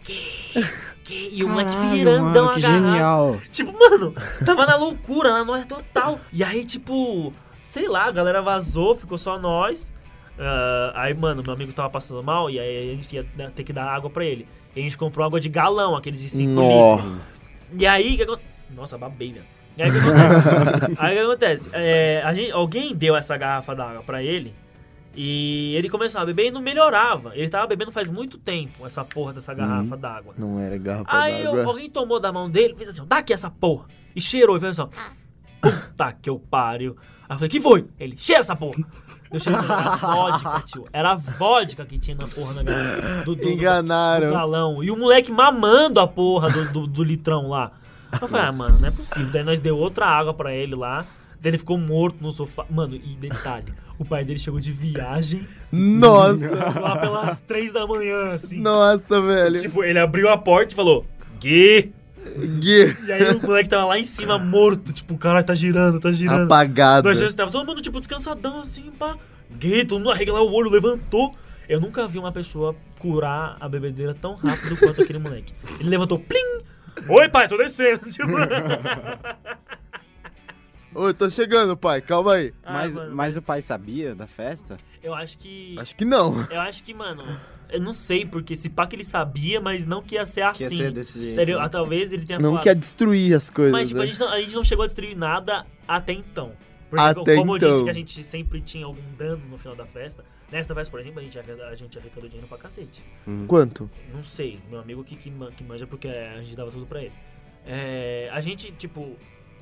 Que- 0.03 1.31
E 1.33 1.45
o 1.45 1.49
moleque 1.49 1.71
Caralho, 1.73 1.95
virandão 1.97 2.45
mano, 2.47 2.59
que 2.59 2.65
agarrado. 2.67 2.91
genial. 2.93 3.41
Tipo, 3.51 3.73
mano, 3.79 4.15
tava 4.45 4.65
na 4.67 4.77
loucura, 4.77 5.31
na 5.31 5.45
noia 5.45 5.65
total. 5.67 6.19
E 6.33 6.43
aí, 6.43 6.65
tipo, 6.65 7.33
sei 7.73 7.89
lá, 7.89 8.05
a 8.05 8.13
galera 8.13 8.43
vazou, 8.43 8.95
ficou 8.95 9.17
só 9.17 9.39
nós. 9.39 9.91
Ah, 10.39 10.93
aí, 10.95 11.15
mano, 11.15 11.43
meu 11.45 11.55
amigo 11.55 11.73
tava 11.73 11.89
passando 11.89 12.23
mal 12.23 12.51
e 12.51 12.59
aí 12.61 12.91
a 12.93 12.95
gente 12.95 13.17
ia 13.17 13.27
né, 13.35 13.51
ter 13.55 13.65
que 13.65 13.73
dar 13.73 13.87
água 13.87 14.11
pra 14.11 14.25
ele. 14.27 14.47
E 14.77 14.81
a 14.81 14.83
gente 14.83 14.99
comprou 14.99 15.25
água 15.25 15.41
de 15.41 15.49
galão, 15.49 15.97
aqueles 15.97 16.21
de 16.21 16.29
5 16.29 16.51
Nó. 16.51 16.97
litros. 16.97 17.29
E 17.79 17.87
aí, 17.87 18.19
que 18.19 18.27
Nossa, 18.75 18.99
babei, 18.99 19.33
né? 19.33 19.41
E 19.79 19.83
aí, 19.83 19.89
o 19.89 19.93
que 19.95 19.99
acontece? 20.01 20.93
aí, 21.01 21.15
o 21.15 21.19
que 21.19 21.25
acontece? 21.25 21.71
É, 21.73 22.23
a 22.27 22.35
gente, 22.35 22.53
alguém 22.53 22.95
deu 22.95 23.17
essa 23.17 23.35
garrafa 23.39 23.75
d'água 23.75 24.03
pra 24.03 24.23
ele 24.23 24.55
e 25.15 25.75
ele 25.75 25.89
começou 25.89 26.21
a 26.21 26.27
beber 26.27 26.49
e 26.49 26.51
não 26.51 26.61
melhorava. 26.61 27.33
Ele 27.35 27.49
tava 27.49 27.67
bebendo 27.67 27.91
faz 27.91 28.07
muito 28.07 28.37
tempo 28.37 28.87
essa 28.87 29.03
porra 29.03 29.33
dessa 29.33 29.55
garrafa 29.55 29.97
d'água. 29.97 30.35
Não 30.37 30.61
era 30.61 30.77
garrafa 30.77 31.07
Aí 31.11 31.43
eu- 31.43 31.67
alguém 31.67 31.89
tomou 31.89 32.21
da 32.21 32.31
mão 32.31 32.51
dele, 32.51 32.75
fez 32.77 32.91
assim, 32.91 33.03
dá 33.07 33.17
aqui 33.19 33.33
essa 33.33 33.51
porra. 33.51 33.87
E 34.15 34.21
cheirou, 34.21 34.59
e 34.59 34.61
fez 34.61 34.79
assim. 34.79 34.91
Puta 35.63 36.13
que 36.21 36.29
eu 36.29 36.39
pariu. 36.39 36.97
Aí 37.33 37.35
eu 37.35 37.39
falei, 37.39 37.49
que 37.49 37.61
foi? 37.61 37.87
Ele, 37.99 38.15
cheira 38.19 38.41
essa 38.41 38.55
porra. 38.55 38.85
Eu 39.33 39.41
cheirei, 39.41 39.59
era 39.65 39.97
vodka, 39.97 40.63
tio. 40.67 40.87
Era 40.93 41.15
vodka 41.15 41.87
que 41.87 41.99
tinha 41.99 42.15
na 42.15 42.29
porra 42.29 42.55
da 42.55 42.63
garrafa. 42.63 43.25
Do, 43.25 43.35
do, 43.35 43.43
do 43.43 43.49
Enganaram. 43.49 44.31
galão. 44.31 44.85
E 44.85 44.91
o 44.91 44.97
moleque 44.99 45.33
mamando 45.33 45.99
a 45.99 46.07
porra 46.07 46.51
do, 46.51 46.71
do, 46.73 46.87
do 46.87 47.03
litrão 47.03 47.49
lá. 47.49 47.73
Eu 48.21 48.29
falei, 48.29 48.47
ah, 48.49 48.53
mano, 48.53 48.79
não 48.81 48.89
é 48.89 48.91
possível. 48.91 49.33
Daí 49.33 49.43
nós 49.43 49.61
deu 49.61 49.79
outra 49.79 50.05
água 50.07 50.35
pra 50.35 50.55
ele 50.55 50.75
lá. 50.75 51.07
Daí 51.41 51.51
ele 51.51 51.59
ficou 51.59 51.79
morto 51.79 52.19
no 52.21 52.31
sofá. 52.33 52.67
Mano, 52.69 52.95
e 52.95 53.17
detalhe, 53.17 53.73
o 53.99 54.05
pai 54.05 54.25
dele 54.25 54.39
chegou 54.39 54.61
de 54.61 54.71
viagem 54.71 55.49
Nossa, 55.73 56.51
lá 56.81 56.99
pelas 56.99 57.41
três 57.41 57.73
da 57.73 57.87
manhã, 57.87 58.33
assim. 58.33 58.61
nossa, 58.61 59.21
velho. 59.23 59.59
Tipo, 59.59 59.83
ele 59.83 59.99
abriu 59.99 60.29
a 60.29 60.37
porta 60.37 60.73
e 60.73 60.77
falou, 60.77 61.07
Gui. 61.41 61.93
E 62.37 63.13
aí 63.13 63.35
o 63.35 63.41
moleque 63.43 63.69
tava 63.69 63.87
lá 63.87 63.99
em 63.99 64.05
cima, 64.05 64.39
morto. 64.39 64.93
Tipo, 64.93 65.15
o 65.15 65.19
cara 65.19 65.43
tá 65.43 65.55
girando, 65.55 66.01
tá 66.01 66.11
girando. 66.13 66.45
apagado. 66.45 67.09
Nós 67.09 67.19
já 67.19 67.31
tava 67.33 67.51
todo 67.51 67.67
mundo, 67.67 67.81
tipo, 67.83 67.99
descansadão, 67.99 68.61
assim, 68.61 68.91
pá. 68.91 69.17
Gay, 69.51 69.85
todo 69.85 69.99
mundo 69.99 70.11
arregalou 70.11 70.49
o 70.49 70.53
olho, 70.53 70.71
levantou. 70.71 71.33
Eu 71.69 71.81
nunca 71.81 72.07
vi 72.09 72.19
uma 72.19 72.33
pessoa 72.33 72.75
curar 72.99 73.57
a 73.61 73.69
bebedeira 73.69 74.15
tão 74.15 74.35
rápido 74.35 74.77
quanto 74.77 75.03
aquele 75.03 75.19
moleque. 75.19 75.55
Ele 75.81 75.89
levantou, 75.91 76.19
plim! 76.19 76.61
Oi, 77.09 77.29
pai, 77.29 77.49
tô 77.49 77.57
descendo. 77.57 78.01
Tipo, 78.11 78.33
Oi, 80.95 81.15
tô 81.15 81.31
chegando, 81.31 81.75
pai, 81.77 82.03
calma 82.03 82.35
aí. 82.35 82.53
Ah, 82.63 82.73
Mas, 82.75 82.95
mano, 82.95 83.17
mas 83.17 83.37
o 83.37 83.41
pai 83.43 83.63
sabia 83.63 84.15
da 84.15 84.27
festa? 84.27 84.77
Eu 85.03 85.15
acho 85.15 85.39
que... 85.39 85.75
Acho 85.79 85.97
que 85.97 86.05
não. 86.05 86.47
Eu 86.51 86.61
acho 86.61 86.83
que, 86.83 86.93
mano... 86.93 87.25
Eu 87.73 87.81
não 87.81 87.95
sei, 87.95 88.27
porque 88.27 88.55
se 88.55 88.69
pá 88.69 88.87
que 88.87 88.95
ele 88.95 89.05
sabia, 89.05 89.61
mas 89.61 89.87
não 89.87 90.03
que 90.03 90.15
ia 90.17 90.27
ser 90.27 90.43
assim. 90.43 90.69
Que 90.69 90.75
ia 90.75 90.79
ser 90.79 90.93
desse 90.93 91.19
jeito. 91.19 91.35
Entendeu? 91.35 91.59
né? 91.59 91.65
Ah, 91.65 91.69
Talvez 91.69 92.13
ele 92.13 92.27
tenha 92.27 92.39
Não 92.39 92.51
falado... 92.51 92.65
quer 92.65 92.75
destruir 92.75 93.35
as 93.35 93.49
coisas, 93.49 93.73
Mas, 93.73 93.89
tipo, 93.89 93.99
né? 94.01 94.05
a 94.05 94.07
gente, 94.09 94.21
não, 94.21 94.29
a 94.29 94.41
gente 94.41 94.55
não 94.55 94.65
chegou 94.65 94.83
a 94.83 94.87
destruir 94.87 95.17
nada 95.17 95.67
até 95.89 96.13
então. 96.13 96.53
Porque, 96.91 97.03
Até 97.03 97.37
como 97.37 97.53
eu 97.53 97.57
então. 97.57 97.71
disse 97.71 97.85
que 97.85 97.89
a 97.91 97.95
gente 97.95 98.23
sempre 98.23 98.61
tinha 98.61 98.85
algum 98.85 99.01
dano 99.17 99.43
no 99.51 99.57
final 99.57 99.75
da 99.75 99.87
festa, 99.87 100.23
nesta 100.51 100.75
festa, 100.75 100.91
por 100.91 101.01
exemplo, 101.01 101.21
a 101.21 101.23
gente, 101.23 101.39
a 101.39 101.75
gente 101.75 101.99
arrecadou 101.99 102.29
dinheiro 102.29 102.47
pra 102.47 102.59
cacete. 102.59 103.03
Quanto? 103.49 103.91
Não 104.13 104.23
sei, 104.23 104.59
meu 104.69 104.79
amigo 104.79 105.03
que, 105.03 105.17
que, 105.17 105.33
que 105.57 105.65
manja 105.65 105.87
porque 105.87 106.07
a 106.07 106.43
gente 106.43 106.55
dava 106.55 106.71
tudo 106.71 106.85
pra 106.85 107.01
ele. 107.01 107.13
É, 107.65 108.29
a 108.31 108.43
gente, 108.43 108.71
tipo, 108.73 109.17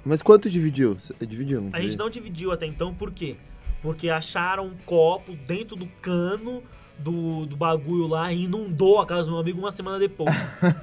Mas 0.04 0.22
quanto 0.22 0.50
dividiu? 0.50 0.96
Dividiu, 1.20 1.60
não 1.60 1.70
a 1.72 1.80
gente 1.80 1.96
não 1.96 2.10
dividiu 2.10 2.50
até 2.50 2.66
então, 2.66 2.92
por 2.92 3.12
quê? 3.12 3.36
Porque 3.80 4.10
acharam 4.10 4.66
um 4.66 4.74
copo 4.84 5.36
dentro 5.46 5.76
do 5.76 5.86
cano 6.02 6.64
do, 7.00 7.46
do 7.46 7.56
bagulho 7.56 8.06
lá 8.06 8.32
e 8.32 8.44
inundou 8.44 9.00
a 9.00 9.06
casa 9.06 9.24
do 9.24 9.32
meu 9.32 9.40
amigo 9.40 9.58
uma 9.58 9.72
semana 9.72 9.98
depois. 9.98 10.30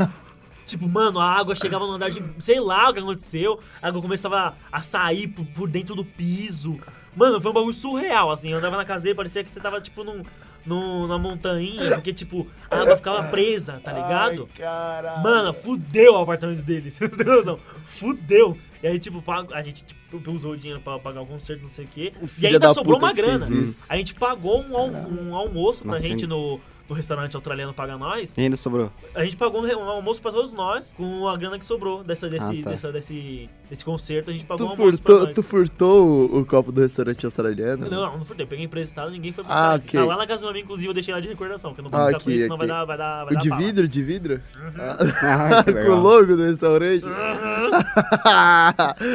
tipo, 0.66 0.88
mano, 0.88 1.20
a 1.20 1.32
água 1.32 1.56
chegava 1.56 1.86
no 1.86 1.94
andar 1.94 2.10
de. 2.10 2.24
Sei 2.40 2.60
lá 2.60 2.90
o 2.90 2.94
que 2.94 3.00
aconteceu. 3.00 3.60
A 3.82 3.88
água 3.88 4.02
começava 4.02 4.56
a 4.72 4.82
sair 4.82 5.28
por, 5.28 5.46
por 5.46 5.70
dentro 5.70 5.96
do 5.96 6.04
piso. 6.04 6.80
Mano, 7.16 7.42
foi 7.42 7.50
um 7.50 7.54
bagulho 7.54 7.74
surreal, 7.74 8.32
assim. 8.32 8.52
Eu 8.52 8.60
andava 8.60 8.78
na 8.78 8.86
casa 8.86 9.04
dele, 9.04 9.16
parecia 9.16 9.44
que 9.44 9.50
você 9.50 9.60
tava, 9.60 9.82
tipo, 9.82 10.04
num, 10.04 10.24
num, 10.66 11.02
numa 11.02 11.18
montanha, 11.18 11.96
porque, 11.96 12.14
tipo, 12.14 12.48
a 12.70 12.82
água 12.82 12.96
ficava 12.98 13.24
presa, 13.30 13.82
tá 13.84 13.92
ligado? 13.92 14.48
Ai, 14.52 14.58
caralho. 14.60 15.24
Mano, 15.24 15.54
fudeu 15.54 16.14
o 16.14 16.18
apartamento 16.18 16.62
dele, 16.62 16.92
você 16.92 17.08
não 17.08 17.18
tem 17.18 17.26
noção. 17.26 17.60
Fudeu. 17.86 18.56
E 18.82 18.88
aí, 18.88 19.00
tipo, 19.00 19.24
a 19.54 19.62
gente 19.64 19.84
tipo, 19.84 20.32
usou 20.32 20.52
o 20.52 20.58
dinheiro 20.58 20.82
pra 20.82 21.00
pagar 21.00 21.22
o 21.22 21.26
conserto, 21.26 21.62
não 21.62 21.70
sei 21.70 21.86
o 21.86 21.88
quê. 21.88 22.14
O 22.22 22.26
E 22.26 22.28
filho 22.28 22.48
ainda 22.48 22.60
da 22.60 22.74
sobrou 22.74 22.98
uma 22.98 23.14
grana. 23.14 23.46
A 23.90 23.98
gente 23.98 24.14
pagou 24.16 24.62
um, 24.62 24.78
al- 24.78 24.90
um 25.12 25.36
almoço 25.36 25.84
pra 25.84 25.94
gente 26.10 26.28
no, 26.28 26.60
no 26.90 26.96
restaurante 26.96 27.36
australiano 27.36 27.74
Paga 27.74 27.98
Nós. 27.98 28.36
E 28.38 28.42
ainda 28.42 28.56
sobrou. 28.56 28.92
A 29.14 29.24
gente 29.24 29.36
pagou 29.36 29.64
um, 29.66 29.90
almoço 29.90 30.22
pra 30.22 30.32
todos 30.32 30.54
nós 30.54 30.94
com 30.96 31.28
a 31.28 31.36
grana 31.36 31.60
que 31.60 31.66
sobrou 31.66 32.04
dessa, 32.04 32.30
desse, 32.30 32.60
Ah, 32.60 32.64
tá. 32.64 32.70
dessa, 32.70 32.92
desse, 32.92 33.50
desse 33.70 33.84
concerto. 33.84 34.32
A 34.32 34.34
gente 34.34 34.46
pagou 34.46 34.66
Tu 34.66 34.70
um 34.70 34.72
almoço 34.72 35.02
pra 35.02 35.12
furtou, 35.14 35.26
nós. 35.28 35.36
tu 35.36 35.44
furtou 35.44 36.08
o, 36.08 36.40
o 36.40 36.46
copo 36.46 36.72
do 36.72 36.82
restaurante 36.82 37.26
australiano? 37.26 37.90
Não, 37.90 38.06
não, 38.12 38.18
não 38.20 38.26
furtei. 38.26 38.46
Eu 38.46 38.48
peguei 38.48 38.66
emprestado, 38.66 39.12
ninguém 39.12 39.34
foi 39.34 39.44
Ah, 39.48 39.48
buscar. 39.48 39.76
ok. 39.76 40.00
Tá 40.00 40.06
lá 40.06 40.18
na 40.18 40.28
casa 40.28 40.44
do 40.44 40.50
amigo, 40.50 40.66
inclusive, 40.66 40.88
eu 40.90 40.94
deixei 40.94 41.14
lá 41.14 41.20
de 41.20 41.28
recordação. 41.28 41.74
Que 41.74 41.82
eu 41.82 41.84
não 41.84 41.92
vou 41.92 42.00
Ah, 42.00 42.06
ficar 42.08 42.18
com 42.20 42.24
ok, 42.24 42.36
isso, 42.36 42.44
senão 42.44 42.58
vai 42.58 42.68
ok. 42.68 42.78
dar, 42.78 42.86
vai 42.86 42.98
dar, 42.98 43.24
vai 43.26 43.34
O 43.34 43.36
dar 43.36 43.42
de 43.42 43.50
bala. 43.50 43.62
vidro, 43.62 43.88
de 43.88 44.04
vidro? 44.04 44.42
Ah, 44.80 45.64
que 45.64 45.74
Com 45.86 45.92
o 45.92 46.00
logo 46.02 46.36
do 46.36 46.44
restaurante? 46.44 47.04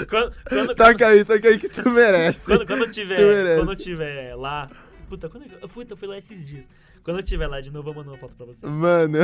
Quando, 0.08 0.32
quando, 0.48 0.74
toca 0.74 1.06
aí, 1.08 1.24
toca 1.24 1.48
aí 1.48 1.58
que 1.58 1.68
tu 1.68 1.88
merece. 1.90 2.46
Quando, 2.46 2.66
quando 2.66 2.86
tiver, 2.90 3.18
merece. 3.18 3.60
quando 3.60 3.72
eu 3.72 3.76
tiver 3.76 4.34
lá. 4.36 4.68
Puta, 5.12 5.28
quando 5.28 5.42
eu, 5.44 5.58
eu 5.60 5.68
fui, 5.68 5.86
eu 5.90 5.94
fui 5.94 6.08
lá 6.08 6.16
esses 6.16 6.46
dias. 6.46 6.66
Quando 7.04 7.18
eu 7.18 7.22
tiver 7.22 7.46
lá 7.46 7.60
de 7.60 7.70
novo, 7.70 7.90
eu 7.90 7.94
mando 7.94 8.08
uma 8.12 8.16
foto 8.16 8.32
pra 8.34 8.46
você. 8.46 8.66
Mano, 8.66 9.18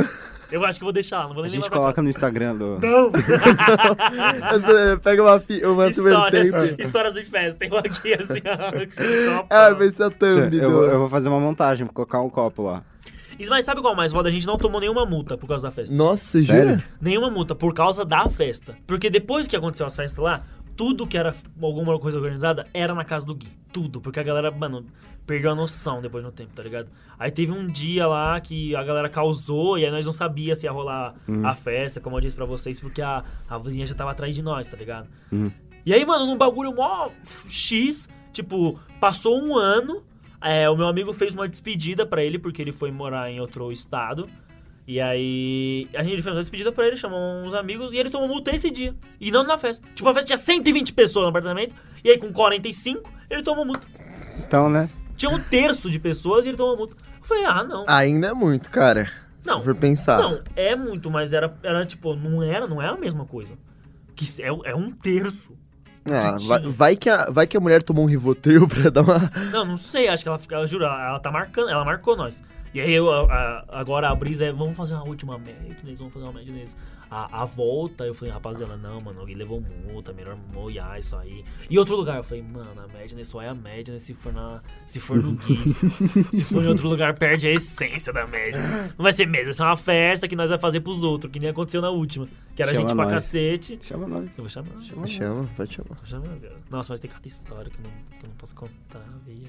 Eu 0.51 0.63
acho 0.63 0.77
que 0.77 0.83
eu 0.83 0.85
vou 0.85 0.93
deixar 0.93 1.17
lá, 1.17 1.23
não 1.27 1.33
vou 1.33 1.39
A 1.43 1.47
nem 1.47 1.49
gente 1.49 1.63
levar 1.63 1.69
pra 1.71 1.79
coloca 1.79 2.01
no 2.03 2.09
Instagram 2.09 2.55
do. 2.57 2.79
Não! 2.79 3.09
você 4.61 4.97
pega 5.01 5.23
uma, 5.23 5.39
fi, 5.39 5.65
uma 5.65 5.87
histórias, 5.89 6.51
tape. 6.51 6.75
histórias 6.79 7.13
de 7.15 7.25
festa. 7.25 7.57
Tem 7.57 7.73
um 7.73 7.77
aqui 7.77 8.13
assim, 8.21 8.41
ó. 8.45 9.45
Ah, 9.49 9.71
vai 9.71 9.89
ser 9.89 10.03
a 10.03 10.11
thumb 10.11 10.55
Eu, 10.55 10.69
do... 10.69 10.69
vou- 10.75 10.85
eu 10.85 10.99
vou 10.99 11.09
fazer 11.09 11.27
uma 11.29 11.39
montagem, 11.39 11.85
vou 11.85 11.93
colocar 11.93 12.21
um 12.21 12.29
copo 12.29 12.61
lá. 12.61 12.83
Isso, 13.39 13.49
Mas 13.49 13.65
sabe 13.65 13.81
qual 13.81 13.93
é 13.93 13.97
mais 13.97 14.11
foda? 14.11 14.29
A 14.29 14.31
gente 14.31 14.45
não 14.45 14.59
tomou 14.59 14.79
nenhuma 14.79 15.07
multa 15.07 15.35
por 15.37 15.47
causa 15.47 15.63
da 15.63 15.71
festa. 15.71 15.95
Nossa, 15.95 16.43
Sério? 16.43 16.71
jura? 16.75 16.83
Nenhuma 17.01 17.31
multa 17.31 17.55
por 17.55 17.73
causa 17.73 18.05
da 18.05 18.29
festa. 18.29 18.75
Porque 18.85 19.09
depois 19.09 19.47
que 19.47 19.55
aconteceu 19.55 19.87
as 19.87 19.95
festas 19.95 20.23
lá, 20.23 20.43
tudo 20.75 21.07
que 21.07 21.17
era 21.17 21.33
alguma 21.61 21.97
coisa 21.97 22.17
organizada 22.17 22.67
era 22.73 22.93
na 22.93 23.03
casa 23.03 23.25
do 23.25 23.33
Gui. 23.33 23.47
Tudo. 23.71 24.01
Porque 24.01 24.19
a 24.19 24.23
galera, 24.23 24.51
mano, 24.51 24.85
perdeu 25.29 25.51
a 25.51 25.55
noção 25.55 26.01
depois 26.01 26.23
no 26.23 26.31
tempo, 26.31 26.49
tá 26.55 26.63
ligado? 26.63 26.89
Aí 27.19 27.29
teve 27.29 27.51
um 27.51 27.67
dia 27.67 28.07
lá 28.07 28.41
que 28.41 28.75
a 28.75 28.83
galera 28.83 29.07
causou 29.07 29.77
e 29.77 29.85
aí 29.85 29.91
nós 29.91 30.03
não 30.03 30.11
sabia 30.11 30.55
se 30.55 30.65
ia 30.65 30.71
rolar 30.71 31.13
a 31.43 31.53
festa, 31.53 32.01
como 32.01 32.17
eu 32.17 32.21
disse 32.21 32.35
pra 32.35 32.45
vocês, 32.45 32.79
porque 32.79 32.99
a, 32.99 33.23
a 33.47 33.57
vizinha 33.59 33.85
já 33.85 33.93
tava 33.93 34.09
atrás 34.09 34.33
de 34.33 34.41
nós, 34.41 34.65
tá 34.65 34.75
ligado? 34.75 35.07
Uhum. 35.31 35.51
E 35.85 35.93
aí, 35.93 36.03
mano, 36.03 36.25
num 36.25 36.35
bagulho 36.35 36.73
mó 36.73 37.11
X, 37.47 38.09
tipo, 38.33 38.79
passou 38.99 39.39
um 39.39 39.55
ano, 39.55 40.03
é, 40.41 40.67
o 40.67 40.75
meu 40.75 40.87
amigo 40.87 41.13
fez 41.13 41.35
uma 41.35 41.47
despedida 41.47 42.07
pra 42.07 42.23
ele, 42.23 42.39
porque 42.39 42.59
ele 42.59 42.71
foi 42.71 42.89
morar 42.89 43.29
em 43.29 43.39
outro 43.39 43.71
estado. 43.71 44.27
E 44.87 44.99
aí, 44.99 45.87
a 45.93 46.01
gente 46.01 46.23
fez 46.23 46.35
uma 46.35 46.41
despedida 46.41 46.71
pra 46.71 46.87
ele, 46.87 46.97
chamou 46.97 47.19
uns 47.45 47.53
amigos 47.53 47.93
e 47.93 47.97
ele 47.97 48.09
tomou 48.09 48.27
multa 48.27 48.55
esse 48.55 48.71
dia. 48.71 48.95
E 49.21 49.29
não 49.29 49.43
na 49.43 49.59
festa. 49.59 49.87
Tipo, 49.93 50.09
a 50.09 50.13
festa 50.15 50.25
tinha 50.25 50.37
120 50.37 50.91
pessoas 50.93 51.23
no 51.23 51.29
apartamento, 51.29 51.75
e 52.03 52.09
aí 52.09 52.17
com 52.17 52.33
45, 52.33 53.07
ele 53.29 53.43
tomou 53.43 53.63
multa. 53.63 53.85
Então, 54.39 54.67
né? 54.67 54.89
Tinha 55.19 55.29
um 55.31 55.39
terço 55.39 55.91
de 55.91 55.99
pessoas 55.99 56.45
e 56.45 56.49
ele 56.49 56.57
tomou 56.57 56.75
multa. 56.77 56.95
Eu 57.19 57.23
falei, 57.23 57.45
ah, 57.45 57.63
não. 57.63 57.85
Ainda 57.87 58.27
é 58.27 58.33
muito, 58.33 58.69
cara. 58.71 59.11
Não, 59.45 59.59
Se 59.59 59.65
for 59.65 59.75
pensar. 59.75 60.19
Não, 60.19 60.41
é 60.55 60.75
muito, 60.75 61.11
mas 61.11 61.31
era, 61.33 61.53
era 61.61 61.85
tipo, 61.85 62.15
não 62.15 62.41
era, 62.41 62.65
não 62.67 62.81
era 62.81 62.93
a 62.93 62.97
mesma 62.97 63.25
coisa. 63.25 63.55
Que 64.15 64.25
é, 64.41 64.47
é 64.47 64.75
um 64.75 64.89
terço. 64.89 65.55
Ah, 66.11 66.35
que 66.37 66.47
vai, 66.47 66.61
vai 66.61 66.95
que 66.95 67.09
a, 67.09 67.25
vai 67.29 67.45
que 67.45 67.55
a 67.55 67.59
mulher 67.59 67.83
tomou 67.83 68.03
um 68.05 68.07
Rivotril 68.07 68.65
pra 68.67 68.89
dar 68.89 69.01
uma... 69.01 69.31
Não, 69.51 69.63
não 69.65 69.77
sei, 69.77 70.07
acho 70.07 70.23
que 70.23 70.29
ela 70.29 70.39
fica, 70.39 70.55
eu 70.55 70.65
juro, 70.65 70.85
ela, 70.85 71.09
ela 71.09 71.19
tá 71.19 71.29
marcando, 71.31 71.69
ela 71.69 71.85
marcou 71.85 72.15
nós. 72.17 72.41
E 72.73 72.79
aí 72.79 72.91
eu, 72.93 73.11
a- 73.11 73.25
a- 73.25 73.65
agora 73.79 74.09
a 74.09 74.15
brisa 74.15 74.45
é, 74.45 74.51
vamos 74.51 74.75
fazer 74.77 74.93
uma 74.95 75.03
última 75.07 75.37
Madness, 75.37 75.99
vamos 75.99 76.13
fazer 76.13 76.25
uma 76.25 76.33
Madness. 76.33 76.75
A, 77.09 77.41
a 77.41 77.45
volta, 77.45 78.05
eu 78.05 78.13
falei, 78.13 78.31
rapaziada, 78.33 78.77
não, 78.77 79.01
mano, 79.01 79.19
alguém 79.19 79.35
levou 79.35 79.59
multa, 79.61 80.13
melhor 80.13 80.37
molhar 80.53 80.99
isso 80.99 81.15
aí. 81.15 81.43
E 81.69 81.79
outro 81.79 81.95
lugar, 81.95 82.17
eu 82.17 82.23
falei, 82.23 82.43
mano, 82.43 82.79
a 82.81 82.87
Madness 82.87 83.27
só 83.29 83.41
é 83.41 83.49
a 83.49 83.55
Madness 83.55 84.03
se 84.03 84.13
for, 84.13 84.31
na, 84.31 84.61
se 84.85 84.99
for 84.99 85.17
no 85.17 85.33
Gui. 85.33 85.73
se 86.31 86.43
for 86.43 86.63
em 86.63 86.67
outro 86.67 86.87
lugar, 86.87 87.17
perde 87.17 87.47
a 87.47 87.51
essência 87.51 88.13
da 88.13 88.27
Madness. 88.27 88.93
Não 88.97 89.03
vai 89.03 89.11
ser 89.11 89.25
Madness, 89.25 89.45
vai 89.45 89.53
ser 89.55 89.63
uma 89.63 89.75
festa 89.75 90.27
que 90.27 90.35
nós 90.35 90.49
vai 90.49 90.59
fazer 90.59 90.81
pros 90.81 91.03
outros, 91.03 91.31
que 91.31 91.39
nem 91.39 91.49
aconteceu 91.49 91.81
na 91.81 91.89
última. 91.89 92.27
Que 92.55 92.63
era 92.63 92.73
Chama 92.73 92.87
gente 92.87 92.95
pra 92.95 93.05
nós. 93.05 93.13
cacete. 93.13 93.79
Chama 93.81 94.07
nós. 94.07 94.37
Eu 94.37 94.43
vou 94.43 94.49
chamar. 94.49 94.81
Chama 94.81 95.01
nós. 95.01 95.11
Chama, 95.11 95.49
pode 95.55 95.73
chamar. 95.73 95.95
Cara. 96.39 96.57
Nossa, 96.69 96.93
mas 96.93 96.99
tem 96.99 97.09
cada 97.09 97.25
história 97.27 97.71
que 97.71 97.79
eu 97.79 97.83
não, 97.83 97.91
que 98.19 98.25
eu 98.25 98.29
não 98.29 98.35
posso 98.35 98.53
contar, 98.53 99.05
velho. 99.25 99.39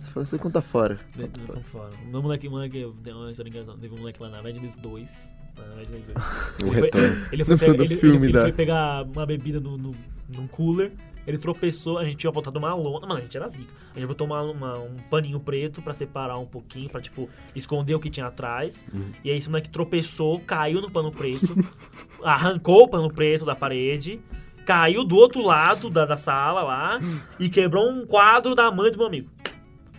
Se 0.00 0.10
Você 0.12 0.38
conta 0.38 0.60
fora. 0.60 1.00
Conta 1.16 1.60
fora. 1.62 1.92
Meu 2.06 2.20
moleque, 2.22 2.48
moleque, 2.48 2.92
tem 3.02 3.14
uma 3.14 3.30
história 3.30 3.48
engraçada. 3.48 3.78
Teve 3.78 3.94
um 3.94 3.98
moleque 3.98 4.22
lá 4.22 4.28
na 4.28 4.42
Madness 4.42 4.76
2. 4.76 5.28
Na 5.58 5.74
Madness 5.76 6.04
2. 6.04 6.16
O 6.16 6.66
Ele 6.66 6.72
foi, 6.72 6.80
retorno. 6.82 7.06
ele 7.32 7.44
foi, 7.44 7.68
ele, 7.68 7.96
filme 7.96 8.16
ele- 8.16 8.24
ele 8.26 8.32
da- 8.32 8.40
foi 8.42 8.52
pegar 8.52 9.04
uma 9.04 9.26
bebida 9.26 9.60
no, 9.60 9.76
no, 9.76 9.94
num 10.28 10.46
cooler. 10.46 10.92
Ele 11.26 11.36
tropeçou, 11.36 11.98
a 11.98 12.04
gente 12.04 12.16
tinha 12.16 12.32
botado 12.32 12.58
uma 12.58 12.72
lona. 12.72 13.06
Mano, 13.06 13.20
a 13.20 13.22
gente 13.22 13.36
era 13.36 13.46
zica. 13.48 13.70
A 13.94 13.98
gente 13.98 14.08
botou 14.08 14.26
uma, 14.26 14.40
uma- 14.42 14.78
um 14.78 14.96
paninho 15.10 15.38
preto 15.38 15.82
pra 15.82 15.92
separar 15.92 16.38
um 16.38 16.46
pouquinho, 16.46 16.88
pra, 16.88 17.02
tipo, 17.02 17.28
esconder 17.54 17.94
o 17.94 18.00
que 18.00 18.08
tinha 18.08 18.26
atrás. 18.26 18.82
Uhum. 18.92 19.10
E 19.22 19.30
aí 19.30 19.36
esse 19.36 19.48
moleque 19.50 19.68
tropeçou, 19.68 20.40
caiu 20.40 20.80
no 20.80 20.90
pano 20.90 21.12
preto, 21.12 21.46
arrancou 22.24 22.84
o 22.84 22.88
pano 22.88 23.12
preto 23.12 23.44
da 23.44 23.54
parede, 23.54 24.20
caiu 24.64 25.04
do 25.04 25.16
outro 25.16 25.42
lado 25.42 25.90
da, 25.90 26.06
da 26.06 26.16
sala 26.16 26.62
lá 26.62 26.98
e 27.38 27.48
quebrou 27.50 27.90
um 27.90 28.06
quadro 28.06 28.54
da 28.54 28.70
mãe 28.70 28.90
do 28.90 28.96
meu 28.96 29.06
amigo. 29.06 29.28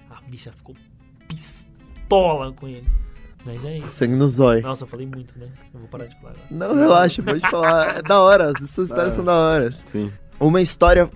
A 0.10 0.20
bicha 0.30 0.52
ficou 0.52 0.76
pistola 1.28 2.52
com 2.54 2.68
ele. 2.68 2.88
Mas 3.46 3.64
é 3.66 3.78
isso. 3.78 3.88
Sangue 3.90 4.16
no 4.16 4.28
zóio. 4.28 4.62
Nossa, 4.62 4.84
eu 4.84 4.88
falei 4.88 5.06
muito, 5.08 5.38
né? 5.40 5.48
Eu 5.74 5.80
vou 5.80 5.90
parar 5.90 6.06
de 6.06 6.16
falar 6.20 6.32
agora. 6.32 6.46
Não, 6.52 6.76
relaxa, 6.76 7.24
pode 7.24 7.40
falar. 7.42 7.98
É 7.98 8.02
da 8.02 8.20
hora, 8.22 8.52
essas 8.56 8.78
histórias 8.78 9.14
Ah. 9.14 9.16
são 9.16 9.26
da 9.26 9.34
hora. 9.34 9.72
Sim. 9.72 10.12
Uma 10.40 10.62
história 10.62 11.10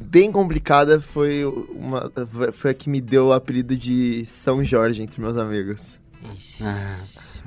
bem 0.00 0.30
complicada 0.30 1.00
foi, 1.00 1.44
uma, 1.44 2.10
foi 2.52 2.70
a 2.72 2.74
que 2.74 2.88
me 2.90 3.00
deu 3.00 3.28
o 3.28 3.32
apelido 3.32 3.76
de 3.76 4.24
São 4.26 4.62
Jorge 4.64 5.02
entre 5.02 5.20
meus 5.20 5.36
amigos. 5.36 5.98
Ixi, 6.34 6.62
Ah. 6.64 6.98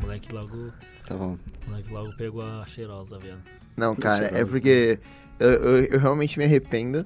moleque 0.01 0.33
logo, 0.33 0.71
Tá 1.07 1.15
bom. 1.15 1.37
moleque 1.67 1.93
logo 1.93 2.15
pegou 2.17 2.41
a 2.41 2.65
cheirosa, 2.65 3.17
velho. 3.19 3.37
Não, 3.77 3.95
cara, 3.95 4.25
é 4.35 4.43
porque 4.43 4.99
eu, 5.39 5.49
eu- 5.49 5.83
eu 5.85 5.99
realmente 5.99 6.37
me 6.39 6.45
arrependo. 6.45 7.05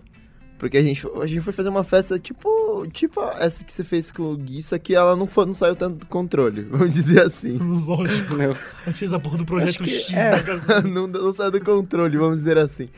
Porque 0.59 0.77
a 0.77 0.83
gente, 0.83 1.07
a 1.19 1.25
gente 1.25 1.39
foi 1.41 1.53
fazer 1.53 1.69
uma 1.69 1.83
festa 1.83 2.19
tipo, 2.19 2.85
tipo 2.93 3.19
essa 3.39 3.63
que 3.63 3.73
você 3.73 3.83
fez 3.83 4.11
com 4.11 4.23
o 4.33 4.37
Gui, 4.37 4.61
só 4.61 4.77
que 4.77 4.93
ela 4.93 5.15
não, 5.15 5.25
foi, 5.25 5.45
não 5.45 5.53
saiu 5.55 5.75
tanto 5.75 5.99
do 5.99 6.05
controle, 6.05 6.61
vamos 6.69 6.93
dizer 6.93 7.21
assim. 7.23 7.57
Lógico. 7.57 8.35
Meu, 8.35 8.55
Eu 8.85 8.93
fiz 8.93 9.11
a 9.13 9.19
porra 9.19 9.37
do 9.37 9.45
projeto 9.45 9.83
X 9.87 10.11
é. 10.13 10.29
da 10.31 10.43
casa 10.43 10.81
não, 10.87 11.07
não 11.07 11.33
saiu 11.33 11.49
do 11.51 11.61
controle, 11.63 12.17
vamos 12.17 12.37
dizer 12.39 12.57
assim. 12.57 12.89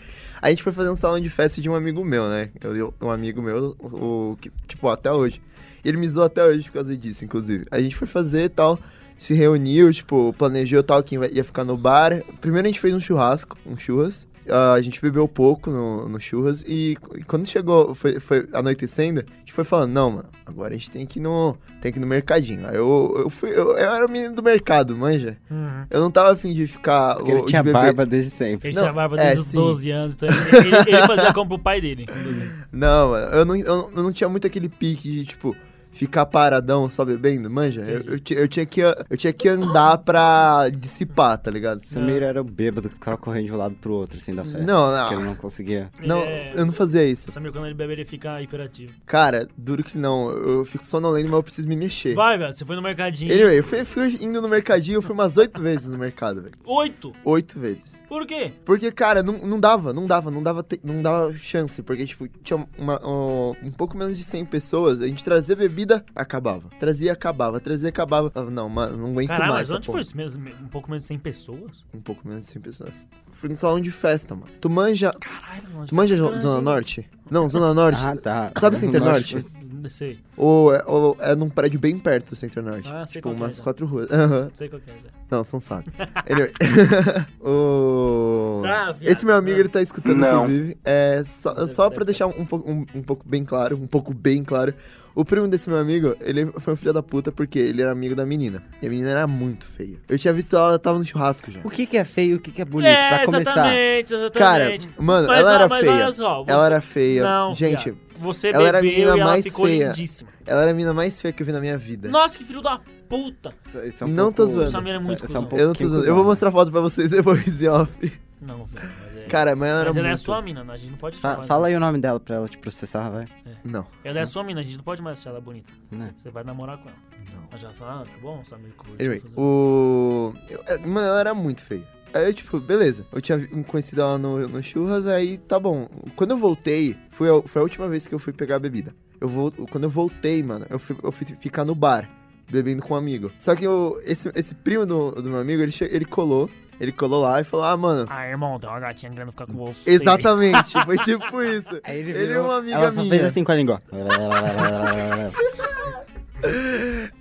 A 0.41 0.50
gente 0.50 0.63
foi 0.63 0.74
fazer 0.74 0.89
um 0.89 0.95
salão 0.95 1.19
de 1.19 1.30
festa 1.30 1.62
de 1.62 1.69
um 1.69 1.76
amigo 1.76 2.04
meu, 2.04 2.28
né? 2.28 2.50
Eu, 2.60 2.76
eu- 2.76 2.93
um 3.00 3.12
amigo 3.12 3.41
meu, 3.43 3.76
o, 3.80 4.36
que, 4.41 4.52
tipo, 4.67 4.89
até 4.89 5.12
hoje. 5.12 5.39
E 5.86 5.88
ele 5.89 5.97
me 5.97 6.10
zoou 6.10 6.26
até 6.26 6.43
hoje 6.43 6.63
por 6.65 6.74
causa 6.74 6.97
disso, 6.97 7.24
inclusive. 7.24 7.65
A 7.69 7.80
gente 7.80 7.95
foi 7.95 8.08
fazer 8.08 8.45
e 8.45 8.50
tal, 8.50 8.80
se 9.19 9.36
reuniu, 9.36 9.93
tipo, 9.93 10.34
planejou 10.36 10.82
tal, 10.82 11.04
quem 11.04 11.19
vai- 11.19 11.30
ia 11.32 11.43
ficar 11.43 11.63
no 11.63 11.78
bar. 11.78 12.24
Primeiro 12.41 12.67
a 12.67 12.71
gente 12.71 12.80
fez 12.80 12.91
um 12.91 13.00
churrasco, 13.00 13.56
um 13.67 13.78
churras. 13.78 14.28
A 14.49 14.82
gente 14.82 14.99
bebeu 15.01 15.27
pouco 15.27 15.69
no, 15.69 16.10
no 16.10 16.19
churras 16.19 16.63
e, 16.67 16.97
e 17.15 17.23
quando 17.23 17.45
chegou, 17.45 17.93
foi, 17.93 18.19
foi 18.19 18.47
anoitecendo, 18.54 19.19
a 19.21 19.39
gente 19.39 19.54
foi 19.54 19.63
falando, 19.63 19.91
não, 19.91 20.12
mano, 20.12 20.30
agora 20.45 20.71
a 20.71 20.73
gente 20.77 20.89
tem 20.89 21.06
que 21.06 21.19
ir 21.19 21.21
no, 21.21 21.56
tem 21.80 21.91
que 21.91 21.99
ir 21.99 22.01
no 22.01 22.08
mercadinho. 22.08 22.67
Aí 22.67 22.75
eu, 22.75 23.13
eu 23.19 23.30
fui, 23.30 23.49
eu, 23.51 23.71
eu 23.71 23.77
era 23.77 24.06
o 24.06 24.10
menino 24.10 24.34
do 24.36 24.41
mercado, 24.43 24.97
manja. 24.97 25.38
Uhum. 25.49 25.86
Eu 25.89 26.01
não 26.01 26.10
tava 26.12 26.32
afim 26.32 26.54
de 26.54 26.65
ficar... 26.67 27.15
porque 27.15 27.32
ele 27.32 27.41
de 27.41 27.47
tinha 27.47 27.62
beber- 27.62 27.80
barba 27.82 28.06
desde 28.06 28.32
sempre. 28.32 28.69
Ele 28.69 28.75
Não, 28.75 28.84
tinha 28.84 28.93
barba 28.93 29.15
é, 29.17 29.23
desde 29.27 29.39
os 29.39 29.45
sim. 29.47 29.58
12 29.58 29.91
anos, 29.91 30.15
então 30.15 30.30
ele, 30.30 30.67
ele, 30.67 30.75
ele 30.97 31.08
fazia 31.08 31.34
como 31.34 31.49
pro 31.49 31.60
pai 31.60 31.80
dele. 31.82 32.06
com 32.08 32.23
12 32.23 32.41
anos. 32.41 32.58
Não, 32.71 33.10
mano, 33.12 33.25
eu 33.36 33.45
não, 33.45 33.56
eu, 33.56 33.65
não- 33.65 33.89
eu 33.97 34.04
não 34.04 34.12
tinha 34.12 34.30
muito 34.30 34.47
aquele 34.47 34.69
pique 34.69 35.12
de, 35.12 35.25
tipo, 35.25 35.56
ficar 35.91 36.25
paradão 36.25 36.89
só 36.89 37.04
bebendo, 37.06 37.49
manja? 37.49 37.82
Eu, 37.82 38.13
eu, 38.13 38.19
eu 38.38 38.47
tinha 38.47 38.65
que, 38.65 38.82
eu 38.82 39.17
tinha 39.17 39.34
que 39.34 39.47
andar 39.49 39.97
pra 39.99 40.69
dissipar, 40.69 41.38
tá 41.38 41.51
ligado? 41.51 41.82
Samir 41.88 42.23
era 42.23 42.41
o 42.41 42.43
bêbado 42.43 42.89
que 42.89 42.95
ficava 42.95 43.17
correndo 43.17 43.45
de 43.45 43.54
um 43.54 43.58
lado 43.58 43.75
pro 43.75 43.93
outro, 43.93 44.17
assim, 44.17 44.34
da 44.34 44.43
festa. 44.43 44.60
Não, 44.60 44.91
Porque 44.99 45.13
ele 45.13 45.21
não. 45.23 45.30
não 45.30 45.36
conseguia. 45.36 45.89
Ele 45.99 46.08
Não, 46.08 46.19
é- 46.21 46.54
eu 46.56 46.65
não 46.65 46.73
fazia 46.73 47.06
isso. 47.06 47.30
O 47.30 47.32
Samir, 47.32 47.51
quando 47.51 47.65
ele 47.65 47.73
bebe, 47.75 47.93
ele 47.93 48.06
fica 48.06 48.41
hiperativo. 48.41 48.93
Cara, 49.06 49.47
duro 49.58 49.84
que 49.84 49.97
não. 49.97 50.32
Eu 50.32 50.65
fico 50.65 50.86
sonolento, 50.88 51.27
mas 51.27 51.36
eu 51.38 51.43
preciso 51.43 51.67
me 51.67 51.75
mexer. 51.75 52.15
Vai, 52.15 52.38
velho, 52.38 52.54
você 52.56 52.65
foi 52.65 52.75
no 52.75 52.82
mercadinho. 52.82 53.32
Anyway, 53.34 53.60
eu 53.60 53.63
fui, 53.63 53.86
fui 53.86 54.17
indo 54.21 54.41
no 54.41 54.47
mercadinho, 54.49 54.95
eu 54.97 55.01
fui 55.01 55.13
umas 55.13 55.38
oito 55.38 55.62
vezes 55.62 55.88
no 55.89 55.97
mercado, 55.97 56.41
velho. 56.41 56.56
Oito. 56.65 57.13
Oito 57.25 57.60
vezes. 57.60 58.01
Por 58.12 58.28
quê? 58.28 58.52
Porque, 58.65 58.91
cara, 58.91 59.24
não, 59.24 59.38
não 59.38 59.58
dava, 59.58 59.93
não 59.93 60.06
dava, 60.06 60.30
não 60.30 60.43
dava, 60.43 60.65
não 60.84 61.02
dava 61.02 61.34
chance. 61.38 61.82
Porque, 61.82 62.06
tipo, 62.06 62.28
tinha 62.43 62.67
uma, 62.78 63.00
um, 63.08 63.56
um 63.63 63.71
pouco 63.71 63.97
menos 63.97 64.17
de 64.17 64.24
100 64.26 64.47
pessoas, 64.47 65.00
a 65.00 65.08
gente 65.08 65.24
trazia 65.24 65.56
bebida, 65.56 66.04
acabava. 66.13 66.69
Trazia, 66.78 67.13
acabava, 67.13 67.62
trazia, 67.62 67.88
acabava. 67.88 68.30
Não, 68.52 68.67
mano, 68.67 68.97
não 68.97 69.12
aguento 69.12 69.30
Caralho, 69.30 69.54
mais 69.54 69.69
mas 69.69 69.78
onde 69.78 69.88
foi 69.88 70.02
isso 70.02 70.17
mesmo? 70.17 70.45
Um 70.62 70.67
pouco 70.67 70.89
menos 70.89 71.06
de 71.06 71.08
100 71.08 71.19
pessoas? 71.19 71.71
Um 71.93 72.02
pouco 72.02 72.28
menos 72.28 72.43
de 72.43 72.52
100 72.52 72.62
pessoas. 72.62 73.08
Fui 73.32 73.47
no 73.47 73.56
salão 73.56 73.80
de 73.80 73.91
festa, 73.91 74.36
mano. 74.36 74.52
Tu 74.60 74.69
manja, 74.69 75.13
Caralho, 75.13 75.69
mano. 75.74 75.88
tu 75.88 75.95
manja. 75.95 76.17
Zona 76.38 76.60
Norte? 76.60 77.10
Não, 77.30 77.47
Zona 77.47 77.74
Norte. 77.74 78.02
Ah, 78.04 78.17
tá. 78.17 78.52
Sabe 78.60 78.76
Center 78.76 79.00
No 79.00 79.06
Norte? 79.06 79.45
Sei. 79.89 80.20
Ou, 80.38 80.74
é, 80.74 80.84
ou 80.86 81.17
é 81.20 81.36
num 81.36 81.50
prédio 81.50 81.80
bem 81.80 81.98
perto 81.98 82.30
do 82.30 82.36
Center 82.36 82.62
Norte. 82.63 82.88
Ah, 82.91 83.06
sei 83.08 83.15
tipo, 83.22 83.30
qual 83.30 83.36
é, 83.36 83.38
umas 83.38 83.58
já. 83.58 83.63
quatro 83.63 83.86
ruas. 83.86 84.10
Não 84.10 84.50
sei 84.54 84.70
qual 84.70 84.82
que 84.82 84.89
é 84.89 84.94
já. 84.94 85.10
Não, 85.30 85.44
você 85.44 85.56
não 85.56 85.60
sabe. 85.62 85.86
Anyway. 86.30 86.52
o... 87.41 88.62
Tá. 88.63 88.96
Esse 89.02 89.26
meu 89.26 89.36
amigo, 89.36 89.60
ele 89.60 89.70
tá 89.70 89.82
escutando, 89.82 90.17
Não. 90.17 90.44
inclusive. 90.44 90.78
É, 90.84 91.24
só, 91.26 91.67
só 91.67 91.89
pra 91.89 92.00
ter. 92.00 92.06
deixar 92.06 92.28
um, 92.28 92.46
pouco, 92.46 92.70
um, 92.70 92.86
um 92.96 93.02
pouco 93.02 93.28
bem 93.28 93.44
claro, 93.44 93.76
um 93.78 93.88
pouco 93.88 94.13
bem 94.13 94.44
claro. 94.44 94.74
O 95.13 95.26
primo 95.26 95.46
desse 95.46 95.70
meu 95.70 95.78
amigo, 95.78 96.15
ele 96.22 96.46
foi 96.58 96.72
um 96.72 96.76
filho 96.76 96.94
da 96.94 97.04
puta 97.04 97.34
porque 97.34 97.60
ele 97.60 97.82
era 97.82 97.91
amigo 97.91 98.15
da 98.15 98.26
menina. 98.26 98.63
E 98.82 98.88
a 98.88 98.89
menina 98.89 99.10
era 99.10 99.28
muito 99.28 99.65
feia. 99.65 99.98
Eu 100.08 100.17
tinha 100.17 100.34
visto 100.34 100.56
ela, 100.56 100.70
ela 100.70 100.80
tava 100.80 100.98
no 101.00 101.04
churrasco 101.06 101.52
já. 101.52 101.60
O 101.65 101.70
que 101.70 101.86
que 101.86 101.98
é 101.98 102.06
feio 102.06 102.32
e 102.32 102.36
o 102.36 102.39
que 102.39 102.50
que 102.50 102.62
é 102.62 102.65
bonito? 102.65 102.88
é, 102.91 103.10
pra 103.10 103.26
começar. 103.26 103.76
exatamente, 103.76 104.39
Cara, 104.39 104.74
exatamente. 104.74 104.89
mano, 105.02 105.28
Mas, 105.28 105.39
ela 105.39 105.54
era 105.54 105.67
mas 105.67 105.80
feia. 105.86 105.91
olha 105.91 106.12
só, 106.13 106.44
você- 106.46 106.52
Ela 106.52 106.65
era 106.65 106.82
feia. 106.82 107.24
Não, 107.24 107.54
Gente. 107.54 107.94
Você 108.22 108.50
ela 108.50 108.68
era 108.68 108.80
a 108.80 108.82
menina 108.82 109.00
e 109.00 109.04
ela 109.20 109.26
mais 109.26 109.44
ficou 109.46 109.66
feia. 109.66 109.88
lindíssima. 109.88 110.30
ela 110.46 110.62
era 110.62 110.72
a 110.72 110.74
menina 110.74 110.94
mais 110.94 111.22
feia 111.22 111.32
que 111.34 111.42
eu 111.42 111.46
vi 111.48 111.52
na 111.52 111.60
minha 111.60 111.78
vida. 111.78 112.10
Nossa, 112.10 112.38
que 112.38 112.44
filho 112.44 112.62
da 112.62 112.80
puta. 113.10 113.54
Isso, 113.66 113.80
isso 113.84 114.04
é 114.04 114.08
Não 114.08 114.32
tô 114.32 114.44
pouco- 114.44 114.52
zoando. 114.54 114.68
O 114.70 114.72
Samir 114.72 114.94
é 114.96 115.00
muito 115.00 115.26
isso 115.26 115.36
é 115.36 115.40
um 115.40 115.44
cuzão. 115.46 115.60
eu 115.60 115.68
não 115.68 115.74
tô 115.76 115.88
zoando. 115.88 116.06
Eu 116.06 116.16
vou 116.16 116.24
mostrar 116.24 116.52
foto 116.52 116.72
pra 116.72 116.82
vocês 116.82 117.10
depois 117.10 117.62
em 117.62 117.68
off. 117.68 118.22
Não, 118.42 118.66
velho, 118.66 118.90
mas 119.04 119.18
é... 119.18 119.22
Cara, 119.28 119.56
mas 119.56 119.70
ela 119.70 119.80
era 119.82 119.90
mas 119.90 119.98
ela 119.98 120.08
é 120.08 120.10
a 120.10 120.14
muito... 120.14 120.26
sua 120.26 120.42
mina, 120.42 120.64
né? 120.64 120.74
a 120.74 120.78
gente 120.78 120.90
não 120.92 120.98
pode 120.98 121.18
Fa- 121.18 121.44
fala 121.44 121.68
aí 121.68 121.76
o 121.76 121.80
nome 121.80 122.00
dela 122.00 122.20
pra 122.20 122.36
ela 122.38 122.48
te 122.50 122.58
processar, 122.58 123.10
vai. 123.10 123.28
Não. 123.64 123.86
Ela 124.04 124.20
é 124.20 124.22
a 124.24 124.26
sua 124.26 124.44
mina, 124.44 124.62
a 124.62 124.64
gente 124.64 124.78
não 124.78 124.84
pode 124.84 125.02
mais 125.02 125.20
achar 125.20 125.30
ela 125.30 125.40
bonita. 125.42 125.72
Né? 125.92 126.12
Você 126.18 126.30
vai 126.32 126.44
namorar 126.44 126.78
com 126.80 126.90
ela. 126.90 126.98
Não. 127.36 127.44
Ela 127.52 127.58
já 127.60 127.70
fala, 127.70 128.02
ah, 128.02 128.06
tá 128.06 128.12
bom, 128.22 128.44
curte. 128.78 128.96
Anyway, 129.00 129.22
o. 129.38 130.34
eu- 130.50 130.64
é, 130.66 130.78
Mano, 130.80 131.08
ela 131.08 131.20
era 131.20 131.34
muito 131.36 131.62
feia. 131.62 131.84
Aí, 132.13 132.26
eu, 132.28 132.34
tipo, 132.34 132.60
beleza. 132.60 133.06
Eu 133.12 133.21
tinha 133.21 133.39
conhecido 133.67 134.02
ela 134.02 134.17
no, 134.17 134.47
no 134.47 134.62
churras, 134.62 135.08
aí 135.08 135.38
tá 135.38 135.60
bom. 135.60 135.88
Quando 136.15 136.32
eu 136.32 136.38
voltei, 136.38 136.95
foi 137.10 137.30
a, 137.30 137.41
foi 137.43 137.60
a 137.62 137.63
última 137.63 137.88
vez 137.88 138.08
que 138.08 138.13
eu 138.15 138.19
fui 138.19 138.34
pegar 138.34 138.58
a 138.58 138.60
bebida. 138.60 138.93
Eu 139.19 139.28
vou, 139.28 139.52
quando 139.69 139.84
eu 139.86 139.89
voltei, 139.89 140.41
mano, 140.43 140.65
eu 140.69 140.78
fui, 140.80 140.95
eu 141.04 141.12
fui 141.12 141.26
ficar 141.39 141.63
no 141.63 141.76
bar, 141.76 142.10
bebendo 142.50 142.82
com 142.82 142.93
um 142.95 142.97
amigo. 142.97 143.32
Só 143.38 143.56
que 143.56 143.63
eu, 143.65 144.02
esse, 144.04 144.32
esse 144.36 144.56
primo 144.56 144.86
do, 144.86 145.12
do 145.12 145.30
meu 145.30 145.39
amigo, 145.39 145.62
ele, 145.62 145.74
ele 145.89 146.06
colou. 146.06 146.50
Ele 146.80 146.91
colou 146.91 147.21
lá 147.21 147.39
e 147.39 147.43
falou: 147.43 147.63
Ah, 147.67 147.78
mano. 147.78 148.08
Ah, 148.10 148.28
irmão, 148.28 148.60
tem 148.60 148.67
uma 148.67 148.80
gatinha 148.80 149.12
querendo 149.12 149.30
ficar 149.32 149.45
com 149.45 149.54
você. 149.54 149.88
Exatamente, 149.91 150.74
foi 150.84 150.97
tipo 150.97 151.43
isso. 151.43 151.80
Aí 151.84 152.00
ele, 152.00 152.10
Ele 152.10 152.24
é 152.24 152.28
virou- 152.28 152.45
uma 152.45 152.58
amiga 152.58 152.76
Ela 152.76 152.91
só 152.91 153.02
minha. 153.02 153.12
fez 153.13 153.24
assim 153.26 153.43
com 153.43 153.52
a 153.52 153.56
língua. 153.56 153.78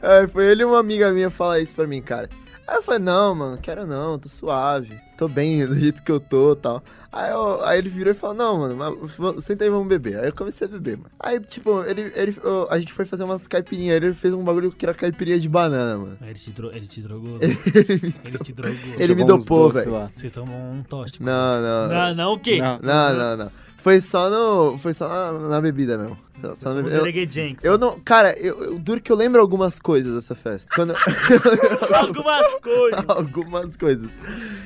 É, 0.01 0.27
foi 0.29 0.47
ele 0.47 0.63
e 0.63 0.65
uma 0.65 0.79
amiga 0.79 1.13
minha 1.13 1.29
falar 1.29 1.61
isso 1.61 1.77
pra 1.77 1.87
mim, 1.87 2.01
cara. 2.01 2.31
Aí 2.71 2.77
eu 2.77 2.83
falei, 2.83 3.01
não, 3.01 3.35
mano, 3.35 3.59
quero 3.59 3.85
não, 3.85 4.17
tô 4.17 4.29
suave. 4.29 4.97
Tô 5.19 5.27
bem 5.27 5.67
do 5.67 5.75
jeito 5.77 6.05
que 6.05 6.13
eu 6.13 6.21
tô 6.21 6.53
e 6.53 6.57
tal. 6.57 6.81
Aí, 7.13 7.29
eu- 7.33 7.65
aí 7.65 7.79
ele 7.79 7.89
virou 7.89 8.13
e 8.13 8.17
falou, 8.17 8.37
não, 8.37 8.59
mano, 8.59 8.77
mas 8.77 9.45
senta 9.45 9.65
aí, 9.65 9.71
vamos 9.71 9.89
beber. 9.89 10.21
Aí 10.21 10.29
eu 10.29 10.33
comecei 10.33 10.69
a 10.69 10.71
beber, 10.71 10.97
mano. 10.99 11.11
Aí, 11.19 11.41
tipo, 11.41 11.83
ele, 11.83 12.13
ele, 12.15 12.39
eu- 12.45 12.69
a 12.71 12.79
gente 12.79 12.93
foi 12.93 13.05
fazer 13.05 13.25
umas 13.25 13.49
caipirinhas, 13.49 13.97
ele 13.97 14.15
fez 14.15 14.33
um 14.33 14.45
bagulho 14.45 14.71
que 14.71 14.87
era 14.87 14.95
caipirinha 14.95 15.41
de 15.41 15.49
banana, 15.49 15.99
mano. 15.99 16.17
Aí 16.21 16.31
Ele 16.31 16.39
te, 16.39 16.51
dro... 16.53 16.71
ele 16.73 16.87
te 16.87 17.01
drogou. 17.03 17.39
Ele 17.43 17.57
me, 18.01 18.15
Ele 18.25 18.39
te 18.39 18.53
drogou. 18.53 18.95
ele 18.99 19.15
me 19.17 19.25
dopou, 19.25 19.71
velho. 19.73 20.09
Você 20.15 20.31
tomou 20.31 20.57
um 20.57 20.81
toste. 20.85 21.21
Não, 21.21 21.61
não, 21.61 21.89
não. 21.89 21.95
Não, 22.09 22.15
não 22.15 22.33
o 22.35 22.39
quê? 22.39 22.59
Não. 22.59 22.79
Não, 22.81 23.13
não, 23.13 23.37
não. 23.37 23.51
Foi 23.79 24.01
só 24.01 24.31
no. 24.31 24.79
Foi 24.79 24.95
só 24.95 25.09
na, 25.09 25.49
na 25.49 25.61
bebida 25.61 25.99
mesmo. 25.99 26.17
Bebida. 26.41 27.09
Eu, 27.11 27.29
Jenks. 27.31 27.65
eu 27.65 27.79
não. 27.79 27.99
Cara, 28.01 28.37
eu, 28.39 28.63
eu 28.65 28.79
duro 28.79 29.01
que 29.01 29.11
eu 29.13 29.17
lembro 29.17 29.41
algumas 29.41 29.79
coisas 29.79 30.15
dessa 30.15 30.35
festa. 30.35 30.69
Quando. 30.75 30.95
Algumas 31.95 32.47
coisas. 32.61 33.05
algumas 33.09 33.77
coisas. 33.77 34.09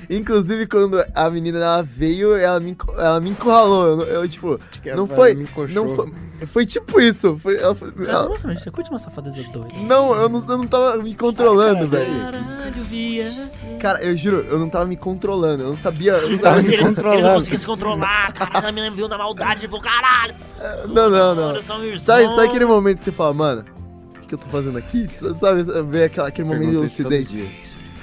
Inclusive, 0.09 0.67
quando 0.67 1.05
a 1.15 1.31
menina 1.31 1.59
ela 1.59 1.83
veio, 1.83 2.37
ela 2.37 2.61
me, 2.61 2.77
ela 2.97 3.21
me 3.21 3.31
encurralou. 3.31 4.03
Eu, 4.03 4.23
eu, 4.23 4.29
tipo, 4.29 4.59
não 4.87 5.05
ela 5.05 5.07
foi. 5.07 5.35
me. 5.35 5.49
Não 5.73 5.95
foi. 5.97 6.13
Foi 6.47 6.67
tipo 6.67 7.01
isso. 7.01 7.39
Foi, 7.43 7.57
ela 7.57 7.75
foi- 7.75 7.93
ela- 8.07 8.29
Nossa, 8.29 8.47
mas 8.47 8.63
você 8.63 8.71
curte 8.71 8.91
uma 8.91 8.99
safadeza 8.99 9.43
doida. 9.51 9.75
não, 9.87 10.15
eu 10.15 10.29
não, 10.29 10.41
eu 10.47 10.59
não 10.59 10.67
tava 10.67 10.97
me 10.97 11.15
controlando, 11.15 11.89
velho. 11.89 12.21
Caralho, 12.21 12.83
via. 12.83 13.25
Cara, 13.81 14.03
eu 14.03 14.17
juro, 14.17 14.45
eu 14.51 14.59
não 14.59 14.69
tava 14.69 14.85
me 14.85 14.97
controlando. 14.97 15.63
Eu 15.63 15.69
não 15.71 15.77
sabia. 15.77 16.13
Eu 16.15 16.31
não 16.31 16.39
tava 16.39 16.61
me 16.61 16.65
ele, 16.69 16.77
ele 16.77 16.83
controlando. 16.85 17.23
não 17.23 17.35
conseguia 17.35 17.59
se 17.59 17.67
controlar. 17.67 18.33
Caralho, 18.33 18.69
a 18.69 18.73
menina 18.73 18.95
viu 18.95 19.09
na 19.09 19.17
maldade. 19.17 19.61
Ele 19.61 19.69
falou, 19.69 19.83
caralho. 19.83 20.35
Não, 20.89 21.11
não, 21.11 21.35
não. 21.35 21.63
Só, 21.65 21.79
meu 21.79 21.99
Sabe, 21.99 22.25
sabe 22.27 22.43
aquele 22.49 22.65
momento 22.65 22.99
que 22.99 23.05
você 23.05 23.13
fala, 23.13 23.33
mano, 23.33 23.65
o 24.17 24.21
que, 24.21 24.29
que 24.29 24.35
eu 24.35 24.39
tô 24.39 24.47
fazendo 24.49 24.77
aqui? 24.79 25.09
Sabe, 25.41 25.63
ver 25.91 26.05
aquela, 26.05 26.29
aquele 26.29 26.47
momento 26.49 26.71
de 26.71 26.77
lucidez? 26.77 27.29
dia. 27.29 27.47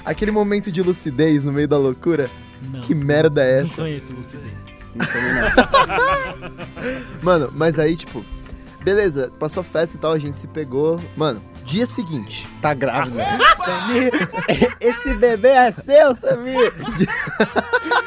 Aquele 0.04 0.30
momento 0.32 0.72
de 0.72 0.82
lucidez 0.82 1.44
no 1.44 1.52
meio 1.52 1.68
da 1.68 1.78
loucura? 1.78 2.28
Não, 2.70 2.80
Que 2.80 2.94
merda 2.94 3.42
é 3.44 3.60
Não 3.60 3.66
essa? 3.66 3.76
conheço 3.76 4.12
lucidez. 4.12 4.52
Não 4.94 5.06
também 5.06 5.32
não. 5.34 6.52
Mano, 7.22 7.50
mas 7.54 7.78
aí, 7.78 7.96
tipo, 7.96 8.24
beleza, 8.82 9.32
passou 9.38 9.60
a 9.60 9.64
festa 9.64 9.96
e 9.96 10.00
tal, 10.00 10.12
a 10.12 10.18
gente 10.18 10.38
se 10.38 10.46
pegou. 10.48 10.98
Mano, 11.16 11.40
dia 11.64 11.86
seguinte. 11.86 12.46
Tá 12.60 12.74
grávida. 12.74 13.24
Samir, 13.64 14.12
esse 14.80 15.14
bebê 15.14 15.48
é 15.50 15.72
seu, 15.72 16.14
Samir. 16.14 16.72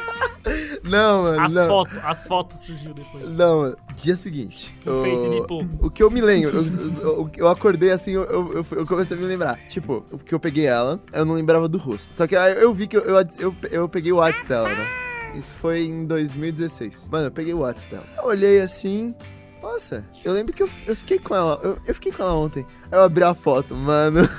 Não, 0.86 1.24
mano, 1.24 1.42
As 1.42 1.54
não. 1.54 1.68
fotos, 1.68 1.98
as 2.04 2.28
fotos 2.28 2.60
surgiu 2.60 2.94
depois. 2.94 3.34
Não, 3.34 3.62
mano, 3.62 3.78
dia 3.96 4.16
seguinte. 4.16 4.74
O 4.86 5.88
o 5.88 5.90
que 5.90 6.04
eu 6.04 6.12
me 6.12 6.22
lembro, 6.22 6.58
eu, 6.58 7.02
eu, 7.02 7.32
eu 7.38 7.48
acordei 7.48 7.92
assim, 7.92 8.12
eu, 8.12 8.24
eu, 8.24 8.66
eu 8.72 8.86
comecei 8.86 9.18
a 9.18 9.20
me 9.20 9.26
lembrar. 9.26 9.60
Tipo, 9.68 10.06
o 10.12 10.20
que 10.20 10.34
eu 10.34 10.40
peguei 10.40 10.66
ela, 10.66 11.00
eu 11.12 11.26
não 11.26 11.34
lembrava 11.34 11.68
do 11.68 11.78
rosto. 11.78 12.16
Só 12.16 12.28
que 12.28 12.36
aí 12.36 12.54
eu 12.62 12.74
vi 12.74 12.88
que 12.88 12.98
eu, 12.98 13.04
eu, 13.40 13.56
eu, 13.72 13.90
peguei 13.90 14.12
o 14.12 14.18
WhatsApp 14.18 14.48
dela, 14.48 14.70
né? 14.70 14.88
Isso 15.36 15.54
foi 15.56 15.82
em 15.82 16.06
2016. 16.06 17.08
Mano, 17.12 17.28
eu 17.28 17.32
peguei 17.32 17.54
o 17.54 17.60
WhatsApp 17.60 17.92
dela. 17.92 18.06
Eu 18.18 18.26
olhei 18.26 18.62
assim. 18.62 19.16
Nossa, 19.62 20.06
eu 20.24 20.32
lembro 20.34 20.54
que 20.54 20.62
eu, 20.62 20.70
eu 20.86 20.96
fiquei 20.96 21.18
com 21.18 21.36
ela. 21.36 21.60
Eu, 21.64 21.80
eu 21.88 21.96
fiquei 21.96 22.12
com 22.12 22.22
ela 22.22 22.36
ontem. 22.36 22.66
Aí 22.92 23.00
eu 23.00 23.04
abri 23.04 23.24
a 23.24 23.34
foto, 23.34 23.76
mano. 23.76 24.30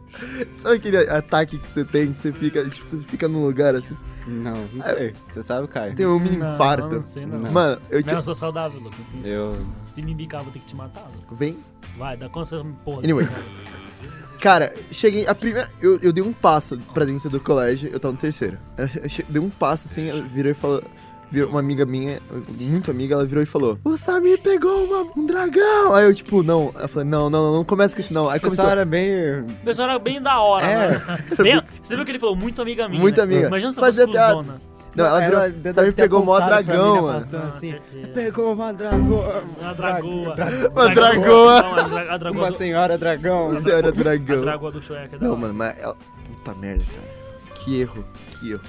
Sabe 0.58 0.76
aquele 0.76 0.98
ataque 0.98 1.58
que 1.58 1.66
você 1.66 1.84
tem, 1.84 2.12
que 2.12 2.20
você 2.20 2.32
fica, 2.32 2.64
tipo, 2.68 2.86
você 2.86 2.98
fica 2.98 3.26
num 3.26 3.44
lugar 3.44 3.74
assim? 3.74 3.96
Não, 4.26 4.54
não 4.72 4.82
sei. 4.82 5.14
Você 5.30 5.42
sabe, 5.42 5.68
Caio? 5.68 5.94
Tem 5.94 6.06
um 6.06 6.18
mini 6.18 6.36
Não, 6.38 6.54
infarto. 6.54 6.88
não 6.88 7.04
sei 7.04 7.26
não. 7.26 7.38
Mano, 7.52 7.80
eu 7.90 7.98
Não, 7.98 8.02
tinha. 8.02 8.14
eu 8.16 8.22
sou 8.22 8.34
saudável, 8.34 8.80
louco. 8.80 8.96
Eu... 9.22 9.56
Se 9.94 10.00
me 10.02 10.14
bicar, 10.14 10.42
vou 10.42 10.52
ter 10.52 10.60
que 10.60 10.66
te 10.66 10.76
matar, 10.76 11.06
louco. 11.14 11.34
Vem. 11.34 11.58
Vai, 11.96 12.16
dá 12.16 12.28
conta 12.28 12.56
dessa 12.56 12.68
porra. 12.84 13.00
Anyway. 13.04 13.28
Cara, 14.40 14.74
cheguei. 14.90 15.26
A 15.26 15.34
primeira. 15.34 15.70
Eu, 15.80 15.98
eu 16.02 16.12
dei 16.12 16.22
um 16.22 16.32
passo 16.32 16.78
pra 16.92 17.04
dentro 17.04 17.30
do 17.30 17.40
colégio, 17.40 17.88
eu 17.90 17.98
tava 18.00 18.12
no 18.12 18.18
terceiro. 18.18 18.58
Eu, 18.76 18.84
eu 18.86 19.24
dei 19.28 19.40
um 19.42 19.48
passo 19.50 19.86
assim, 19.88 20.02
eu 20.08 20.24
virei 20.26 20.52
e 20.52 20.54
falou. 20.54 20.82
Virou 21.30 21.50
uma 21.50 21.58
amiga 21.60 21.84
minha, 21.84 22.20
muito 22.60 22.90
amiga, 22.90 23.14
ela 23.14 23.24
virou 23.26 23.42
e 23.42 23.46
falou: 23.46 23.78
O 23.84 23.96
Samir 23.96 24.40
pegou 24.40 24.84
uma- 24.84 25.10
um 25.16 25.26
dragão! 25.26 25.92
Aí 25.94 26.04
eu, 26.04 26.14
tipo, 26.14 26.42
não. 26.42 26.72
Eu 26.80 26.88
falei: 26.88 27.08
Não, 27.08 27.28
não, 27.28 27.44
não, 27.46 27.54
não 27.56 27.64
começa 27.64 27.94
com 27.94 28.00
isso, 28.00 28.14
não. 28.14 28.30
Aí 28.30 28.38
O 28.38 28.42
pessoal 28.42 28.68
começou. 28.68 28.70
era 28.70 28.84
bem... 28.84 29.40
O 29.40 29.64
pessoal 29.64 29.88
era 29.90 29.98
bem 29.98 30.20
da 30.22 30.40
hora, 30.40 30.66
É. 30.66 30.88
né? 30.90 31.18
Bem- 31.42 31.62
você 31.82 31.96
viu 31.96 32.04
que 32.04 32.10
ele 32.12 32.18
falou 32.20 32.36
muito 32.36 32.62
amiga 32.62 32.88
minha. 32.88 33.00
Muito 33.00 33.16
né? 33.16 33.22
amiga. 33.24 33.46
Imagina 33.48 33.72
se 33.72 33.80
Fazia 33.80 34.04
fosse 34.04 34.12
teatro. 34.16 34.38
cuzona. 34.38 34.60
Não, 34.94 35.04
ela 35.06 35.20
virou. 35.20 35.72
Samir 35.72 35.92
ter 35.92 36.02
pegou 36.02 36.22
o 36.22 36.24
mó 36.24 36.36
pra 36.36 36.46
dragão, 36.62 37.02
mano. 37.02 37.18
passando 37.20 37.42
Ah, 37.42 37.48
assim. 37.48 37.70
certeza. 37.72 38.06
Pegou 38.14 38.52
uma 38.52 38.72
dragoa. 38.72 39.42
Uma 39.60 39.74
dragoa. 39.74 40.34
Uma 40.70 40.88
dragoa. 40.94 41.62
Não, 41.62 41.74
a 41.74 41.82
dra- 41.82 42.14
a 42.14 42.16
dragoa 42.18 42.42
Uma 42.48 42.52
senhora 42.52 42.96
dragão. 42.96 43.60
Senhora 43.60 43.88
A 43.88 43.90
dragão. 43.90 44.40
dragoa 44.42 44.70
do 44.70 44.80
Shrek 44.80 45.16
é 45.16 45.18
Não, 45.20 45.30
hora. 45.32 45.40
mano, 45.40 45.54
mas 45.54 45.76
ela. 45.80 45.96
Puta 46.36 46.54
merda, 46.60 46.84
cara. 46.84 47.54
Que 47.56 47.80
erro, 47.80 48.04
que 48.38 48.52
erro. 48.52 48.60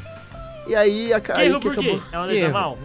E 0.67 0.75
aí, 0.75 1.13
a 1.13 1.19
Que 1.19 1.31
aí 1.31 1.53
que 1.53 1.59
por 1.59 1.75
quê? 1.75 1.79
acabou. 1.91 2.01
É 2.11 2.17
uma 2.19 2.33
erro? 2.33 2.53
mal? 2.53 2.77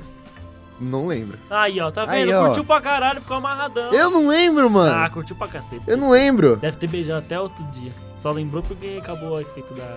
Não 0.81 1.07
lembro. 1.07 1.39
Aí, 1.51 1.79
ó, 1.81 1.91
tá 1.91 2.11
Aí, 2.11 2.25
vendo? 2.25 2.37
ó. 2.37 2.47
Curtiu 2.47 2.65
pra 2.65 2.81
caralho, 2.81 3.21
ficou 3.21 3.37
amarradão. 3.37 3.93
Eu 3.93 4.11
não 4.11 4.27
lembro, 4.29 4.71
mano. 4.71 4.95
Ah, 5.05 5.11
curtiu 5.11 5.37
pra 5.37 5.47
cacete. 5.49 5.85
Eu 5.87 5.97
não 5.99 6.11
lembro. 6.11 6.57
Deve 6.57 6.77
ter 6.79 6.89
beijado 6.89 7.19
até 7.19 7.39
outro 7.39 7.63
dia. 7.73 7.93
Só 8.19 8.31
lembrou 8.33 8.63
porque 8.63 8.99
acabou 9.01 9.37
o 9.37 9.41
efeito 9.41 9.75
da, 9.75 9.97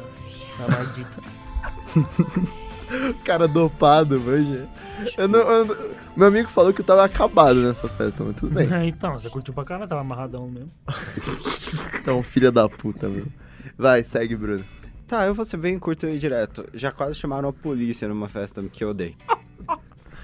da 0.60 0.68
maldita. 0.76 1.22
Cara 3.24 3.48
dopado, 3.48 4.20
manja. 4.20 4.68
Eu 5.18 5.28
não, 5.28 5.40
eu 5.40 5.66
não- 5.66 5.76
Meu 6.16 6.28
amigo 6.28 6.50
falou 6.50 6.72
que 6.74 6.82
eu 6.82 6.86
tava 6.86 7.04
acabado 7.06 7.56
nessa 7.62 7.88
festa, 7.88 8.24
mas 8.24 8.36
tudo 8.36 8.54
bem. 8.54 8.68
então, 8.88 9.14
você 9.14 9.30
curtiu 9.30 9.54
pra 9.54 9.64
caralho, 9.64 9.88
tava 9.90 10.02
amarradão 10.02 10.48
mesmo. 10.48 10.70
Então, 12.00 12.22
filha 12.22 12.52
da 12.52 12.68
puta, 12.68 13.08
meu. 13.08 13.26
Vai, 13.78 14.04
segue, 14.04 14.36
Bruno. 14.36 14.66
Tá, 15.08 15.26
eu 15.26 15.34
vou 15.34 15.46
ser 15.46 15.58
bem 15.58 15.78
curto 15.78 16.08
e 16.08 16.18
direto. 16.18 16.66
Já 16.74 16.92
quase 16.92 17.16
chamaram 17.16 17.50
a 17.50 17.54
polícia 17.54 18.08
numa 18.08 18.28
festa 18.30 18.62
que 18.64 18.84
eu 18.84 18.94
dei. 18.94 19.16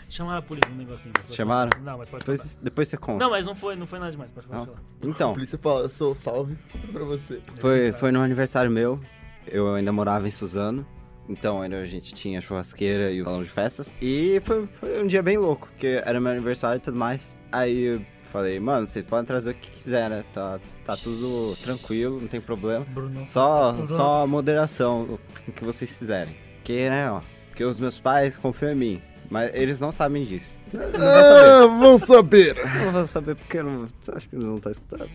Chamaram 0.09 0.39
a 0.39 0.41
polícia 0.41 0.71
no 0.71 0.77
negocinho. 0.77 1.13
pode 1.13 1.35
Chamaram? 1.35 1.69
falar. 1.71 1.83
Não, 1.85 1.97
mas 1.99 2.09
pode 2.09 2.25
falar. 2.25 2.35
Depois, 2.37 2.59
depois 2.63 2.87
você 2.87 2.97
conta. 2.97 3.23
Não, 3.23 3.29
mas 3.29 3.45
não 3.45 3.53
foi, 3.55 3.75
não 3.75 3.85
foi 3.85 3.99
nada 3.99 4.09
demais, 4.11 4.31
pode 4.31 4.47
Não. 4.49 4.65
falar. 4.65 4.79
Então, 5.03 5.33
Polícia 5.33 5.57
passou 5.59 6.15
salve 6.15 6.57
pra 6.91 7.03
você. 7.03 7.39
foi, 7.59 7.91
foi 7.93 8.11
no 8.11 8.19
aniversário 8.19 8.71
meu. 8.71 8.99
Eu 9.47 9.71
ainda 9.75 9.91
morava 9.91 10.27
em 10.27 10.31
Suzano. 10.31 10.83
Então 11.27 11.61
ainda 11.61 11.79
a 11.79 11.85
gente 11.85 12.11
tinha 12.15 12.41
churrasqueira 12.41 13.11
e 13.11 13.21
o 13.21 13.25
salão 13.25 13.43
de 13.43 13.49
festas. 13.49 13.87
E 14.01 14.41
foi, 14.43 14.65
foi 14.65 15.03
um 15.03 15.05
dia 15.05 15.21
bem 15.21 15.37
louco, 15.37 15.67
porque 15.67 16.01
era 16.03 16.19
meu 16.19 16.31
aniversário 16.31 16.77
e 16.77 16.81
tudo 16.81 16.97
mais. 16.97 17.35
Aí 17.51 18.03
falei, 18.31 18.59
mano, 18.59 18.85
vocês 18.87 19.05
podem 19.05 19.25
trazer 19.25 19.51
o 19.51 19.53
que 19.53 19.69
quiser, 19.71 20.09
né? 20.09 20.23
Tá, 20.33 20.59
tá 20.85 20.95
tudo 20.95 21.55
tranquilo, 21.63 22.19
não 22.21 22.27
tem 22.27 22.39
problema. 22.41 22.85
Bruno. 22.85 23.25
Só, 23.27 23.71
Bruno. 23.73 23.87
só 23.87 24.25
moderação 24.27 25.19
o 25.47 25.51
que 25.51 25.63
vocês 25.63 25.97
fizerem. 25.97 26.35
Porque, 26.57 26.89
né, 26.89 27.11
ó. 27.11 27.21
Porque 27.49 27.63
os 27.63 27.79
meus 27.79 27.99
pais 27.99 28.37
confiam 28.37 28.71
em 28.71 28.75
mim. 28.75 29.01
Mas 29.29 29.51
eles 29.53 29.79
não 29.79 29.91
sabem 29.91 30.23
disso. 30.25 30.59
Não 30.73 31.79
vão 31.79 31.99
saber. 31.99 32.57
Ah, 32.59 32.65
vão 32.65 32.65
saber. 32.65 32.83
Não 32.85 32.91
vão 32.91 33.07
saber 33.07 33.35
porque 33.35 33.61
não. 33.61 33.87
Você 33.99 34.11
acha 34.11 34.27
que 34.27 34.35
eles 34.35 34.45
não 34.47 34.55
estão 34.55 34.71
escutando? 34.71 35.09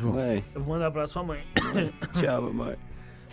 Mãe, 0.00 0.44
Eu 0.54 0.62
vou 0.62 0.74
mandar 0.74 0.90
pra 0.90 1.06
sua 1.06 1.22
mãe. 1.22 1.40
te 2.18 2.26
amo, 2.26 2.52
mãe. 2.52 2.76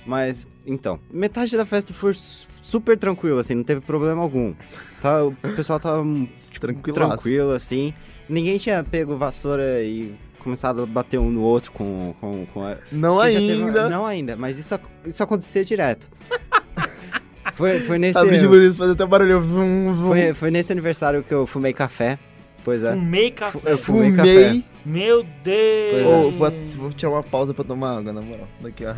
Mas, 0.06 0.45
então, 0.66 0.99
metade 1.12 1.56
da 1.56 1.66
festa 1.66 1.93
foi 1.93 2.14
su- 2.14 2.45
super 2.62 2.97
tranquilo, 2.97 3.39
assim, 3.39 3.56
não 3.56 3.64
teve 3.64 3.80
problema 3.82 4.22
algum. 4.22 4.54
Tá, 5.01 5.24
o 5.24 5.34
pessoal 5.56 5.80
tava 5.80 6.04
tipo, 6.51 6.91
tranquilo, 6.93 7.51
assim. 7.51 7.93
Ninguém 8.30 8.57
tinha 8.57 8.84
pego 8.84 9.15
vassoura 9.17 9.82
e 9.84 10.13
começado 10.39 10.84
a 10.84 10.86
bater 10.86 11.19
um 11.19 11.30
no 11.30 11.41
outro 11.43 11.71
com. 11.71 12.13
com, 12.19 12.45
com 12.53 12.63
a- 12.65 12.78
Não 12.91 13.19
que 13.21 13.32
já 13.32 13.39
teve- 13.39 13.53
ainda. 13.63 13.89
não 13.89 14.05
ainda, 14.05 14.36
mas 14.36 14.57
isso, 14.57 14.78
isso 15.05 15.21
acontecia 15.24 15.63
direto. 15.65 16.09
foi, 17.53 17.80
foi 17.82 17.97
nesse. 17.99 18.19
Luz, 18.21 18.76
fazer 18.76 18.93
até 18.93 19.05
barulho. 19.05 19.41
Vum, 19.41 19.93
vum. 19.93 20.07
Foi, 20.07 20.34
foi 20.34 20.51
nesse 20.51 20.71
aniversário 20.71 21.24
que 21.24 21.34
eu 21.34 21.45
fumei 21.45 21.74
café. 21.74 22.17
Pois 22.63 22.82
é. 22.84 22.91
Fumei 22.93 23.32
café. 23.32 23.59
Eu 23.65 23.78
fumei 23.78 24.11
café. 24.13 24.34
Fumei. 24.47 24.63
Meu 24.86 25.26
Deus. 25.43 26.05
Ô, 26.05 26.32
vou, 26.32 26.51
vou 26.78 26.93
tirar 26.93 27.11
uma 27.11 27.24
pausa 27.24 27.53
pra 27.53 27.63
tomar 27.63 27.97
água, 27.97 28.13
na 28.13 28.21
moral. 28.21 28.47
Daqui 28.61 28.86
a... 28.86 28.93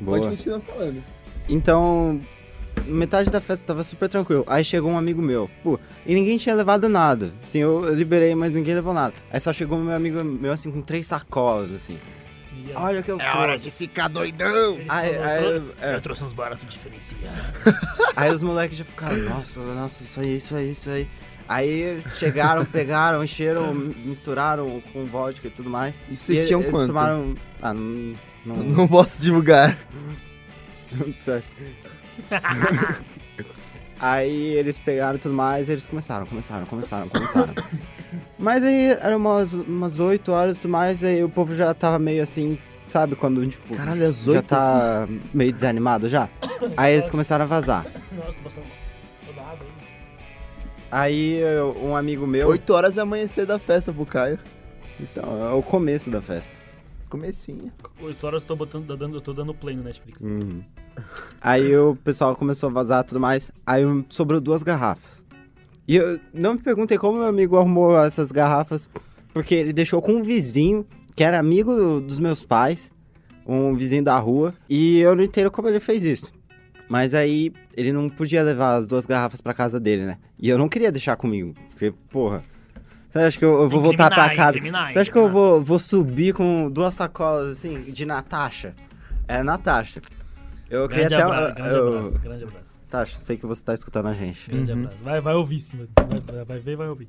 Boa. 0.00 0.18
Pode 0.18 0.36
continuar 0.36 0.60
falando. 0.60 1.02
Então, 1.48 2.20
metade 2.90 3.30
da 3.30 3.40
festa 3.40 3.66
tava 3.66 3.82
super 3.82 4.08
tranquilo. 4.08 4.44
Aí 4.46 4.64
chegou 4.64 4.90
um 4.90 4.98
amigo 4.98 5.22
meu, 5.22 5.50
pô, 5.62 5.78
e 6.06 6.14
ninguém 6.14 6.36
tinha 6.36 6.54
levado 6.54 6.88
nada. 6.88 7.32
Assim, 7.42 7.58
eu 7.60 7.84
eu 7.84 7.94
liberei, 7.94 8.34
mas 8.34 8.52
ninguém 8.52 8.74
levou 8.74 8.92
nada. 8.94 9.14
Aí 9.32 9.38
só 9.40 9.52
chegou 9.52 9.78
meu 9.78 9.94
amigo 9.94 10.22
meu, 10.24 10.52
assim, 10.52 10.70
com 10.70 10.82
três 10.82 11.06
sacolas, 11.06 11.72
assim. 11.72 11.98
Olha 12.74 13.00
o 13.00 13.02
que 13.02 13.10
eu 13.10 13.18
É 13.20 13.30
hora 13.36 13.56
de 13.56 13.62
trouxe. 13.64 13.76
ficar 13.78 14.08
doidão. 14.08 14.78
Aí, 14.88 15.16
aí, 15.16 15.38
"Tro- 15.60 15.72
é. 15.80 15.94
Eu 15.96 16.00
trouxe 16.00 16.24
uns 16.24 16.32
baratos 16.32 16.66
diferenciados. 16.68 17.40
aí 18.14 18.30
os 18.30 18.42
moleques 18.42 18.76
já 18.78 18.84
ficaram, 18.84 19.16
nossa, 19.16 19.60
nossa, 19.60 20.04
isso 20.04 20.20
aí, 20.20 20.36
isso 20.36 20.54
aí, 20.54 20.70
isso 20.70 20.90
aí. 20.90 21.08
Aí 21.48 22.00
chegaram, 22.14 22.64
pegaram, 22.64 23.24
encheram, 23.24 23.74
misturaram 23.74 24.80
com 24.92 25.04
vodka 25.06 25.48
e 25.48 25.50
tudo 25.50 25.68
mais. 25.70 26.04
E 26.08 26.16
vocês 26.16 26.40
E 26.40 26.46
tinham 26.46 26.60
eles 26.60 26.70
quanto? 26.70 26.88
tomaram... 26.88 27.34
Ah, 27.60 27.72
não... 27.74 28.14
Não, 28.46 28.56
Não 28.56 28.88
posso 28.88 29.20
divulgar. 29.20 29.76
aí 34.00 34.54
eles 34.54 34.78
pegaram 34.78 35.16
e 35.16 35.20
tudo 35.20 35.34
mais, 35.34 35.68
e 35.68 35.72
eles 35.72 35.86
começaram, 35.86 36.26
começaram, 36.26 36.66
começaram, 36.66 37.08
começaram. 37.08 37.54
Mas 38.38 38.64
aí 38.64 38.90
eram 39.00 39.18
umas, 39.18 39.52
umas 39.52 39.98
8 39.98 40.32
horas 40.32 40.56
e 40.56 40.60
tudo 40.60 40.70
mais, 40.70 41.04
aí 41.04 41.22
o 41.22 41.28
povo 41.28 41.54
já 41.54 41.72
tava 41.74 41.98
meio 41.98 42.22
assim, 42.22 42.58
sabe 42.88 43.14
quando, 43.14 43.46
tipo, 43.46 43.76
Caralho, 43.76 44.08
às 44.08 44.24
já 44.24 44.32
oito, 44.32 44.46
tá 44.46 45.08
meio 45.32 45.52
desanimado 45.52 46.08
já? 46.08 46.28
Aí 46.76 46.94
eles 46.94 47.10
começaram 47.10 47.44
a 47.44 47.48
vazar. 47.48 47.84
Nossa, 48.12 48.32
tô 48.32 48.42
passando 48.44 48.64
toda 49.26 49.40
a 49.40 49.44
água 49.44 49.66
aí. 49.66 49.70
Aí 50.92 51.36
eu- 51.38 51.76
um 51.82 51.94
amigo 51.94 52.26
meu. 52.26 52.48
8 52.48 52.70
horas 52.74 52.98
é 52.98 53.00
amanhecer 53.00 53.46
da 53.46 53.58
festa 53.58 53.92
pro 53.92 54.04
Caio. 54.06 54.38
Então, 54.98 55.50
é 55.50 55.54
o 55.54 55.62
começo 55.62 56.10
da 56.10 56.20
festa. 56.20 56.54
Comecinho. 57.08 57.72
8 58.00 58.26
horas 58.26 58.42
eu 58.42 58.48
tô, 58.48 58.56
botando, 58.56 58.86
tô 58.86 58.96
dando, 58.96 59.16
eu 59.16 59.20
tô 59.20 59.32
dando 59.32 59.54
play 59.54 59.74
no 59.76 59.82
Netflix. 59.84 60.20
Aí 61.40 61.74
o 61.76 61.96
pessoal 61.96 62.36
começou 62.36 62.68
a 62.68 62.72
vazar 62.72 63.02
e 63.02 63.06
tudo 63.06 63.20
mais. 63.20 63.50
Aí 63.66 63.82
sobrou 64.08 64.40
duas 64.40 64.62
garrafas. 64.62 65.24
E 65.88 65.96
eu 65.96 66.20
não 66.32 66.54
me 66.54 66.60
perguntei 66.60 66.98
como 66.98 67.18
meu 67.18 67.26
amigo 67.26 67.56
arrumou 67.56 67.98
essas 68.04 68.30
garrafas, 68.30 68.88
porque 69.32 69.54
ele 69.54 69.72
deixou 69.72 70.00
com 70.02 70.12
um 70.12 70.22
vizinho 70.22 70.86
que 71.16 71.24
era 71.24 71.38
amigo 71.38 71.74
do- 71.74 72.00
dos 72.00 72.18
meus 72.18 72.42
pais, 72.42 72.92
um 73.46 73.74
vizinho 73.74 74.04
da 74.04 74.16
rua, 74.18 74.54
e 74.68 74.98
eu 75.00 75.16
não 75.16 75.24
entendo 75.24 75.50
como 75.50 75.68
ele 75.68 75.80
fez 75.80 76.04
isso. 76.04 76.30
Mas 76.88 77.14
aí 77.14 77.52
ele 77.76 77.92
não 77.92 78.08
podia 78.08 78.42
levar 78.42 78.74
as 78.76 78.86
duas 78.86 79.06
garrafas 79.06 79.40
pra 79.40 79.54
casa 79.54 79.80
dele, 79.80 80.04
né? 80.04 80.18
E 80.38 80.48
eu 80.48 80.58
não 80.58 80.68
queria 80.68 80.92
deixar 80.92 81.16
comigo, 81.16 81.54
porque, 81.70 81.92
porra. 82.10 82.42
Você 83.08 83.18
acha 83.18 83.38
que 83.38 83.44
eu, 83.44 83.62
eu 83.62 83.68
vou 83.68 83.80
voltar 83.80 84.08
pra 84.08 84.28
Criminais, 84.28 84.36
casa? 84.36 84.92
Você 84.92 84.98
acha 85.00 85.10
que 85.10 85.18
eu 85.18 85.28
vou, 85.28 85.60
vou 85.62 85.78
subir 85.80 86.32
com 86.32 86.70
duas 86.70 86.94
sacolas 86.94 87.58
assim 87.58 87.80
de 87.90 88.04
Natasha? 88.06 88.74
É 89.26 89.42
Natasha. 89.42 90.00
Eu 90.70 90.88
queria 90.88 91.08
Grande, 91.08 91.22
até. 91.22 91.22
abra- 91.36 91.50
grande 91.52 91.74
eu- 91.74 91.98
abraço, 91.98 92.20
grande 92.20 92.44
abraço. 92.44 92.80
Tasha, 92.88 93.18
sei 93.18 93.36
que 93.36 93.46
você 93.46 93.64
tá 93.64 93.74
escutando 93.74 94.06
a 94.06 94.14
gente. 94.14 94.48
Grande 94.50 94.72
Uhum. 94.72 94.78
abraço. 94.84 94.96
Vai, 95.02 95.20
vai 95.20 95.34
ouvir 95.34 95.60
sim, 95.60 95.76
vai, 95.76 96.44
vai, 96.44 96.58
ver 96.58 96.72
e 96.72 96.76
vai 96.76 96.88
ouvir. 96.88 97.08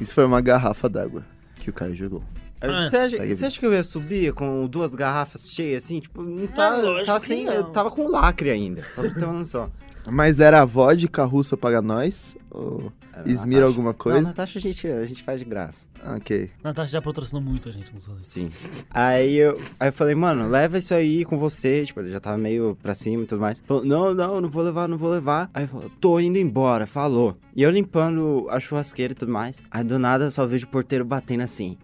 Isso 0.00 0.12
foi 0.14 0.24
uma 0.24 0.40
garrafa 0.40 0.88
d'água 0.88 1.24
que 1.56 1.70
o 1.70 1.72
Caio 1.72 1.94
jogou. 1.94 2.22
Ah, 2.60 2.88
Você 2.88 2.96
acha, 2.96 3.26
você 3.34 3.46
acha 3.46 3.60
que 3.60 3.66
eu 3.66 3.72
ia 3.72 3.82
subir 3.84 4.32
com 4.32 4.66
duas 4.66 4.94
garrafas 4.94 5.50
cheias 5.50 5.84
assim? 5.84 6.00
Tipo, 6.00 6.22
não 6.22 6.46
tá, 6.46 6.76
lógico 6.76 7.06
tava 7.06 7.20
que 7.20 7.26
sem. 7.26 7.44
não. 7.44 7.52
Eu 7.52 7.64
tava 7.64 7.90
com 7.90 8.08
lacre 8.08 8.50
ainda. 8.50 8.82
Só 8.84 9.02
pra 9.02 9.10
ter 9.10 9.24
uma 9.24 9.40
noção. 9.40 9.70
Mas 10.10 10.40
era 10.40 10.64
vodka 10.64 11.24
russa 11.24 11.56
paga 11.56 11.82
nós? 11.82 12.35
Ou 12.50 12.92
Era 13.12 13.28
Esmira 13.28 13.60
Natasha. 13.60 13.64
alguma 13.64 13.92
coisa? 13.94 14.20
Não, 14.20 14.28
Natasha 14.28 14.58
a 14.58 14.62
gente, 14.62 14.86
a 14.86 15.04
gente 15.04 15.22
faz 15.22 15.40
de 15.40 15.44
graça. 15.44 15.86
Ok. 16.16 16.50
Natasha 16.62 16.92
já 16.92 17.02
patrocinou 17.02 17.42
muito 17.42 17.68
a 17.68 17.72
gente 17.72 17.92
nos 17.92 18.04
rolês. 18.04 18.26
Sim. 18.28 18.50
Aí 18.90 19.36
eu, 19.36 19.60
aí 19.78 19.88
eu 19.88 19.92
falei, 19.92 20.14
mano, 20.14 20.48
leva 20.48 20.78
isso 20.78 20.94
aí 20.94 21.24
com 21.24 21.38
você. 21.38 21.84
Tipo, 21.84 22.00
ele 22.00 22.10
já 22.10 22.20
tava 22.20 22.38
meio 22.38 22.76
pra 22.82 22.94
cima 22.94 23.24
e 23.24 23.26
tudo 23.26 23.40
mais. 23.40 23.60
Falou, 23.66 23.84
não, 23.84 24.14
não, 24.14 24.40
não 24.40 24.48
vou 24.48 24.62
levar, 24.62 24.88
não 24.88 24.96
vou 24.98 25.10
levar. 25.10 25.50
Aí 25.52 25.64
ele 25.64 25.70
falou, 25.70 25.90
tô 26.00 26.20
indo 26.20 26.38
embora, 26.38 26.86
falou. 26.86 27.36
E 27.54 27.62
eu 27.62 27.70
limpando 27.70 28.46
a 28.50 28.60
churrasqueira 28.60 29.12
e 29.12 29.16
tudo 29.16 29.32
mais. 29.32 29.60
Aí 29.70 29.82
do 29.82 29.98
nada 29.98 30.24
eu 30.24 30.30
só 30.30 30.46
vejo 30.46 30.66
o 30.66 30.70
porteiro 30.70 31.04
batendo 31.04 31.42
assim. 31.42 31.76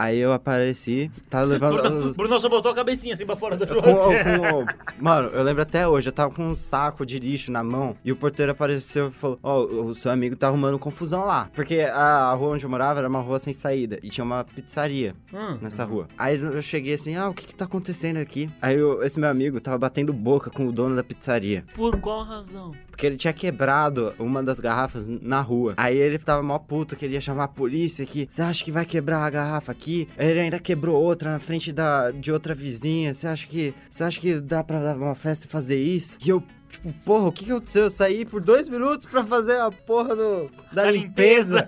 Aí 0.00 0.16
eu 0.18 0.32
apareci, 0.32 1.10
tava 1.28 1.44
levando. 1.46 1.82
Bruno, 1.82 2.14
Bruno 2.14 2.38
só 2.38 2.48
botou 2.48 2.70
a 2.70 2.74
cabecinha 2.76 3.14
assim 3.14 3.26
pra 3.26 3.34
fora 3.34 3.56
da 3.56 3.66
Com, 3.66 3.74
churrasqueira. 3.74 4.38
com- 4.38 4.66
mano, 5.02 5.28
eu 5.30 5.42
lembro 5.42 5.60
até 5.62 5.88
hoje, 5.88 6.06
eu 6.08 6.12
tava 6.12 6.32
com 6.32 6.44
um 6.44 6.54
saco 6.54 7.04
de 7.04 7.18
lixo 7.18 7.50
na 7.50 7.64
mão 7.64 7.96
e 8.04 8.12
o 8.12 8.16
porteiro 8.16 8.52
apareceu 8.52 9.08
e 9.08 9.10
falou: 9.10 9.40
Ó, 9.42 9.64
o 9.64 9.94
seu 9.96 10.12
amigo 10.12 10.36
tá 10.36 10.46
arrumando 10.46 10.78
confusão 10.78 11.24
lá. 11.24 11.50
Porque 11.52 11.80
a, 11.80 12.30
a 12.30 12.34
rua 12.34 12.50
onde 12.54 12.64
eu 12.64 12.70
morava 12.70 13.00
era 13.00 13.08
uma 13.08 13.20
rua 13.20 13.40
sem 13.40 13.52
saída 13.52 13.98
e 14.00 14.08
tinha 14.08 14.24
uma 14.24 14.44
pizzaria 14.44 15.16
Hum. 15.34 15.58
nessa 15.60 15.82
rua. 15.84 16.06
Aí 16.16 16.38
eu 16.40 16.62
cheguei 16.62 16.94
assim: 16.94 17.16
ah, 17.16 17.28
o 17.28 17.34
que 17.34 17.44
que 17.46 17.54
tá 17.54 17.64
acontecendo 17.64 18.18
aqui? 18.18 18.48
Aí 18.62 18.76
eu- 18.76 19.02
esse 19.02 19.18
meu 19.18 19.28
amigo 19.28 19.60
tava 19.60 19.78
batendo 19.78 20.12
boca 20.12 20.48
com 20.48 20.68
o 20.68 20.72
dono 20.72 20.94
da 20.94 21.02
pizzaria. 21.02 21.64
Por 21.74 21.98
qual 22.00 22.22
razão? 22.22 22.70
Porque 22.98 23.06
ele 23.06 23.16
tinha 23.16 23.32
quebrado 23.32 24.12
uma 24.18 24.42
das 24.42 24.58
garrafas 24.58 25.06
na 25.06 25.40
rua. 25.40 25.74
Aí 25.76 25.96
ele 25.96 26.18
tava 26.18 26.42
mó 26.42 26.58
puto, 26.58 26.96
que 26.96 27.04
ele 27.04 27.14
ia 27.14 27.20
chamar 27.20 27.44
a 27.44 27.48
polícia 27.48 28.02
aqui. 28.02 28.26
Você 28.28 28.42
acha 28.42 28.64
que 28.64 28.72
vai 28.72 28.84
quebrar 28.84 29.24
a 29.24 29.30
garrafa 29.30 29.70
aqui? 29.70 30.08
Ele 30.18 30.40
ainda 30.40 30.58
quebrou 30.58 31.00
outra 31.00 31.30
na 31.30 31.38
frente 31.38 31.70
da, 31.72 32.10
de 32.10 32.32
outra 32.32 32.56
vizinha. 32.56 33.14
Você 33.14 33.28
acha 33.28 33.46
que. 33.46 33.72
Você 33.88 34.02
acha 34.02 34.18
que 34.18 34.40
dá 34.40 34.64
pra 34.64 34.82
dar 34.82 34.96
uma 34.96 35.14
festa 35.14 35.46
e 35.46 35.48
fazer 35.48 35.80
isso? 35.80 36.18
E 36.26 36.28
eu. 36.28 36.42
Tipo, 36.82 36.92
porra, 37.04 37.26
o 37.28 37.32
que 37.32 37.44
que 37.44 37.50
aconteceu? 37.50 37.84
Eu 37.84 37.90
saí 37.90 38.24
por 38.24 38.40
dois 38.40 38.68
minutos 38.68 39.04
pra 39.06 39.24
fazer 39.24 39.58
a 39.60 39.70
porra 39.70 40.14
do, 40.14 40.50
da 40.72 40.84
Da 40.84 40.90
limpeza. 40.90 41.66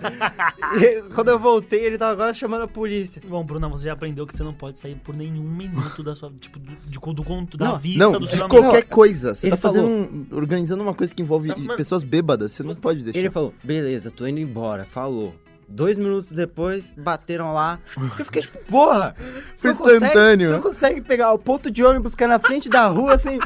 e 0.79 1.01
quando 1.13 1.29
eu 1.29 1.37
voltei, 1.39 1.83
ele 1.85 1.97
tava 1.97 2.15
quase 2.15 2.39
chamando 2.39 2.63
a 2.63 2.67
polícia. 2.67 3.21
Bom, 3.27 3.43
Bruna, 3.43 3.67
você 3.67 3.85
já 3.85 3.93
aprendeu 3.93 4.25
que 4.25 4.35
você 4.35 4.43
não 4.43 4.53
pode 4.53 4.79
sair 4.79 4.95
por 4.95 5.13
nenhum 5.15 5.43
minuto 5.43 6.01
da 6.01 6.15
sua. 6.15 6.31
Tipo, 6.39 6.59
do, 6.59 6.71
de, 6.87 6.99
do 6.99 7.23
conto 7.23 7.57
da 7.57 7.65
Não, 7.65 7.79
vista 7.79 7.99
Não, 7.99 8.11
do 8.13 8.19
de 8.27 8.35
seu 8.35 8.45
amigo. 8.45 8.61
qualquer 8.61 8.83
coisa. 8.85 9.35
Você 9.35 9.47
ele 9.47 9.51
tá 9.51 9.57
fazendo 9.57 9.83
falou- 9.87 10.09
um, 10.11 10.27
organizando 10.31 10.81
uma 10.83 10.93
coisa 10.93 11.13
que 11.13 11.21
envolve 11.21 11.47
Sabe, 11.49 11.75
pessoas 11.75 12.03
bêbadas. 12.03 12.53
Você 12.53 12.63
não 12.63 12.73
pode 12.75 13.03
deixar. 13.03 13.19
Ele 13.19 13.29
falou, 13.29 13.53
beleza, 13.63 14.09
tô 14.11 14.25
indo 14.25 14.39
embora. 14.39 14.85
Falou. 14.85 15.35
Dois 15.67 15.97
minutos 15.97 16.31
depois, 16.33 16.91
bateram 16.97 17.53
lá. 17.53 17.79
Eu 18.19 18.25
fiquei 18.25 18.41
tipo, 18.41 18.57
porra! 18.65 19.15
Foi 19.17 19.33
você 19.57 19.67
não 19.69 19.75
consegue- 19.77 19.95
instantâneo. 20.05 20.47
Você 20.49 20.53
não 20.55 20.61
consegue 20.61 21.01
pegar 21.01 21.31
o 21.31 21.39
ponto 21.39 21.71
de 21.71 21.81
ônibus 21.83 22.13
que 22.13 22.23
é 22.25 22.27
na 22.27 22.39
frente 22.39 22.67
da 22.67 22.87
rua 22.87 23.15
sem. 23.19 23.39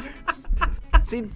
sem... 1.02 1.30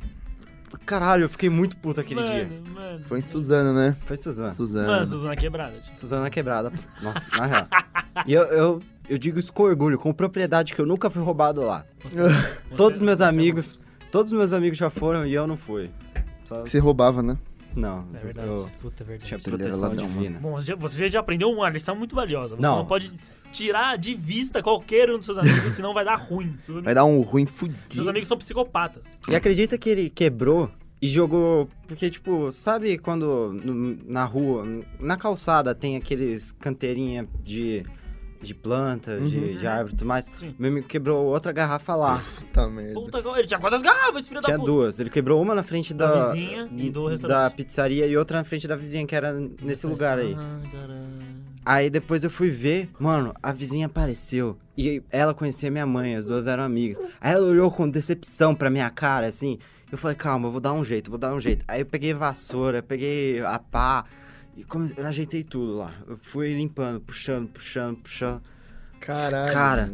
Caralho, 0.91 1.23
eu 1.25 1.29
fiquei 1.29 1.49
muito 1.49 1.77
puto 1.77 2.01
aquele 2.01 2.21
dia. 2.25 2.49
Mano, 2.49 2.71
mano. 2.75 3.05
Foi 3.07 3.21
em 3.21 3.23
Suzano, 3.23 3.73
né? 3.73 3.97
Foi 4.07 4.17
Suzana. 4.17 4.53
Suzano. 4.53 4.87
Mano, 4.89 5.07
Suzana 5.07 5.37
quebrada. 5.37 5.79
Tipo. 5.79 5.99
Suzana 6.01 6.29
quebrada. 6.31 6.73
Nossa, 7.01 7.29
na 7.37 7.47
real. 7.47 7.69
E 8.27 8.33
eu, 8.35 8.43
eu, 8.43 8.83
eu 9.09 9.17
digo 9.17 9.39
isso 9.39 9.53
com 9.53 9.63
orgulho, 9.63 9.97
com 9.97 10.13
propriedade, 10.13 10.75
que 10.75 10.81
eu 10.81 10.85
nunca 10.85 11.09
fui 11.09 11.23
roubado 11.23 11.63
lá. 11.63 11.85
Você- 12.03 12.23
você- 12.25 12.57
Todos 12.77 12.99
os 13.01 13.07
meus 13.07 13.21
é 13.21 13.25
amigos, 13.25 13.79
todos 14.11 14.33
os 14.33 14.37
meus 14.37 14.53
amigos 14.53 14.77
já 14.77 14.91
foram 14.91 15.25
e 15.25 15.33
eu 15.33 15.47
não 15.47 15.57
fui. 15.57 15.91
Só- 16.45 16.63
Você 16.63 16.81
roubava, 16.81 17.23
né? 17.23 17.39
Não, 17.77 18.05
É 18.13 18.19
verdade. 18.19 18.49
eu 18.49 18.69
Puta, 18.81 19.05
é 19.05 19.07
verdade. 19.07 19.29
tinha 19.29 19.39
proteção 19.39 19.91
ladrão, 19.91 20.09
divina. 20.09 20.41
Bom, 20.41 20.51
você 20.61 20.67
já- 20.67 20.75
você 20.75 21.09
já 21.09 21.21
aprendeu 21.21 21.49
uma 21.51 21.71
lição 21.71 21.95
muito 21.95 22.17
valiosa. 22.17 22.57
Você 22.57 22.63
Não. 22.63 22.79
não, 22.79 22.85
pode 22.87 23.13
tirar 23.53 23.97
de 23.97 24.13
vista 24.17 24.61
qualquer 24.61 25.09
um 25.09 25.19
dos 25.19 25.27
seus 25.27 25.39
amigos, 25.39 25.73
senão 25.75 25.95
vai 25.95 26.05
dar 26.05 26.17
ruim. 26.17 26.57
Seus 26.65 26.71
amigos, 26.71 26.85
Vai 26.85 26.95
dar 26.95 27.05
um 27.05 27.21
ruim 27.21 27.47
seus 27.47 27.59
fudido. 27.61 28.11
amigos 28.11 28.29
são 28.29 28.37
psicopatas. 28.37 29.05
E 29.29 29.37
acredita 29.37 29.79
que 29.79 29.89
ele 29.89 30.11
quebrou 30.11 30.69
e 31.01 31.09
jogou. 31.09 31.69
Porque, 31.87 32.11
tipo, 32.11 32.51
sabe 32.53 32.99
quando 32.99 33.53
no- 33.65 33.97
na 34.07 34.25
rua, 34.25 34.65
na 34.99 35.17
calçada 35.17 35.75
tem 35.75 35.97
aqueles 35.97 36.53
canteirinha 36.53 37.27
de, 37.43 37.85
de 38.43 38.55
planta, 38.55 39.19
de, 39.21 39.59
de 39.59 39.67
árvore 39.67 39.95
e 39.95 39.97
tudo 39.97 40.07
mais? 40.09 40.27
Sim. 40.37 40.55
Meu 40.59 40.71
amigo 40.71 40.87
quebrou 40.87 41.25
outra 41.27 41.53
garrafa 41.53 41.95
lá. 41.97 42.21
Puta 42.39 42.69
merda. 42.69 42.95
Puta, 42.95 43.19
ele 43.39 43.47
tinha 43.47 43.61
quantas 43.61 43.83
garrafas, 43.83 44.29
filho 44.29 44.41
Tinha 44.41 44.57
da 44.57 44.59
puta? 44.63 44.71
duas. 44.73 45.01
Ele 45.01 45.11
quebrou 45.11 45.41
uma 45.43 45.55
na 45.55 45.63
frente 45.63 45.93
Da 45.95 46.07
da. 46.13 46.33
vizinha 46.33 46.69
e 46.77 46.91
do 46.91 47.05
Da 47.05 47.11
restaurante. 47.11 47.55
pizzaria 47.57 48.07
e 48.07 48.17
outra 48.17 48.39
na 48.39 48.45
frente 48.45 48.67
da 48.69 48.77
vizinha, 48.77 49.07
que 49.07 49.15
era 49.15 49.33
nesse 49.63 49.87
lugar 49.87 50.19
aí. 50.19 50.35
Ah, 50.39 50.61
caralho. 50.71 51.11
Aí 51.65 51.91
depois 51.91 52.25
eu 52.25 52.31
fui 52.31 52.51
ver, 52.51 52.89
mano, 52.99 53.35
a 53.43 53.53
vizinha 53.53 53.85
apareceu. 53.87 54.57
E 54.79 55.03
ela 55.11 55.35
conhecia 55.35 55.71
minha 55.71 55.85
mãe, 55.87 56.17
as 56.17 56.25
duas 56.27 56.47
eram 56.47 56.63
amigas. 56.65 56.99
Aí 57.21 57.35
ela 57.35 57.47
olhou 57.47 57.71
com 57.71 57.89
decepção 57.89 58.55
pra 58.55 58.71
minha 58.71 58.89
cara, 58.89 59.27
assim. 59.27 59.59
Eu 59.91 59.99
falei, 59.99 60.17
calma, 60.17 60.49
eu 60.49 60.53
vou 60.53 60.61
dar 60.61 60.73
um 60.73 60.85
jeito, 60.85 61.11
vou 61.11 61.19
dar 61.19 61.35
um 61.35 61.41
jeito. 61.41 61.65
Aí 61.67 61.81
eu 61.81 61.87
peguei 61.87 62.15
vassoura, 62.15 62.83
peguei 62.83 63.41
a 63.41 63.59
pá 63.59 64.05
e 64.57 64.63
come... 64.65 64.93
eu 64.97 65.07
ajeitei 65.07 65.43
tudo 65.43 65.79
lá. 65.79 65.93
Eu 66.07 66.17
fui 66.17 66.55
limpando, 66.55 67.01
puxando, 67.01 67.49
puxando, 67.49 67.97
puxando. 67.99 68.41
Caralho. 69.01 69.53
Cara. 69.53 69.93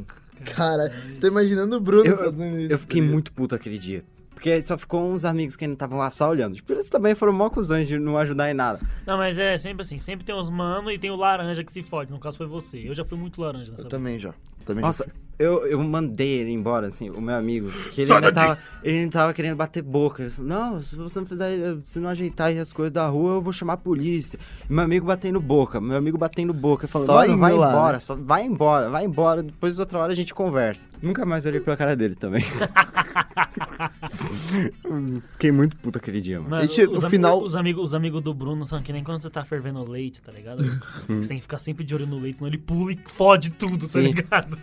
Cara, 0.55 0.92
tô 1.18 1.26
imaginando 1.26 1.76
o 1.76 1.80
Bruno 1.80 2.05
Eu- 2.11 2.18
fazendo 2.18 2.61
isso. 2.61 2.72
eu 2.72 2.78
fiquei 2.78 3.01
muito 3.01 3.32
puto 3.32 3.55
aquele 3.55 3.78
dia. 3.78 4.05
Porque 4.34 4.61
só 4.61 4.76
ficou 4.76 5.11
uns 5.11 5.24
amigos 5.24 5.57
que 5.57 5.64
ainda 5.64 5.72
estavam 5.72 5.97
lá 5.97 6.11
só 6.11 6.28
olhando. 6.28 6.57
Tipo, 6.57 6.70
eles 6.74 6.90
também 6.90 7.14
foram 7.14 7.32
mó 7.32 7.49
cuzões 7.49 7.88
de 7.88 7.99
não 7.99 8.18
ajudar 8.18 8.51
em 8.51 8.55
nada. 8.55 8.78
Não, 9.07 9.16
mas 9.16 9.38
é 9.38 9.57
sempre 9.57 9.80
assim, 9.80 9.99
sempre 9.99 10.26
tem 10.26 10.34
os 10.34 10.51
mano 10.51 10.90
e 10.90 10.99
tem 10.99 11.11
o 11.11 11.16
laranja 11.16 11.64
que 11.64 11.72
se 11.72 11.82
fode. 11.82 12.11
No 12.11 12.20
caso 12.20 12.36
foi 12.36 12.47
você. 12.47 12.86
Eu 12.86 12.94
já 12.94 13.03
fui 13.03 13.16
muito 13.16 13.40
laranja 13.40 13.72
nessa 13.72 13.84
Eu 13.84 13.88
também 13.88 14.18
já. 14.18 14.34
Também 14.66 14.84
Nossa, 14.84 15.07
já. 15.07 15.12
Eu, 15.39 15.66
eu 15.66 15.82
mandei 15.82 16.41
ele 16.41 16.51
embora, 16.51 16.87
assim, 16.87 17.11
o 17.11 17.20
meu 17.20 17.34
amigo. 17.34 17.70
Que 17.91 18.03
ele 18.03 18.12
ainda 18.12 18.32
tava, 18.32 18.59
ele 18.82 18.99
ainda 18.99 19.12
tava 19.12 19.34
querendo 19.34 19.57
bater 19.57 19.82
boca. 19.82 20.22
Ele 20.22 20.30
falou, 20.30 20.49
não, 20.49 20.80
se 20.80 20.97
você 20.97 21.18
não 21.20 21.26
fizer, 21.26 21.76
se 21.84 21.99
não 21.99 22.09
ajeitar 22.09 22.49
aí 22.49 22.59
as 22.59 22.72
coisas 22.72 22.93
da 22.93 23.07
rua, 23.07 23.34
eu 23.34 23.43
vou 23.43 23.53
chamar 23.53 23.74
a 23.74 23.76
polícia. 23.76 24.39
E 24.68 24.72
meu 24.72 24.84
amigo 24.84 25.07
batendo 25.07 25.41
boca, 25.41 25.80
meu 25.80 25.97
amigo 25.97 26.16
batendo 26.16 26.55
boca. 26.55 26.89
Falou, 26.89 27.07
Só 27.07 27.14
vai 27.14 27.28
lá, 27.53 27.70
embora, 27.70 27.93
né? 27.95 28.01
só 28.01 28.14
vai 28.14 28.45
embora, 28.45 28.89
vai 28.91 29.05
embora. 29.05 29.43
Depois 29.43 29.78
outra 29.78 29.99
hora 29.99 30.12
a 30.12 30.16
gente 30.16 30.32
conversa. 30.32 30.89
Nunca 31.03 31.26
mais 31.26 31.45
olhei 31.45 31.61
pra 31.61 31.76
cara 31.76 31.95
dele 31.95 32.14
também. 32.14 32.45
Fiquei 35.32 35.53
muito 35.53 35.76
puto 35.76 35.99
aquele 35.99 36.20
dia, 36.20 36.39
mano. 36.39 36.51
Mano, 36.51 36.62
Gente, 36.62 36.82
os, 36.91 37.03
no 37.03 37.11
final- 37.11 37.43
os 37.43 37.55
amigos, 37.57 37.84
os 37.87 37.95
amigos 37.95 38.22
do 38.22 38.32
Bruno 38.32 38.64
são 38.64 38.80
que 38.82 38.93
nem 38.93 39.05
quando 39.05 39.20
você 39.20 39.28
tá 39.30 39.45
fervendo 39.45 39.89
leite, 39.89 40.22
tá 40.22 40.32
ligado? 40.32 40.64
você 41.07 41.28
tem 41.28 41.37
que 41.37 41.43
ficar 41.43 41.59
sempre 41.59 41.84
de 41.84 41.95
olho 41.95 42.07
no 42.07 42.18
leite, 42.18 42.39
senão 42.39 42.49
ele 42.49 42.59
pula 42.59 42.93
e 42.93 42.99
fode 43.07 43.51
tudo, 43.51 43.80
tá 43.80 43.87
Sim. 43.87 44.01
ligado? 44.12 44.57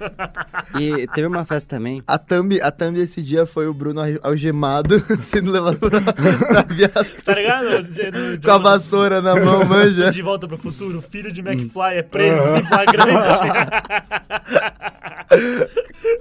E 0.79 1.07
teve 1.07 1.27
uma 1.27 1.45
festa 1.45 1.75
também. 1.77 2.01
A 2.07 2.17
thumb, 2.17 2.59
a 2.61 2.71
thumb 2.71 2.97
esse 2.99 3.21
dia 3.21 3.45
foi 3.45 3.67
o 3.67 3.73
Bruno 3.73 4.01
al- 4.01 4.19
algemado, 4.23 5.03
sendo 5.27 5.51
levado 5.51 5.77
pra, 5.77 6.01
pra 6.01 6.61
viatura 6.63 7.03
tá 7.23 7.33
ligado? 7.35 7.83
De, 7.93 8.11
de- 8.11 8.37
de- 8.37 8.45
com 8.47 8.51
a 8.53 8.57
vassoura 8.57 9.21
na 9.21 9.35
mão, 9.35 9.63
manja. 9.65 10.11
De 10.11 10.21
volta 10.21 10.47
pro 10.47 10.57
futuro, 10.57 10.99
o 10.99 11.01
filho 11.01 11.31
de 11.31 11.41
McFly 11.41 11.95
é 11.97 12.03
preso 12.03 12.55
em 12.55 12.63
flagrante. 12.65 13.09
Ai, 15.29 15.69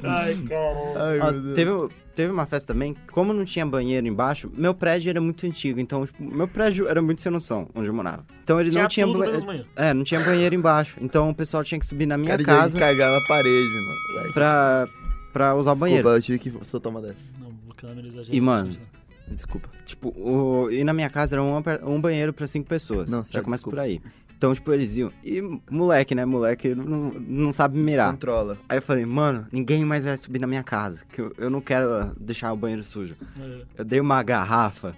Ai, 0.04 0.34
cara. 0.48 1.24
Ai, 1.24 1.32
Deus. 1.32 1.54
teve, 1.54 1.70
teve 2.14 2.32
uma 2.32 2.46
festa 2.46 2.72
também, 2.72 2.94
como 3.10 3.32
não 3.32 3.44
tinha 3.44 3.64
banheiro 3.66 4.06
embaixo, 4.06 4.50
meu 4.54 4.74
prédio 4.74 5.10
era 5.10 5.20
muito 5.20 5.46
antigo, 5.46 5.80
então, 5.80 6.04
tipo, 6.06 6.22
meu 6.22 6.46
prédio 6.48 6.88
era 6.88 7.00
muito 7.02 7.20
sem 7.20 7.30
noção, 7.32 7.68
onde 7.74 7.88
eu 7.88 7.94
morava. 7.94 8.24
Então 8.44 8.60
ele 8.60 8.70
Tinha 8.70 8.82
não 8.82 8.88
tinha 8.88 9.06
banheiro. 9.06 9.66
É, 9.76 9.94
não 9.94 10.04
tinha 10.04 10.20
banheiro 10.20 10.54
embaixo. 10.54 10.96
Então 11.00 11.28
o 11.30 11.34
pessoal 11.34 11.64
tinha 11.64 11.78
que 11.78 11.86
subir 11.86 12.06
na 12.06 12.16
minha 12.16 12.30
Cara 12.38 12.44
casa 12.44 12.78
cagar 12.78 13.10
na 13.10 13.20
parede, 13.26 13.68
mano. 13.68 14.32
pra, 14.32 14.88
pra 15.32 15.54
usar 15.54 15.72
o 15.72 15.76
banheiro. 15.76 16.02
Desculpa, 16.02 16.18
eu 16.18 16.22
tive 16.40 16.58
que 16.58 16.66
soltar 16.66 16.90
uma 16.90 17.00
dessa. 17.00 17.20
Não, 17.40 17.48
o 17.68 17.74
câmera 17.74 18.06
exagera. 18.06 18.36
E, 18.36 18.40
mano, 18.40 18.76
Desculpa. 19.28 19.68
Tipo, 19.84 20.08
o, 20.10 20.70
e 20.70 20.84
na 20.84 20.92
minha 20.92 21.08
casa 21.08 21.36
era 21.36 21.42
um, 21.42 21.62
um 21.84 22.00
banheiro 22.00 22.32
pra 22.32 22.46
cinco 22.46 22.68
pessoas. 22.68 23.10
Não, 23.10 23.24
Já 23.24 23.42
começa 23.42 23.60
desculpa. 23.60 23.76
por 23.76 23.82
aí. 23.82 24.00
Então, 24.36 24.52
tipo, 24.54 24.72
eles 24.72 24.96
iam. 24.96 25.12
E 25.24 25.40
moleque, 25.70 26.14
né? 26.14 26.24
Moleque 26.24 26.74
não, 26.74 27.12
não 27.12 27.52
sabe 27.52 27.78
mirar. 27.78 28.12
Controla. 28.12 28.58
Aí 28.68 28.78
eu 28.78 28.82
falei, 28.82 29.06
mano, 29.06 29.46
ninguém 29.52 29.84
mais 29.84 30.04
vai 30.04 30.16
subir 30.16 30.38
na 30.40 30.46
minha 30.46 30.62
casa. 30.62 31.04
Que 31.06 31.20
eu, 31.20 31.32
eu 31.38 31.48
não 31.50 31.60
quero 31.60 31.90
ah, 31.92 32.12
deixar 32.20 32.52
o 32.52 32.56
banheiro 32.56 32.82
sujo. 32.82 33.16
É. 33.40 33.62
Eu 33.78 33.84
dei 33.84 34.00
uma 34.00 34.22
garrafa 34.22 34.94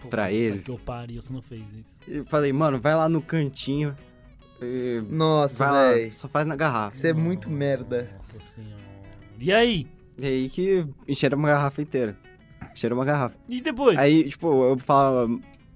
Pô, 0.00 0.08
pra 0.08 0.30
eles. 0.30 0.64
Que 0.64 0.70
eu 0.70 0.78
pariu, 0.78 1.20
você 1.22 1.32
não 1.32 1.42
fez 1.42 1.62
isso. 1.74 1.96
e 2.06 2.22
falei, 2.24 2.52
mano, 2.52 2.78
vai 2.78 2.94
lá 2.94 3.08
no 3.08 3.22
cantinho. 3.22 3.96
E 4.60 5.02
Nossa, 5.10 5.64
vai 5.64 5.72
lá, 5.72 5.92
velho. 5.92 6.12
só 6.16 6.28
faz 6.28 6.46
na 6.46 6.54
garrafa. 6.54 6.96
Você 6.96 7.08
é 7.08 7.12
muito 7.12 7.50
merda. 7.50 8.08
Nossa 8.18 8.38
senhora. 8.40 8.82
E 9.40 9.52
aí? 9.52 9.88
E 10.18 10.26
aí 10.26 10.48
que 10.50 10.86
encheram 11.08 11.38
uma 11.38 11.48
garrafa 11.48 11.82
inteira. 11.82 12.16
Encheram 12.72 12.96
uma 12.96 13.04
garrafa. 13.04 13.34
E 13.48 13.60
depois? 13.60 13.98
Aí, 13.98 14.28
tipo, 14.28 14.64
eu 14.64 14.78
falava. 14.78 15.28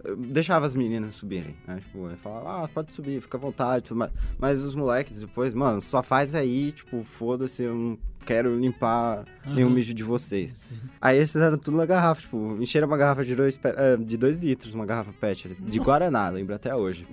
Eu 0.07 0.17
deixava 0.17 0.67
as 0.67 0.75
meninas 0.75 1.15
subirem, 1.15 1.57
né? 1.67 1.79
Tipo, 1.81 2.09
eu 2.09 2.17
falava, 2.19 2.65
ah, 2.65 2.69
pode 2.69 2.93
subir, 2.95 3.21
fica 3.21 3.37
à 3.37 3.41
vontade, 3.41 3.85
tudo 3.85 3.99
mais. 3.99 4.13
Mas 4.39 4.63
os 4.63 4.75
moleques 4.75 5.21
depois, 5.21 5.53
mano, 5.55 5.81
só 5.81 6.03
faz 6.03 6.35
aí, 6.35 6.73
tipo, 6.73 7.03
foda-se, 7.05 7.63
eu 7.65 7.75
não 7.75 7.99
quero 8.25 8.59
limpar 8.59 9.25
nenhum 9.47 9.69
Aham. 9.69 9.75
mijo 9.77 9.95
de 9.95 10.03
vocês. 10.03 10.53
Sim. 10.53 10.81
Aí 11.01 11.17
eles 11.19 11.31
fizeram 11.31 11.57
tudo 11.57 11.77
na 11.77 11.87
garrafa, 11.87 12.23
tipo, 12.23 12.57
encheram 12.61 12.89
uma 12.89 12.97
garrafa 12.97 13.25
de 13.25 13.37
dois, 13.37 13.59
eh, 13.63 13.97
de 13.97 14.17
dois 14.17 14.41
litros, 14.41 14.75
uma 14.75 14.85
garrafa 14.85 15.13
pet, 15.13 15.49
de 15.61 15.79
Guaraná, 15.79 16.29
lembro 16.29 16.55
até 16.55 16.75
hoje. 16.75 17.07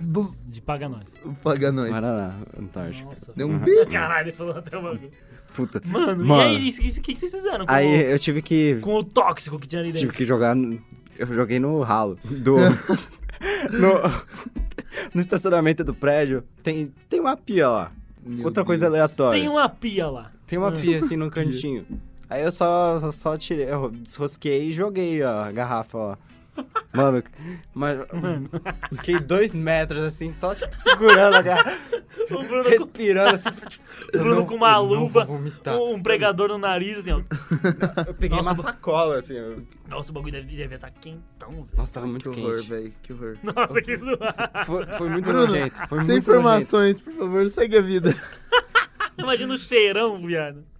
De 0.46 0.60
paga 0.60 0.88
nós. 0.88 1.04
Paga 1.42 1.70
nós. 1.70 1.88
Guaraná, 1.88 2.34
Antártica. 2.58 3.08
Nossa. 3.08 3.32
Deu 3.36 3.46
um 3.46 3.52
Uhum. 3.52 3.58
bip. 3.58 3.90
Caralho, 3.92 4.24
ele 4.28 4.32
falou 4.36 4.56
até 4.56 4.76
uma 4.76 4.98
Puta. 5.54 5.80
Mano, 5.86 6.24
Mano. 6.24 6.54
e 6.54 6.56
aí, 6.56 6.70
o 6.70 7.00
que, 7.00 7.14
que, 7.14 7.16
vocês 7.16 7.30
fizeram 7.32 7.64
com, 7.64 7.72
Aí 7.72 8.10
eu 8.10 8.18
tive 8.18 8.42
que. 8.42 8.74
o, 8.74 8.80
com 8.80 8.96
o 8.96 9.04
tóxico 9.04 9.56
que 9.56 9.68
tinha 9.68 9.80
ali 9.82 9.92
Tive 9.92 10.06
dentro? 10.06 10.16
que 10.18 10.24
jogar. 10.24 10.56
Eu 11.18 11.26
joguei 11.32 11.58
no 11.58 11.80
ralo. 11.82 12.18
Do. 12.24 12.56
no, 13.70 14.00
no 15.14 15.20
estacionamento 15.20 15.84
do 15.84 15.94
prédio. 15.94 16.42
Tem, 16.62 16.92
tem 17.08 17.20
uma 17.20 17.36
pia 17.36 17.68
lá. 17.68 17.92
Meu 18.24 18.46
Outra 18.46 18.64
coisa 18.64 18.86
Deus. 18.86 18.94
aleatória. 18.94 19.40
Tem 19.40 19.48
uma 19.48 19.68
pia 19.68 20.08
lá. 20.08 20.30
Tem 20.46 20.58
uma 20.58 20.68
Ah. 20.68 20.72
pia 20.72 20.98
assim 20.98 21.16
no 21.16 21.30
cantinho. 21.30 21.86
Aí 22.28 22.42
eu 22.42 22.50
só, 22.50 22.98
só, 23.00 23.12
só 23.12 23.36
tirei, 23.36 23.70
eu 23.70 23.90
desrosquei 23.90 24.68
e 24.70 24.72
joguei 24.72 25.22
a 25.22 25.52
garrafa 25.52 25.98
lá. 25.98 26.18
Mano, 26.92 27.22
mas. 27.74 27.98
Mano. 28.12 28.48
Fiquei 28.92 29.18
dois 29.18 29.54
metros 29.54 30.02
assim, 30.04 30.32
só 30.32 30.54
tipo, 30.54 30.74
segurando 30.76 31.34
a 31.34 31.42
garrafa, 31.42 31.76
O 32.30 32.42
Bruno, 32.44 32.62
com, 32.64 32.70
respirando 32.70 33.34
assim. 33.34 33.50
Tipo, 33.50 33.84
o 34.14 34.18
Bruno 34.18 34.34
não- 34.36 34.46
com 34.46 34.54
uma 34.54 34.76
luva, 34.78 35.26
um 35.92 36.00
pregador 36.00 36.48
no 36.48 36.58
nariz, 36.58 36.98
assim, 36.98 37.10
ó. 37.12 37.20
Eu 38.06 38.14
peguei 38.14 38.36
Nossa, 38.38 38.50
uma 38.50 38.54
sacola 38.62 39.18
assim. 39.18 39.34
eu- 39.34 39.66
Nossa, 39.88 40.10
o 40.10 40.14
bagulho 40.14 40.32
deve, 40.32 40.56
deve 40.56 40.74
estar 40.76 40.90
quentão, 40.92 41.50
velho. 41.50 41.68
Nossa, 41.76 41.92
tava 41.94 42.06
muito 42.06 42.30
Que 42.30 42.40
horror, 42.40 42.56
quente. 42.58 42.68
velho. 42.68 42.92
Que 43.02 43.12
horror. 43.12 43.36
Nossa, 43.42 43.82
que 43.82 43.96
zoado. 43.96 44.64
Foi, 44.64 44.86
foi 44.86 45.08
muito 45.08 45.24
Bruno, 45.24 45.46
nojento. 45.48 45.76
Foi 45.88 45.98
Sem 45.98 46.06
muito 46.06 46.18
informações, 46.22 47.00
por 47.00 47.12
favor, 47.14 47.48
segue 47.50 47.76
a 47.78 47.82
vida. 47.82 48.14
Imagina 49.18 49.54
o 49.54 49.58
cheirão, 49.58 50.16
viado. 50.18 50.54
nojento. 50.56 50.74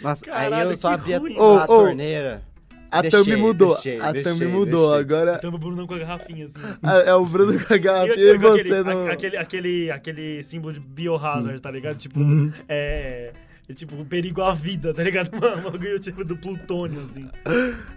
Nossa, 0.00 0.24
Caralho, 0.24 0.54
aí 0.54 0.62
eu 0.70 0.76
só 0.76 0.92
abri 0.92 1.12
a, 1.14 1.18
ruim. 1.18 1.36
a 1.36 1.42
ô. 1.42 1.66
torneira. 1.66 2.42
A 2.90 3.02
Deixei, 3.02 3.20
thumb 3.22 3.36
mudou. 3.36 3.72
deixei, 3.74 4.00
a 4.00 4.12
deixei, 4.12 4.32
thumb 4.32 4.46
mudou. 4.50 4.88
deixei. 4.96 5.00
Agora 5.16 5.34
Então 5.36 5.50
o 5.54 5.58
Bruno 5.58 5.86
com 5.86 5.94
a 5.94 5.98
garrafinha, 5.98 6.44
assim. 6.46 6.58
a- 6.82 6.96
é 7.00 7.14
o 7.14 7.24
Bruno 7.26 7.58
com 7.64 7.72
a 7.72 7.76
E 7.76 7.78
garrafinha 7.78 8.16
e 8.30 8.38
com 8.38 8.40
você 8.50 8.60
aquele, 8.60 8.82
no. 8.82 9.06
a- 9.06 9.12
aquele, 9.12 9.36
aquele, 9.36 9.90
aquele 9.90 10.42
símbolo 10.42 10.72
de 10.72 10.80
biohazard, 10.80 11.60
tá 11.60 11.70
ligado? 11.70 11.96
Tipo, 11.96 12.18
Uhum. 12.20 12.50
é, 12.68 13.32
é 13.68 13.74
tipo 13.74 13.94
um 13.94 14.04
perigo 14.04 14.40
à 14.42 14.54
vida, 14.54 14.94
tá 14.94 15.02
ligado? 15.02 15.30
Mano, 15.38 15.58
um 15.68 15.70
bagulho 15.70 15.98
tipo 16.00 16.24
do 16.24 16.36
plutônio, 16.36 17.00
assim. 17.02 17.28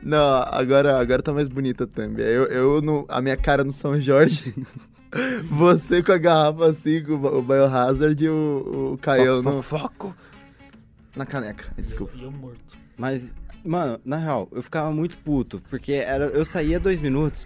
Não, 0.04 0.44
agora, 0.48 1.00
agora 1.00 1.22
tá 1.22 1.32
mais 1.32 1.48
bonita 1.48 1.86
a 1.86 1.88
thumb. 1.88 2.20
Eu, 2.22 2.44
eu 2.48 2.82
no, 2.82 3.06
a 3.08 3.22
minha 3.22 3.38
cara 3.38 3.64
no 3.64 3.72
São 3.72 4.00
Jorge. 4.02 4.54
Você 5.50 6.02
com 6.02 6.12
a 6.14 6.18
garrafa 6.18 6.70
assim, 6.70 7.04
com 7.04 7.14
o 7.16 7.42
Biohazard 7.42 8.24
e 8.24 8.30
o, 8.30 8.92
o 8.94 8.98
Caião 8.98 9.44
Foco, 9.44 9.56
no, 9.56 9.62
foco, 9.62 9.84
foco. 10.08 10.16
na 11.16 11.26
caneca. 11.26 11.66
Desculpa. 11.78 12.14
E 12.16 12.24
eu 12.24 12.32
morto. 12.32 12.78
Mas, 12.98 13.34
mano, 13.64 14.00
na 14.04 14.18
real, 14.18 14.48
eu 14.52 14.62
ficava 14.62 14.92
muito 14.92 15.18
puto, 15.18 15.62
porque 15.70 15.94
era, 15.94 16.26
eu 16.26 16.46
saía 16.46 16.80
dois 16.80 17.00
minutos. 17.00 17.46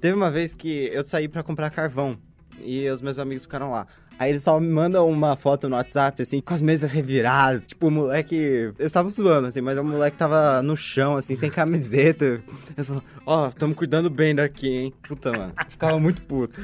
Teve 0.00 0.14
uma 0.14 0.30
vez 0.30 0.54
que 0.54 0.90
eu 0.92 1.06
saí 1.06 1.28
pra 1.28 1.42
comprar 1.42 1.70
carvão 1.70 2.18
e 2.62 2.88
os 2.88 3.02
meus 3.02 3.18
amigos 3.18 3.44
ficaram 3.44 3.70
lá. 3.70 3.86
Aí 4.18 4.30
eles 4.30 4.42
só 4.42 4.60
me 4.60 4.68
mandam 4.68 5.08
uma 5.08 5.34
foto 5.34 5.66
no 5.66 5.76
WhatsApp, 5.76 6.20
assim, 6.20 6.42
com 6.42 6.52
as 6.52 6.60
mesas 6.60 6.92
reviradas. 6.92 7.64
Tipo, 7.64 7.88
o 7.88 7.90
moleque. 7.90 8.36
Eles 8.36 8.80
estavam 8.80 9.10
zoando, 9.10 9.48
assim, 9.48 9.62
mas 9.62 9.78
o 9.78 9.82
moleque 9.82 10.14
tava 10.14 10.62
no 10.62 10.76
chão, 10.76 11.16
assim, 11.16 11.36
sem 11.36 11.50
camiseta. 11.50 12.42
Eles 12.76 12.86
falaram, 12.86 13.06
ó, 13.24 13.50
tamo 13.50 13.74
cuidando 13.74 14.10
bem 14.10 14.34
daqui, 14.34 14.68
hein? 14.68 14.94
Puta, 15.08 15.32
mano. 15.32 15.54
Eu 15.58 15.70
Ficava 15.70 15.98
muito 15.98 16.20
puto. 16.20 16.60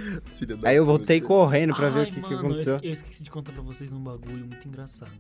Aí 0.64 0.76
eu 0.76 0.84
voltei 0.84 1.18
correndo 1.18 1.74
pra 1.74 1.88
ver 1.88 2.02
o 2.02 2.06
que, 2.06 2.16
que 2.16 2.20
mano, 2.20 2.34
eu 2.34 2.38
aconteceu. 2.40 2.78
Eu 2.82 2.92
esqueci 2.92 3.24
de 3.24 3.30
contar 3.30 3.52
pra 3.52 3.62
vocês 3.62 3.90
um 3.90 4.00
bagulho 4.00 4.44
muito 4.44 4.68
engraçado. 4.68 5.12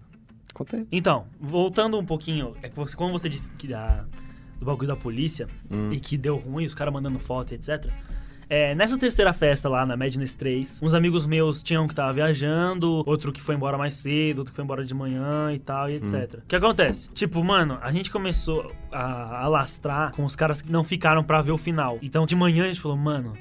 Conta 0.54 0.76
aí. 0.78 0.86
Então, 0.90 1.26
voltando 1.40 1.98
um 1.98 2.04
pouquinho, 2.04 2.54
é 2.62 2.68
que 2.68 2.76
você, 2.76 2.96
como 2.96 3.12
você 3.12 3.28
disse 3.28 3.50
que 3.50 3.68
da, 3.68 4.04
do 4.58 4.64
bagulho 4.66 4.88
da 4.88 4.96
polícia 4.96 5.46
Hum. 5.70 5.92
e 5.92 6.00
que 6.00 6.16
deu 6.16 6.36
ruim, 6.36 6.64
os 6.64 6.74
caras 6.74 6.92
mandando 6.92 7.18
foto, 7.18 7.52
e 7.52 7.54
etc. 7.56 7.90
É, 8.48 8.76
nessa 8.76 8.96
terceira 8.96 9.32
festa 9.32 9.68
lá 9.68 9.84
na 9.84 9.96
Madness 9.96 10.32
3, 10.34 10.80
uns 10.80 10.94
amigos 10.94 11.26
meus 11.26 11.64
tinham 11.64 11.88
que 11.88 11.94
tava 11.96 12.12
viajando, 12.12 13.02
outro 13.04 13.32
que 13.32 13.42
foi 13.42 13.56
embora 13.56 13.76
mais 13.76 13.94
cedo, 13.94 14.38
outro 14.38 14.52
que 14.52 14.56
foi 14.56 14.64
embora 14.64 14.84
de 14.84 14.94
manhã 14.94 15.52
e 15.52 15.58
tal, 15.58 15.90
e 15.90 15.94
etc. 15.96 16.34
O 16.34 16.46
que 16.46 16.54
acontece? 16.54 17.08
Tipo, 17.12 17.42
mano, 17.42 17.76
a 17.82 17.90
gente 17.90 18.08
começou 18.08 18.72
a 18.92 19.42
alastrar 19.44 20.12
com 20.12 20.24
os 20.24 20.36
caras 20.36 20.62
que 20.62 20.70
não 20.70 20.84
ficaram 20.84 21.24
pra 21.24 21.42
ver 21.42 21.50
o 21.50 21.58
final. 21.58 21.98
Então, 22.00 22.24
de 22.24 22.36
manhã 22.36 22.62
a 22.64 22.66
gente 22.68 22.80
falou, 22.80 22.96
mano, 22.96 23.32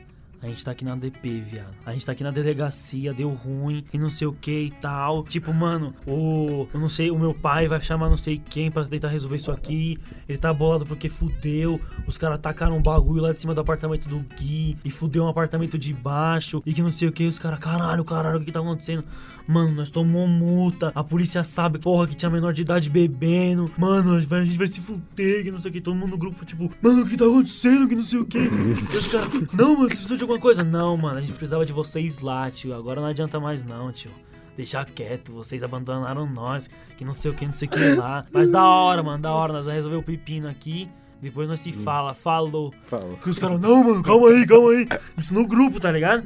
a 0.42 0.48
gente 0.48 0.64
tá 0.64 0.72
aqui 0.72 0.86
na 0.86 0.96
DP, 0.96 1.42
viado. 1.42 1.74
A 1.86 1.94
gente 1.94 2.06
tá 2.06 2.12
aqui 2.12 2.24
na 2.24 2.32
delegacia, 2.32 3.14
deu 3.14 3.30
ruim 3.30 3.84
e 3.94 3.98
não 3.98 4.10
sei 4.10 4.28
o 4.28 4.34
que 4.34 4.52
e 4.52 4.72
tal. 4.72 5.24
Tipo, 5.24 5.54
mano, 5.54 5.94
o. 6.06 6.68
Eu 6.74 6.80
não 6.80 6.90
sei, 6.90 7.10
o 7.10 7.18
meu 7.18 7.34
pai 7.34 7.68
vai 7.68 7.82
chamar 7.82 8.10
não 8.10 8.18
sei 8.18 8.38
quem 8.38 8.70
pra 8.70 8.86
tentar 8.86 9.08
resolver 9.10 9.38
isso 9.38 9.52
aqui. 9.52 9.98
Ele 10.28 10.38
tá 10.38 10.54
bolado 10.54 10.86
porque 10.86 11.10
fudeu. 11.10 11.80
Os 12.06 12.18
caras 12.18 12.40
tacaram 12.40 12.78
um 12.78 12.82
bagulho 12.82 13.22
lá 13.22 13.34
de 13.34 13.42
cima 13.42 13.54
do 13.54 13.62
apartamento 13.62 14.08
do 14.08 14.20
Gui 14.36 14.78
e 14.84 14.92
fudeu 14.92 15.24
um 15.24 15.28
apartamento 15.28 15.78
de 15.78 15.94
baixo. 15.94 16.62
E 16.66 16.74
que 16.74 16.82
não 16.82 16.92
sei 16.92 17.08
o 17.08 17.12
que. 17.12 17.26
Os 17.26 17.40
caras, 17.40 17.60
caralho, 17.60 18.04
caralho, 18.04 18.40
o 18.40 18.44
que 18.44 18.52
tá 18.52 18.60
acontecendo? 18.60 19.04
Mano, 19.48 19.72
nós 19.72 19.90
tomamos 19.90 20.30
multa. 20.30 20.92
A 20.96 21.04
polícia 21.04 21.44
sabe, 21.44 21.78
porra, 21.78 22.08
que 22.08 22.16
tinha 22.16 22.30
menor 22.30 22.52
de 22.54 22.64
idade 22.64 22.90
bebendo. 22.90 23.72
Mano, 23.78 24.16
a 24.16 24.20
gente 24.20 24.58
vai, 24.58 24.68
se 24.68 24.82
fuder, 24.82 25.44
que 25.44 25.52
não 25.52 25.60
sei 25.60 25.70
o 25.70 25.74
que. 25.74 25.82
Todo 25.82 25.96
mundo 25.96 26.12
no 26.12 26.18
grupo, 26.18 26.44
tipo, 26.46 26.72
mano, 26.82 27.04
o 27.04 27.08
que 27.08 27.16
tá 27.16 27.26
acontecendo? 27.26 27.88
Que 27.88 27.96
não 27.96 28.04
sei 28.04 28.20
o 28.20 28.26
que. 28.26 28.40
Os 28.40 29.08
caras, 29.08 29.30
não, 29.54 29.76
mano, 29.76 29.90
você 29.90 29.96
precisa 29.96 30.18
de 30.18 30.24
alguma 30.24 30.40
coisa? 30.40 30.64
Não, 30.64 30.98
mano, 30.98 31.18
a 31.18 31.22
gente 31.22 31.34
precisava 31.34 31.66
de 31.66 31.74
vocês 31.74 32.20
lá, 32.20 32.50
tio. 32.50 32.74
Agora 32.74 33.00
não 33.00 33.08
adianta 33.08 33.40
mais, 33.40 33.64
não, 33.64 33.92
tio. 33.92 34.12
Deixar 34.58 34.86
quieto, 34.86 35.34
vocês 35.34 35.64
abandonaram 35.64 36.26
nós, 36.26 36.70
que 36.98 37.04
não 37.04 37.14
sei 37.14 37.30
o 37.30 37.34
que, 37.34 37.46
não 37.46 37.54
sei 37.54 37.68
o 37.68 37.72
que 37.72 37.96
lá. 37.96 38.24
Mas 38.32 38.50
da 38.50 38.64
hora, 38.64 39.04
mano, 39.04 39.22
da 39.22 39.34
hora, 39.34 39.52
nós 39.52 39.66
vamos 39.66 39.76
resolver 39.76 39.98
o 39.98 40.04
pepino 40.04 40.48
aqui. 40.48 40.90
Depois 41.22 41.48
nós 41.48 41.60
se 41.60 41.72
fala, 41.72 42.14
falou. 42.14 42.74
Falou. 42.88 43.18
Que 43.18 43.30
os 43.30 43.40
caras, 43.40 43.60
não, 43.60 43.84
mano, 43.84 44.04
calma 44.04 44.30
aí, 44.30 44.46
calma 44.46 44.72
aí. 44.72 44.88
Isso 45.18 45.34
no 45.34 45.46
grupo, 45.48 45.80
tá 45.80 45.92
ligado? 45.92 46.26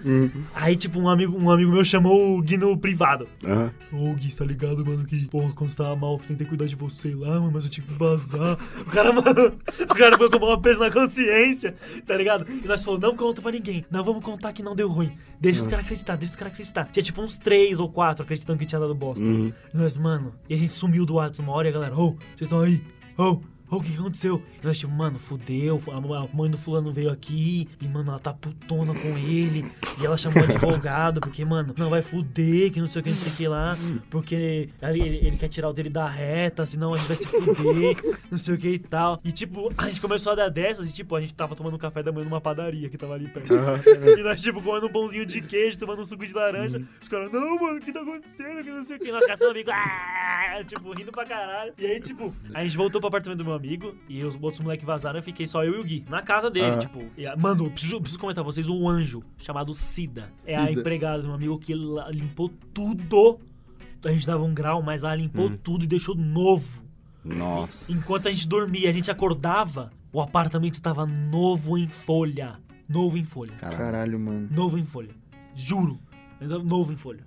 Aí, 0.53 0.75
tipo, 0.75 0.99
um 0.99 1.07
amigo, 1.07 1.37
um 1.37 1.49
amigo 1.49 1.71
meu 1.71 1.85
chamou 1.85 2.37
o 2.37 2.41
Gui 2.41 2.57
no 2.57 2.77
privado. 2.77 3.27
Aham. 3.43 3.71
Ô, 3.93 4.13
Gui, 4.13 4.33
tá 4.35 4.45
ligado, 4.45 4.85
mano, 4.85 5.05
que, 5.05 5.27
porra, 5.29 5.51
quando 5.53 5.71
você 5.71 5.77
tava 5.77 5.95
mal, 5.95 6.13
eu 6.13 6.27
tentei 6.27 6.45
cuidar 6.45 6.65
de 6.65 6.75
você 6.75 7.13
lá, 7.15 7.39
mano, 7.39 7.51
mas 7.53 7.63
eu 7.63 7.69
tive 7.69 7.87
que 7.87 7.93
vazar. 7.93 8.57
O 8.81 8.85
cara, 8.85 9.11
mano, 9.13 9.53
o 9.79 9.95
cara 9.95 10.17
foi 10.17 10.29
com 10.29 10.37
uma 10.37 10.61
peso 10.61 10.79
na 10.79 10.91
consciência, 10.91 11.75
tá 12.05 12.17
ligado? 12.17 12.45
E 12.49 12.67
nós 12.67 12.83
falamos, 12.83 13.07
não 13.07 13.15
conta 13.15 13.41
pra 13.41 13.51
ninguém, 13.51 13.85
não 13.89 14.03
vamos 14.03 14.23
contar 14.23 14.53
que 14.53 14.61
não 14.61 14.75
deu 14.75 14.89
ruim. 14.89 15.11
Deixa 15.39 15.59
os 15.59 15.67
caras 15.67 15.85
acreditar, 15.85 16.15
deixa 16.15 16.33
os 16.33 16.35
caras 16.35 16.53
acreditar. 16.53 16.89
Tinha, 16.91 17.03
tipo, 17.03 17.21
uns 17.21 17.37
três 17.37 17.79
ou 17.79 17.89
quatro 17.89 18.23
acreditando 18.23 18.59
que 18.59 18.65
tinha 18.65 18.79
dado 18.79 18.93
bosta. 18.93 19.23
Uhum. 19.23 19.53
E 19.73 19.77
nós, 19.77 19.95
mano, 19.95 20.33
e 20.49 20.53
a 20.53 20.57
gente 20.57 20.73
sumiu 20.73 21.05
do 21.05 21.15
WhatsApp 21.15 21.41
uma 21.47 21.53
hora 21.55 21.67
e 21.67 21.71
a 21.71 21.73
galera, 21.73 21.95
ô, 21.95 22.11
vocês 22.11 22.41
estão 22.41 22.59
aí? 22.59 22.81
Ô, 23.17 23.39
"Ô, 23.69 23.77
o 23.77 23.81
que 23.81 23.93
aconteceu? 23.93 24.41
E 24.61 24.65
nós, 24.65 24.77
tipo, 24.77 24.91
mano, 24.91 25.19
fudeu, 25.19 25.81
a 25.91 26.35
mãe 26.35 26.49
do 26.49 26.57
fulano 26.57 26.91
veio 26.91 27.11
aqui, 27.11 27.67
e, 27.79 27.87
mano, 27.87 28.09
ela 28.09 28.19
tá 28.19 28.33
putona 28.33 28.93
com 28.93 29.17
ele, 29.17 29.65
e 29.99 30.05
ela 30.05 30.17
chamou 30.17 30.41
o 30.41 30.43
advogado, 30.43 31.21
porque, 31.21 31.43
mano, 31.45 31.73
não 31.77 31.89
vai 31.89 32.01
fuder, 32.01 32.71
que 32.71 32.81
não 32.81 32.87
sei 32.87 33.01
o 33.01 33.03
que, 33.03 33.09
não 33.09 33.17
sei 33.17 33.31
o 33.31 33.35
que 33.35 33.47
lá, 33.47 33.77
porque 34.09 34.69
ele, 34.81 35.01
ele, 35.01 35.37
quer 35.37 35.47
tirar 35.47 35.69
o 35.69 35.73
dele 35.73 35.89
da 35.89 36.07
reta, 36.07 36.65
senão 36.65 36.93
a 36.93 36.97
gente 36.97 37.07
vai 37.07 37.17
se 37.17 37.27
fuder, 37.27 38.19
não 38.31 38.37
sei 38.37 38.55
o 38.55 38.57
que 38.57 38.69
e 38.69 38.79
tal. 38.79 39.19
E, 39.23 39.31
tipo, 39.31 39.71
a 39.77 39.87
gente 39.87 40.01
começou 40.01 40.31
a 40.31 40.35
dar 40.35 40.49
dessas, 40.49 40.89
e, 40.89 40.93
tipo, 40.93 41.15
a 41.15 41.21
gente 41.21 41.33
tava 41.33 41.55
tomando 41.55 41.77
café 41.77 42.01
da 42.01 42.11
manhã 42.11 42.25
numa 42.25 42.41
padaria 42.41 42.89
que 42.89 42.97
tava 42.97 43.13
ali 43.13 43.27
perto. 43.27 43.53
E 43.53 44.23
nós, 44.23 44.41
tipo, 44.41 44.61
comendo 44.61 44.87
um 44.87 44.91
pãozinho 44.91 45.25
de 45.25 45.41
queijo, 45.41 45.77
tomando 45.77 46.01
um 46.01 46.05
suco 46.05 46.25
de 46.25 46.33
laranja. 46.33 46.81
Os 47.01 47.07
caras, 47.07 47.31
não, 47.31 47.57
mano, 47.59 47.77
o 47.77 47.81
que 47.81 47.91
tá 47.91 48.01
acontecendo? 48.01 48.63
Que 48.63 48.71
não 48.71 48.83
sei 48.83 48.97
o 48.97 48.99
que. 48.99 49.11
Nós 49.11 49.25
caçando 49.25 49.51
amigo, 49.51 49.69
ah! 49.71 50.63
tipo, 50.65 50.91
rindo 50.93 51.11
pra 51.11 51.25
caralho. 51.25 51.73
E 51.77 51.85
aí, 51.85 51.99
tipo, 51.99 52.33
a 52.53 52.63
gente 52.63 52.77
voltou 52.77 52.99
pro 52.99 53.07
apartamento 53.07 53.37
do 53.39 53.45
meu 53.45 53.53
amigo 53.59 53.93
e 54.07 54.23
os 54.23 54.35
outros 54.41 54.61
moleques 54.63 54.85
vazaram. 54.85 55.19
Eu 55.19 55.23
fiquei 55.23 55.45
só 55.45 55.63
eu 55.63 55.75
e 55.75 55.79
o 55.79 55.83
Gui 55.83 56.03
na 56.09 56.21
casa 56.21 56.49
dele, 56.49 56.67
Aham. 56.67 56.79
tipo. 56.79 57.03
E, 57.17 57.27
a- 57.27 57.35
mano, 57.35 57.65
eu 57.65 57.71
preciso, 57.71 57.95
eu 57.95 57.99
preciso 58.01 58.19
comentar 58.19 58.43
pra 58.43 58.51
vocês 58.51 58.67
um 58.69 58.87
anjo 58.89 59.21
chamado 59.37 59.73
Cida. 59.73 60.31
É 60.45 60.55
a 60.55 60.65
Cida. 60.67 60.79
empregada 60.79 61.21
do 61.21 61.27
meu 61.27 61.35
amigo 61.35 61.59
que 61.59 61.73
limpou 62.11 62.49
tudo. 62.73 63.39
A 64.03 64.11
gente 64.11 64.25
dava 64.25 64.43
um 64.43 64.53
grau, 64.53 64.81
mas 64.81 65.03
ela 65.03 65.15
limpou 65.15 65.49
tudo 65.57 65.83
e 65.83 65.87
deixou 65.87 66.15
novo. 66.15 66.81
Nossa. 67.23 67.91
Enquanto 67.91 68.27
a 68.27 68.31
gente 68.31 68.47
dormia, 68.47 68.89
a 68.89 68.93
gente 68.93 69.11
acordava, 69.11 69.91
o 70.13 70.21
apartamento 70.21 70.81
tava 70.81 71.05
novo 71.05 71.77
em 71.77 71.87
folha. 71.89 72.55
Novo 72.87 73.17
em 73.17 73.25
folha. 73.25 73.51
Caralho. 73.57 73.77
Caralho, 73.77 74.19
mano. 74.19 74.47
Novo 74.49 74.77
em 74.77 74.85
folha. 74.85 75.09
Juro. 75.53 75.99
Novo 76.63 76.93
em 76.93 76.95
folha. 76.95 77.23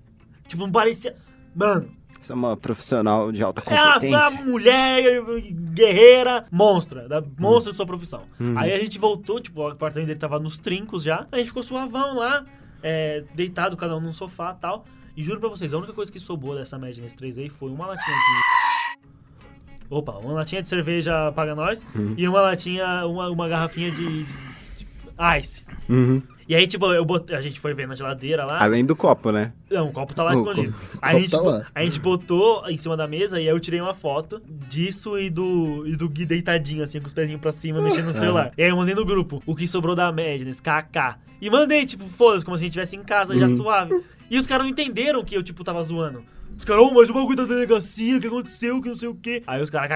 Tipo, 0.48 0.62
não 0.64 0.72
parecia. 0.72 1.14
Mano, 1.54 1.90
Você 2.22 2.32
é 2.32 2.34
uma 2.34 2.56
profissional 2.56 3.32
de 3.32 3.42
alta 3.42 3.60
é 3.60 3.64
competência. 3.64 4.16
uma 4.16 4.30
mulher 4.42 5.22
guerreira, 5.74 6.46
monstra. 6.50 7.08
Da, 7.08 7.22
monstra 7.38 7.72
de 7.72 7.76
sua 7.76 7.84
profissão. 7.86 8.22
Uhum. 8.38 8.56
Aí 8.58 8.72
a 8.72 8.78
gente 8.78 8.98
voltou, 8.98 9.40
tipo, 9.40 9.60
o 9.60 9.68
apartamento 9.68 10.06
dele 10.06 10.18
tava 10.20 10.38
nos 10.38 10.58
trincos 10.58 11.02
já. 11.02 11.26
A 11.32 11.36
gente 11.38 11.48
ficou 11.48 11.62
suavão 11.62 12.16
lá, 12.16 12.44
é, 12.82 13.24
deitado, 13.34 13.76
cada 13.76 13.96
um 13.96 14.00
num 14.00 14.12
sofá 14.12 14.54
e 14.56 14.60
tal. 14.60 14.84
E 15.16 15.22
juro 15.22 15.40
pra 15.40 15.48
vocês, 15.48 15.74
a 15.74 15.78
única 15.78 15.92
coisa 15.92 16.10
que 16.12 16.18
sobrou 16.20 16.54
dessa 16.54 16.78
média 16.78 17.02
nesse 17.02 17.16
3 17.16 17.38
aí 17.38 17.48
foi 17.50 17.70
uma 17.70 17.86
latinha 17.86 18.16
de. 18.16 19.02
Opa, 19.90 20.12
uma 20.12 20.32
latinha 20.32 20.62
de 20.62 20.68
cerveja 20.68 21.30
paga 21.34 21.54
nós 21.54 21.84
e 22.16 22.26
uma 22.26 22.40
latinha, 22.40 23.04
uma, 23.06 23.28
uma 23.28 23.46
garrafinha 23.46 23.90
de, 23.90 24.24
de- 24.24 24.32
de 24.78 24.86
ice. 25.38 25.62
Uhum. 25.88 26.22
E 26.52 26.54
aí, 26.54 26.66
tipo, 26.66 26.84
eu 26.92 27.02
botei, 27.04 27.34
a 27.34 27.40
gente 27.40 27.58
foi 27.58 27.72
ver 27.72 27.88
na 27.88 27.94
geladeira 27.94 28.44
lá. 28.44 28.62
Além 28.62 28.84
do 28.84 28.94
copo, 28.94 29.32
né? 29.32 29.52
Não, 29.70 29.88
o 29.88 29.92
copo 29.92 30.12
tá 30.12 30.22
lá 30.22 30.32
O 30.32 30.34
escondido. 30.34 30.70
copo 30.72 30.98
Aí 31.00 31.16
a 31.16 31.18
gente, 31.18 31.30
tá 31.30 31.38
bo- 31.38 31.48
lá. 31.48 31.66
a 31.74 31.82
gente 31.82 31.98
botou 31.98 32.62
em 32.68 32.76
cima 32.76 32.94
da 32.96 33.06
mesa 33.08 33.38
e 33.40 33.44
aí 33.48 33.54
eu 33.54 33.58
tirei 33.58 33.80
uma 33.80 33.94
foto 33.94 34.40
disso 34.68 35.18
e 35.18 35.30
do, 35.30 35.86
e 35.86 35.96
do 35.96 36.08
Gui 36.10 36.26
deitadinho, 36.26 36.84
assim, 36.84 37.00
com 37.00 37.06
os 37.06 37.14
pezinhos 37.14 37.40
pra 37.40 37.52
cima, 37.52 37.80
mexendo 37.80 38.04
no 38.06 38.12
celular. 38.12 38.52
E 38.58 38.62
aí 38.62 38.68
eu 38.68 38.76
mandei 38.76 38.94
no 38.94 39.04
grupo 39.04 39.42
o 39.46 39.54
que 39.56 39.66
sobrou 39.66 39.94
da 39.96 40.12
Madness, 40.12 40.60
KK. 40.60 41.16
E 41.40 41.48
mandei, 41.48 41.86
tipo, 41.86 42.04
foda-se, 42.06 42.44
como 42.44 42.56
se 42.58 42.64
a 42.64 42.66
gente 42.66 42.78
estivesse 42.78 42.96
em 42.96 43.02
casa 43.02 43.34
já 43.34 43.48
suave. 43.48 44.02
E 44.30 44.36
os 44.38 44.46
caras 44.46 44.64
não 44.64 44.70
entenderam 44.70 45.24
que 45.24 45.34
eu, 45.34 45.42
tipo, 45.42 45.64
tava 45.64 45.82
zoando. 45.82 46.22
Os 46.58 46.64
caras, 46.64 46.84
oh, 46.84 46.94
mas 46.94 47.10
o 47.10 47.12
bagulho 47.12 47.36
tá 47.36 47.42
da 47.42 47.48
delegacia, 47.48 48.16
o 48.16 48.20
que 48.20 48.26
aconteceu, 48.26 48.80
que 48.80 48.88
não 48.88 48.96
sei 48.96 49.08
o 49.08 49.14
quê. 49.14 49.42
Aí 49.46 49.62
os 49.62 49.70
caras, 49.70 49.90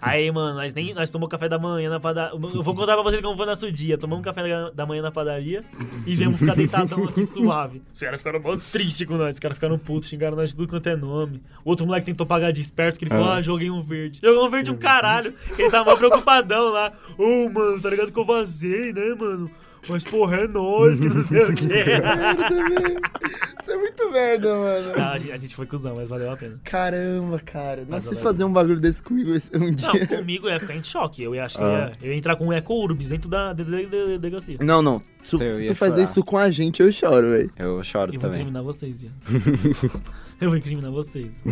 aí, 0.00 0.30
mano, 0.32 0.56
nós 0.56 0.74
nem, 0.74 0.94
nós 0.94 1.10
tomamos 1.10 1.30
café 1.30 1.48
da 1.48 1.58
manhã 1.58 1.90
na 1.90 2.00
padaria. 2.00 2.32
Eu 2.34 2.62
vou 2.62 2.74
contar 2.74 2.94
pra 2.94 3.02
vocês 3.02 3.20
como 3.20 3.36
foi 3.36 3.46
nosso 3.46 3.70
dia. 3.70 3.96
Tomamos 3.98 4.24
café 4.24 4.70
da 4.74 4.86
manhã 4.86 5.02
na 5.02 5.12
padaria 5.12 5.64
e 6.06 6.16
viemos 6.16 6.38
ficar 6.38 6.54
deitadão 6.54 7.04
aqui 7.04 7.24
suave. 7.26 7.82
Os 7.92 8.00
caras 8.00 8.20
ficaram 8.20 8.58
tristes 8.58 9.06
com 9.06 9.16
nós, 9.16 9.34
os 9.34 9.40
caras 9.40 9.56
ficaram 9.56 9.78
putos, 9.78 10.08
xingaram 10.08 10.36
nós 10.36 10.50
de 10.50 10.56
tudo 10.56 10.68
quanto 10.68 10.88
é 10.88 10.96
nome. 10.96 11.42
O 11.64 11.70
outro 11.70 11.86
moleque 11.86 12.06
tentou 12.06 12.26
pagar 12.26 12.52
de 12.52 12.60
esperto, 12.60 12.98
que 12.98 13.04
ele 13.04 13.10
falou, 13.10 13.28
ah, 13.28 13.36
ah 13.36 13.42
joguei 13.42 13.70
um 13.70 13.82
verde. 13.82 14.20
Jogou 14.22 14.46
um 14.46 14.50
verde 14.50 14.70
um 14.70 14.76
caralho, 14.76 15.34
ele 15.58 15.70
tá 15.70 15.82
tava 15.82 15.96
preocupadão 15.96 16.70
lá. 16.70 16.92
Ô, 17.18 17.46
oh, 17.46 17.50
mano, 17.50 17.80
tá 17.80 17.90
ligado 17.90 18.12
que 18.12 18.18
eu 18.18 18.24
vazei, 18.24 18.92
né, 18.92 19.14
mano? 19.14 19.50
Mas, 19.88 20.04
porra, 20.04 20.36
é 20.36 20.48
nóis, 20.48 21.00
que 21.00 21.08
não 21.08 21.20
sei 21.22 21.42
o 21.42 21.54
quê. 21.54 21.64
Isso 23.62 23.70
é 23.70 23.76
muito 23.76 24.10
merda, 24.10 24.54
mano. 24.56 24.92
Ah, 24.96 25.12
a 25.12 25.18
gente- 25.18 25.32
a 25.32 25.38
gente 25.38 25.54
foi 25.56 25.66
cuzão, 25.66 25.94
mas 25.96 26.08
valeu 26.08 26.30
a 26.30 26.36
pena. 26.36 26.60
Caramba, 26.64 27.38
cara. 27.40 27.84
Mas 27.88 28.04
Nossa, 28.04 28.16
se 28.16 28.22
fazer 28.22 28.44
um 28.44 28.52
bagulho 28.52 28.80
desse 28.80 29.02
comigo 29.02 29.34
esse- 29.34 29.50
um 29.56 29.60
Não, 29.60 29.70
dia. 29.74 30.06
comigo 30.06 30.46
eu 30.48 30.52
ia 30.52 30.60
ficar 30.60 30.74
em 30.76 30.82
choque. 30.82 31.22
Eu 31.22 31.34
ia, 31.34 31.44
acho 31.44 31.56
que 31.58 31.62
Ah. 31.64 31.66
eu 31.66 31.72
ia, 31.72 31.92
eu 32.02 32.12
ia 32.12 32.18
entrar 32.18 32.36
com 32.36 32.46
um 32.46 32.52
eco 32.52 32.74
urbis 32.74 33.08
dentro 33.08 33.28
da 33.28 33.52
de- 33.52 33.64
de- 33.64 33.86
de- 33.86 34.18
delegacia. 34.18 34.56
Não, 34.60 34.82
não. 34.82 35.02
Se, 35.22 35.34
Eu 35.36 35.38
se 35.56 35.62
ia 35.62 35.68
tu 35.68 35.74
fazer 35.74 35.92
chorar. 35.94 36.04
isso 36.04 36.24
com 36.24 36.38
a 36.38 36.50
gente, 36.50 36.82
eu 36.82 36.90
choro, 36.92 37.30
velho. 37.30 37.50
Eu 37.56 37.82
choro 37.84 38.08
Eu 38.08 38.12
vou 38.12 38.20
também. 38.20 38.40
incriminar 38.40 38.62
vocês, 38.62 39.00
viado. 39.00 39.14
eu 40.40 40.48
vou 40.48 40.58
incriminar 40.58 40.90
vocês. 40.90 41.42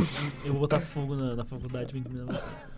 Eu 0.44 0.52
vou 0.52 0.60
botar 0.60 0.80
fogo 0.80 1.14
na, 1.14 1.36
na 1.36 1.44
faculdade 1.44 1.90
e 1.90 1.92
vou 1.92 2.00
incriminar 2.00 2.26
vocês. 2.26 2.69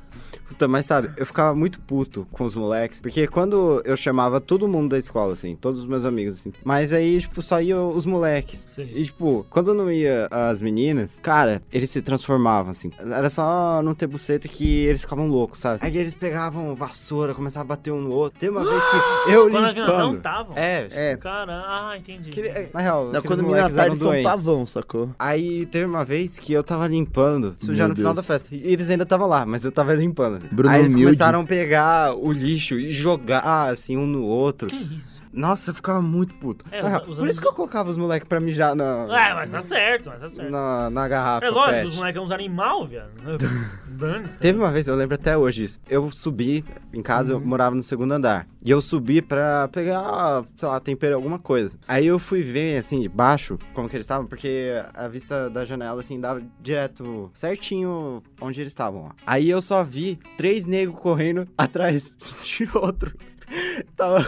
Puta, 0.49 0.69
mas 0.69 0.85
sabe, 0.87 1.11
eu 1.17 1.25
ficava 1.25 1.55
muito 1.55 1.81
puto 1.81 2.27
com 2.31 2.45
os 2.45 2.55
moleques, 2.55 3.01
porque 3.01 3.27
quando 3.27 3.81
eu 3.85 3.97
chamava 3.97 4.41
todo 4.41 4.69
mundo 4.69 4.91
da 4.91 4.99
escola, 4.99 5.33
assim, 5.33 5.57
todos 5.57 5.81
os 5.81 5.87
meus 5.87 6.05
amigos, 6.05 6.35
assim, 6.41 6.53
mas 6.65 6.93
aí, 6.93 7.21
tipo, 7.21 7.41
só 7.41 7.61
iam 7.61 7.95
os 7.95 8.05
moleques. 8.05 8.69
Sei. 8.75 8.85
E, 8.95 9.05
tipo, 9.05 9.47
quando 9.49 9.73
não 9.73 9.91
ia 9.91 10.29
as 10.31 10.61
meninas, 10.61 11.19
cara, 11.23 11.63
eles 11.73 11.89
se 11.91 12.03
transformavam, 12.03 12.71
assim. 12.71 12.91
Era 12.99 13.31
só 13.31 13.81
não 13.83 13.95
ter 13.95 14.07
buceta 14.07 14.47
que 14.47 14.85
eles 14.85 15.01
ficavam 15.03 15.27
loucos, 15.29 15.59
sabe? 15.59 15.79
Aí 15.83 15.97
eles 15.97 16.15
pegavam 16.15 16.75
vassoura, 16.77 17.35
começavam 17.35 17.65
a 17.65 17.69
bater 17.77 17.91
um 17.93 18.01
no 18.03 18.11
outro. 18.13 18.39
Teve 18.39 18.55
uma 18.57 18.65
vez 18.65 18.83
que 18.85 18.97
eu 19.33 19.51
Quando 19.51 19.65
a 19.65 19.71
limpando... 19.71 19.99
não 19.99 20.15
estavam? 20.17 20.57
É, 20.59 20.89
É. 20.91 21.17
Cara, 21.17 21.63
ah, 21.67 21.97
entendi. 21.97 22.31
que 22.31 22.41
ele- 22.41 22.69
na 22.75 22.81
real, 22.81 23.11
Não, 23.13 23.23
quando 23.23 23.49
tá, 23.49 23.57
eram 23.59 23.85
eles 23.87 23.99
são 23.99 24.09
doentes. 24.09 24.25
pavão, 24.25 24.67
sacou? 24.67 25.11
Aí 25.19 25.65
teve 25.67 25.87
uma 25.87 26.05
vez 26.05 26.39
que 26.39 26.53
eu 26.53 26.63
tava 26.63 26.87
limpando, 26.87 27.55
isso 27.59 27.75
já 27.75 27.89
no 27.89 27.95
final 27.97 28.13
da 28.13 28.21
Deus. 28.21 28.27
festa. 28.27 28.55
E 28.55 28.73
eles 28.73 28.91
ainda 28.91 29.05
estavam 29.05 29.27
lá, 29.29 29.47
mas 29.47 29.65
eu 29.65 29.73
tava 29.73 29.95
limpando. 29.95 30.02
Assim. 30.11 30.49
Bruno 30.53 30.73
Aí 30.75 30.81
eles 30.81 30.93
humilde. 30.93 31.17
começaram 31.17 31.41
a 31.41 31.45
pegar 31.45 32.15
o 32.15 32.33
lixo 32.33 32.75
e 32.79 32.93
jogar 32.93 33.71
assim 33.71 33.97
um 33.97 34.07
no 34.07 34.25
outro. 34.25 34.69
Que 34.69 34.77
isso? 34.77 35.22
Nossa, 35.33 35.71
eu 35.71 35.75
ficava 35.75 36.03
muito 36.03 36.35
puto. 36.35 36.65
É, 36.71 36.83
real, 36.83 37.05
os- 37.09 37.17
por 37.19 37.27
isso 37.29 37.41
que 37.41 37.47
eu 37.49 37.53
colocava 37.53 37.89
os 37.91 37.97
moleques 37.97 38.29
pra 38.29 38.39
mijar 38.41 38.75
na, 38.75 39.05
É, 39.05 39.35
mas 39.35 39.51
tá 39.51 39.61
certo, 39.63 40.11
mas 40.11 40.21
tá 40.21 40.29
certo. 40.29 40.51
na, 40.51 40.91
na 40.91 41.09
garrafa. 41.09 41.47
é 41.47 41.51
lógico, 41.51 41.75
pet. 41.77 41.89
os 41.89 41.97
moleques 41.97 42.17
são 42.17 42.25
uns 42.25 42.33
animal, 42.33 42.87
viado. 42.87 43.11
Teve 44.41 44.59
uma 44.59 44.71
vez, 44.71 44.89
eu 44.89 44.95
lembro 44.97 45.15
até 45.15 45.37
hoje 45.37 45.65
isso. 45.65 45.81
Eu 45.89 46.11
subi 46.11 46.65
em 46.93 47.03
casa, 47.03 47.33
eu 47.35 47.41
morava 47.41 47.75
no 47.75 47.83
segundo 47.83 48.13
andar. 48.13 48.47
E 48.65 48.71
eu 48.71 48.81
subi 48.81 49.21
pra 49.23 49.69
pegar, 49.69 50.45
sei 50.57 50.69
lá, 50.69 50.81
tempero, 50.81 51.15
alguma 51.15 51.39
coisa. 51.39 51.79
Aí 51.87 52.07
eu 52.07 52.19
fui 52.19 52.43
ver, 52.43 52.79
assim, 52.79 53.01
de 53.01 53.09
baixo, 53.09 53.59
como 53.75 53.89
que 53.89 53.97
eles 53.97 54.05
estavam, 54.05 54.27
porque 54.27 54.73
a 54.95 55.09
vista 55.09 55.49
da 55.51 55.65
janela, 55.65 56.01
assim, 56.01 56.19
dava 56.21 56.43
direto 56.61 57.31
certinho 57.35 58.23
onde 58.41 58.61
eles 58.61 58.73
estavam. 58.73 59.11
Aí 59.27 59.49
eu 59.51 59.61
só 59.63 59.83
vi 59.85 60.19
três 60.37 60.67
negros 60.67 60.99
correndo 60.99 61.47
atrás 61.57 62.15
de 62.43 62.69
outro. 62.75 63.13
Tava, 63.97 64.25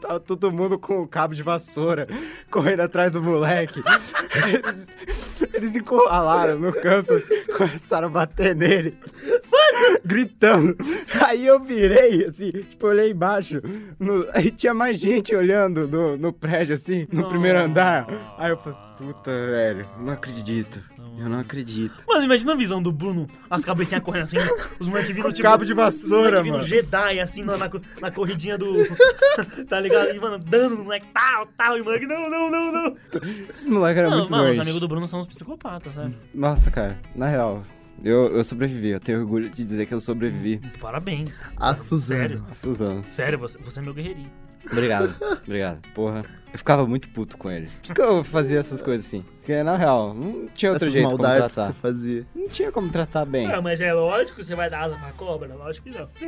tava 0.00 0.20
todo 0.20 0.52
mundo 0.52 0.78
com 0.78 1.00
o 1.02 1.08
cabo 1.08 1.34
de 1.34 1.42
vassoura 1.42 2.06
correndo 2.50 2.80
atrás 2.80 3.10
do 3.10 3.22
moleque. 3.22 3.82
Eles, 5.52 5.74
encurralaram 5.76 6.58
no 6.58 6.72
canto, 6.72 7.12
assim, 7.14 7.44
começaram 7.56 8.06
a 8.08 8.10
bater 8.10 8.54
nele, 8.54 8.96
gritando. 10.04 10.76
Aí 11.22 11.46
eu 11.46 11.60
virei, 11.60 12.26
assim, 12.26 12.50
tipo, 12.50 12.86
olhei 12.86 13.10
embaixo. 13.10 13.60
no- 13.98 14.26
aí 14.32 14.50
tinha 14.50 14.74
mais 14.74 14.98
gente 14.98 15.34
olhando 15.34 15.86
no, 15.88 16.16
no 16.16 16.32
prédio, 16.32 16.74
assim, 16.74 17.06
no 17.12 17.28
primeiro 17.28 17.58
andar. 17.58 18.06
Aí 18.38 18.50
eu 18.50 18.56
falei, 18.56 18.78
puta, 18.98 19.30
velho, 19.30 19.88
não 19.98 20.12
acredito. 20.12 20.80
Eu 21.18 21.28
não 21.28 21.40
acredito. 21.40 22.04
Mano, 22.06 22.24
imagina 22.24 22.52
a 22.52 22.56
visão 22.56 22.82
do 22.82 22.90
Bruno, 22.92 23.28
as 23.50 23.64
cabecinhas 23.64 24.02
correndo 24.02 24.24
assim, 24.24 24.36
os 24.78 24.88
moleques 24.88 25.14
vindo 25.14 25.32
tipo. 25.32 25.42
cabo 25.48 25.64
de 25.64 25.74
vassoura, 25.74 26.42
os 26.42 26.48
mano. 26.48 26.62
Jedi, 26.62 27.20
assim, 27.20 27.42
na, 27.42 27.56
na, 27.56 27.70
na 28.00 28.10
corridinha 28.10 28.58
do. 28.58 28.74
tá 29.68 29.80
ligado? 29.80 30.14
E, 30.14 30.20
mano, 30.20 30.38
dando 30.38 30.76
no 30.76 30.84
moleque, 30.84 31.06
tal, 31.12 31.46
tal, 31.56 31.78
e 31.78 31.80
o 31.80 31.84
moleque, 31.84 32.06
não, 32.06 32.28
não, 32.28 32.50
não, 32.50 32.72
não. 32.72 32.96
Esses 33.48 33.68
moleques 33.70 34.02
eram 34.02 34.10
muito 34.10 34.30
mano, 34.30 34.42
os 34.42 34.48
doentes. 34.48 34.60
amigos 34.60 34.80
do 34.80 34.88
Bruno 34.88 35.06
são 35.08 35.20
uns 35.20 35.26
psicopatas, 35.26 35.94
sabe? 35.94 36.16
Nossa, 36.32 36.70
cara, 36.70 36.98
na 37.14 37.26
real, 37.28 37.62
eu, 38.02 38.34
eu 38.34 38.42
sobrevivi. 38.44 38.88
Eu 38.90 39.00
tenho 39.00 39.20
orgulho 39.20 39.48
de 39.50 39.64
dizer 39.64 39.86
que 39.86 39.94
eu 39.94 40.00
sobrevivi. 40.00 40.60
Parabéns. 40.80 41.38
A 41.56 41.74
Suzana. 41.74 42.20
Sério, 42.20 42.46
A 42.50 42.54
Suzana. 42.54 43.02
sério, 43.06 43.38
você, 43.38 43.58
você 43.58 43.80
é 43.80 43.82
meu 43.82 43.94
guerreirinho. 43.94 44.30
Obrigado, 44.72 45.14
obrigado. 45.44 45.80
Porra, 45.94 46.24
eu 46.54 46.58
ficava 46.58 46.86
muito 46.86 47.08
puto 47.10 47.36
com 47.36 47.50
eles. 47.50 47.74
Por 47.74 47.84
isso 47.84 47.94
que 47.94 48.00
eu 48.00 48.24
fazia 48.24 48.58
essas 48.60 48.80
coisas 48.80 49.04
assim. 49.04 49.22
Porque, 49.40 49.62
na 49.62 49.76
real, 49.76 50.14
não 50.14 50.46
tinha 50.54 50.70
outro 50.72 50.86
Essas 50.86 50.94
jeito 50.94 51.10
como 51.10 51.22
maldades 51.22 51.48
que 51.48 51.54
tratar. 51.54 51.72
você 51.74 51.80
fazia. 51.80 52.26
Não 52.34 52.48
tinha 52.48 52.72
como 52.72 52.88
tratar 52.90 53.24
bem. 53.26 53.50
É, 53.50 53.60
mas 53.60 53.80
é 53.80 53.92
lógico 53.92 54.36
que 54.38 54.44
você 54.44 54.54
vai 54.54 54.70
dar 54.70 54.84
asa 54.84 54.96
pra 54.96 55.12
cobra? 55.12 55.52
Lógico 55.54 55.90
que 55.90 55.98
não. 55.98 56.08
E 56.22 56.24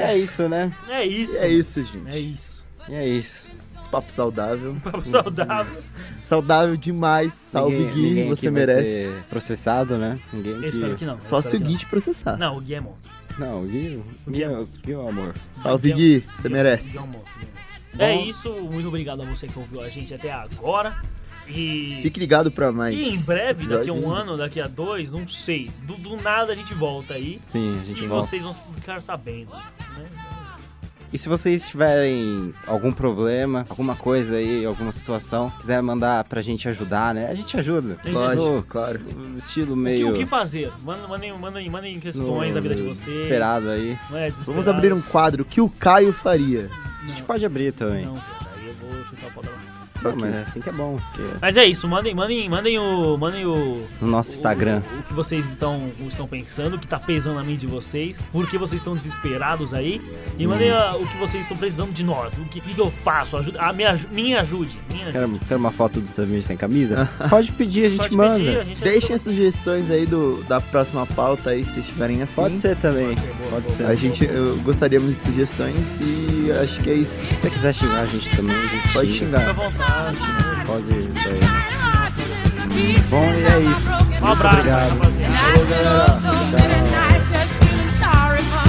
é 0.00 0.18
isso, 0.18 0.48
né? 0.48 0.72
É 0.88 1.04
isso. 1.06 1.34
E 1.34 1.38
é 1.38 1.48
isso, 1.48 1.84
gente. 1.84 2.08
É 2.08 2.18
isso. 2.18 2.64
E 2.88 2.94
é 2.94 3.06
isso. 3.06 3.48
Esse 3.78 3.88
papo 3.90 4.10
saudável. 4.10 4.74
Papo 4.82 5.06
saudável. 5.08 5.82
Saudável 6.22 6.76
demais. 6.76 7.34
Salve, 7.34 7.76
Ninguém- 7.76 7.92
Gui. 7.92 8.02
ninguém 8.08 8.28
Você 8.30 8.46
aqui 8.48 8.54
vai 8.56 8.66
merece. 8.66 8.90
ser 8.94 9.22
processado, 9.28 9.98
né? 9.98 10.18
Ninguém 10.32 10.52
Eu 10.54 10.60
que... 10.60 10.66
espero 10.68 10.96
que 10.96 11.04
não. 11.04 11.20
Só 11.20 11.40
se 11.42 11.54
o 11.54 11.60
Gui 11.60 11.76
te 11.76 11.86
processar. 11.86 12.36
Não, 12.38 12.56
o 12.56 12.60
Gui 12.60 12.74
é 12.74 12.80
monstro. 12.80 13.12
Não, 13.38 13.62
o 13.62 13.66
Gui, 13.66 14.02
o 14.26 14.30
Gui, 14.30 14.42
é, 14.42 14.48
o 14.48 14.64
Gui 14.64 14.92
é 14.92 14.96
o 14.96 15.08
amor. 15.08 15.34
Salve, 15.56 15.92
Gui 15.92 15.92
é- 15.92 15.96
Gui. 16.20 16.26
Você 16.34 16.48
Gui 16.48 16.54
é- 16.54 16.56
merece. 16.56 16.90
Gui 16.92 16.98
é 16.98 17.00
um 17.02 17.06
monstro, 17.06 17.32
É. 17.94 18.14
Bom. 18.14 18.20
É 18.20 18.22
isso. 18.24 18.50
Muito 18.52 18.88
obrigado 18.88 19.22
a 19.22 19.24
você 19.24 19.46
que 19.46 19.58
ouviu 19.58 19.82
a 19.82 19.88
gente 19.88 20.12
até 20.14 20.32
agora. 20.32 20.96
E, 21.46 21.98
Fique 22.02 22.18
ligado 22.18 22.50
pra 22.50 22.72
mais. 22.72 22.96
e 22.96 23.10
em 23.10 23.20
breve, 23.22 23.66
daqui 23.66 23.90
a 23.90 23.92
um 23.92 24.10
ano, 24.10 24.36
daqui 24.36 24.60
a 24.60 24.66
dois, 24.66 25.12
não 25.12 25.28
sei. 25.28 25.70
Do, 25.82 25.94
do 25.94 26.16
nada 26.16 26.52
a 26.52 26.56
gente 26.56 26.72
volta 26.72 27.14
aí. 27.14 27.38
Sim, 27.42 27.78
a 27.82 27.84
gente 27.84 28.02
E 28.02 28.06
volta. 28.06 28.26
vocês 28.28 28.42
vão 28.42 28.54
ficar 28.54 29.02
sabendo. 29.02 29.50
Né? 29.52 30.04
E 31.12 31.18
se 31.18 31.28
vocês 31.28 31.68
tiverem 31.68 32.52
algum 32.66 32.90
problema, 32.90 33.64
alguma 33.68 33.94
coisa 33.94 34.36
aí, 34.36 34.64
alguma 34.64 34.90
situação, 34.90 35.48
quiser 35.60 35.80
mandar 35.82 36.24
pra 36.24 36.40
gente 36.42 36.66
ajudar, 36.68 37.14
né? 37.14 37.28
A 37.28 37.34
gente 37.34 37.56
ajuda. 37.56 37.98
Lógico, 38.06 38.42
No 38.50 38.62
claro. 38.64 39.00
estilo 39.36 39.74
O 39.74 39.76
que, 39.76 39.82
meio. 39.82 40.10
o 40.10 40.14
que 40.14 40.26
fazer? 40.26 40.72
Mandem, 40.82 41.32
mandem, 41.38 41.70
mandem, 41.70 42.00
questões 42.00 42.48
no 42.48 42.54
da 42.54 42.60
vida 42.60 42.74
de 42.74 42.82
vocês. 42.82 43.16
Desesperado 43.18 43.68
aí. 43.68 43.90
É 43.90 43.96
desesperado. 44.30 44.44
Vamos 44.46 44.66
abrir 44.66 44.92
um 44.92 45.00
quadro. 45.02 45.42
O 45.42 45.46
que 45.46 45.60
o 45.60 45.68
Caio 45.68 46.12
faria? 46.12 46.68
A 47.04 47.08
gente 47.08 47.22
pode 47.22 47.44
abrir 47.44 47.72
também. 47.72 48.06
Não, 48.06 48.14
mas 50.18 50.34
é 50.34 50.42
assim 50.42 50.60
que 50.60 50.68
é 50.68 50.72
bom, 50.72 50.96
porque 50.98 51.22
Mas 51.40 51.56
é 51.56 51.64
isso, 51.66 51.86
mandem, 51.88 52.14
mandem, 52.14 52.48
mandem 52.48 52.78
o. 52.78 53.16
Mandem 53.16 53.46
o. 53.46 53.82
no 54.00 54.08
nosso 54.08 54.32
Instagram. 54.32 54.82
O, 54.96 54.98
o 55.00 55.02
que 55.04 55.12
vocês 55.14 55.48
estão, 55.48 55.88
estão 56.08 56.26
pensando, 56.26 56.76
o 56.76 56.78
que 56.78 56.86
tá 56.86 56.98
pesando 56.98 57.36
na 57.36 57.42
mente 57.42 57.60
de 57.60 57.66
vocês, 57.66 58.22
por 58.32 58.48
que 58.48 58.58
vocês 58.58 58.80
estão 58.80 58.94
desesperados 58.94 59.72
aí. 59.72 60.00
E 60.38 60.46
mandem 60.46 60.72
Hum. 60.72 60.76
a- 60.76 60.96
o 60.96 61.06
que 61.06 61.16
vocês 61.18 61.42
estão 61.42 61.56
precisando 61.56 61.92
de 61.92 62.02
nós. 62.02 62.32
O 62.38 62.44
que, 62.46 62.60
que, 62.60 62.74
que 62.74 62.80
eu 62.80 62.90
faço? 62.90 63.36
Ajuda, 63.36 63.60
a, 63.60 63.72
me, 63.72 63.84
aju- 63.84 64.08
me 64.12 64.34
ajude. 64.34 64.76
Me 64.92 65.02
ajude. 65.02 65.38
Quer, 65.38 65.46
quer 65.48 65.56
uma 65.56 65.70
foto 65.70 66.00
do 66.00 66.08
Samir 66.08 66.42
sem 66.42 66.56
camisa? 66.56 67.08
Pode 67.30 67.52
pedir, 67.52 67.86
a 67.86 67.88
gente 67.90 67.98
Pode 67.98 68.16
manda. 68.16 68.34
pedir, 68.38 68.58
a 68.60 68.64
gente 68.64 68.80
Deixem 68.82 69.14
as 69.16 69.22
sugestões 69.22 69.90
aí 69.90 70.06
do, 70.06 70.42
da 70.48 70.60
próxima 70.60 71.06
pauta 71.06 71.50
aí, 71.50 71.64
se 71.64 71.80
estiverem 71.80 72.22
afim. 72.22 72.32
Pode 72.34 72.58
ser 72.58 72.76
também. 72.76 73.14
Pode 73.14 73.20
ser, 73.20 73.26
boa, 73.34 73.50
Pode 73.50 73.64
boa. 73.66 73.76
ser. 73.76 73.86
A 73.86 73.94
gente, 73.94 74.24
eu 74.24 74.56
gostaríamos 74.58 75.08
de 75.10 75.14
sugestões 75.20 76.00
e 76.00 76.50
acho 76.52 76.80
que 76.80 76.90
é 76.90 76.94
isso. 76.94 77.12
Se 77.14 77.34
você 77.40 77.50
quiser 77.50 77.74
xingar 77.74 78.00
a 78.00 78.06
gente 78.06 78.36
também, 78.36 78.56
a 78.56 78.66
gente 78.66 78.92
Pode 78.92 79.10
xinga. 79.12 79.38
Fica 79.38 79.50
à 79.50 79.54
xingar. 79.54 79.70
vontade. 79.70 79.93
Pode 80.66 80.90
isso 80.90 81.28
aí. 81.28 81.40
Bom, 83.10 83.22
e 83.22 83.44
é 83.44 83.70
isso. 83.70 83.90
Um 83.90 84.04
Muito 84.04 84.24
abraço, 84.26 84.58
obrigado. 84.58 84.88
rapaziada. 84.90 85.34
Falou, 85.34 85.66
galera. 85.66 86.84
Tchau. 86.90 88.63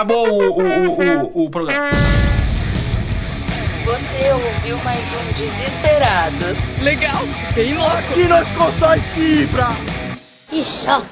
Acabou, 0.00 0.32
o, 0.32 0.50
o, 0.50 0.62
o, 0.62 1.42
o, 1.42 1.44
o 1.44 1.50
programa. 1.50 1.90
Você 3.84 4.32
ouviu 4.32 4.78
mais 4.78 5.12
um 5.12 5.32
Desesperados. 5.34 6.78
Legal, 6.78 7.20
bem 7.54 7.74
louco. 7.74 7.98
Aqui 7.98 8.26
nós 8.26 8.48
constrói 8.56 8.98
fibra. 9.14 9.68
Ó. 10.88 11.02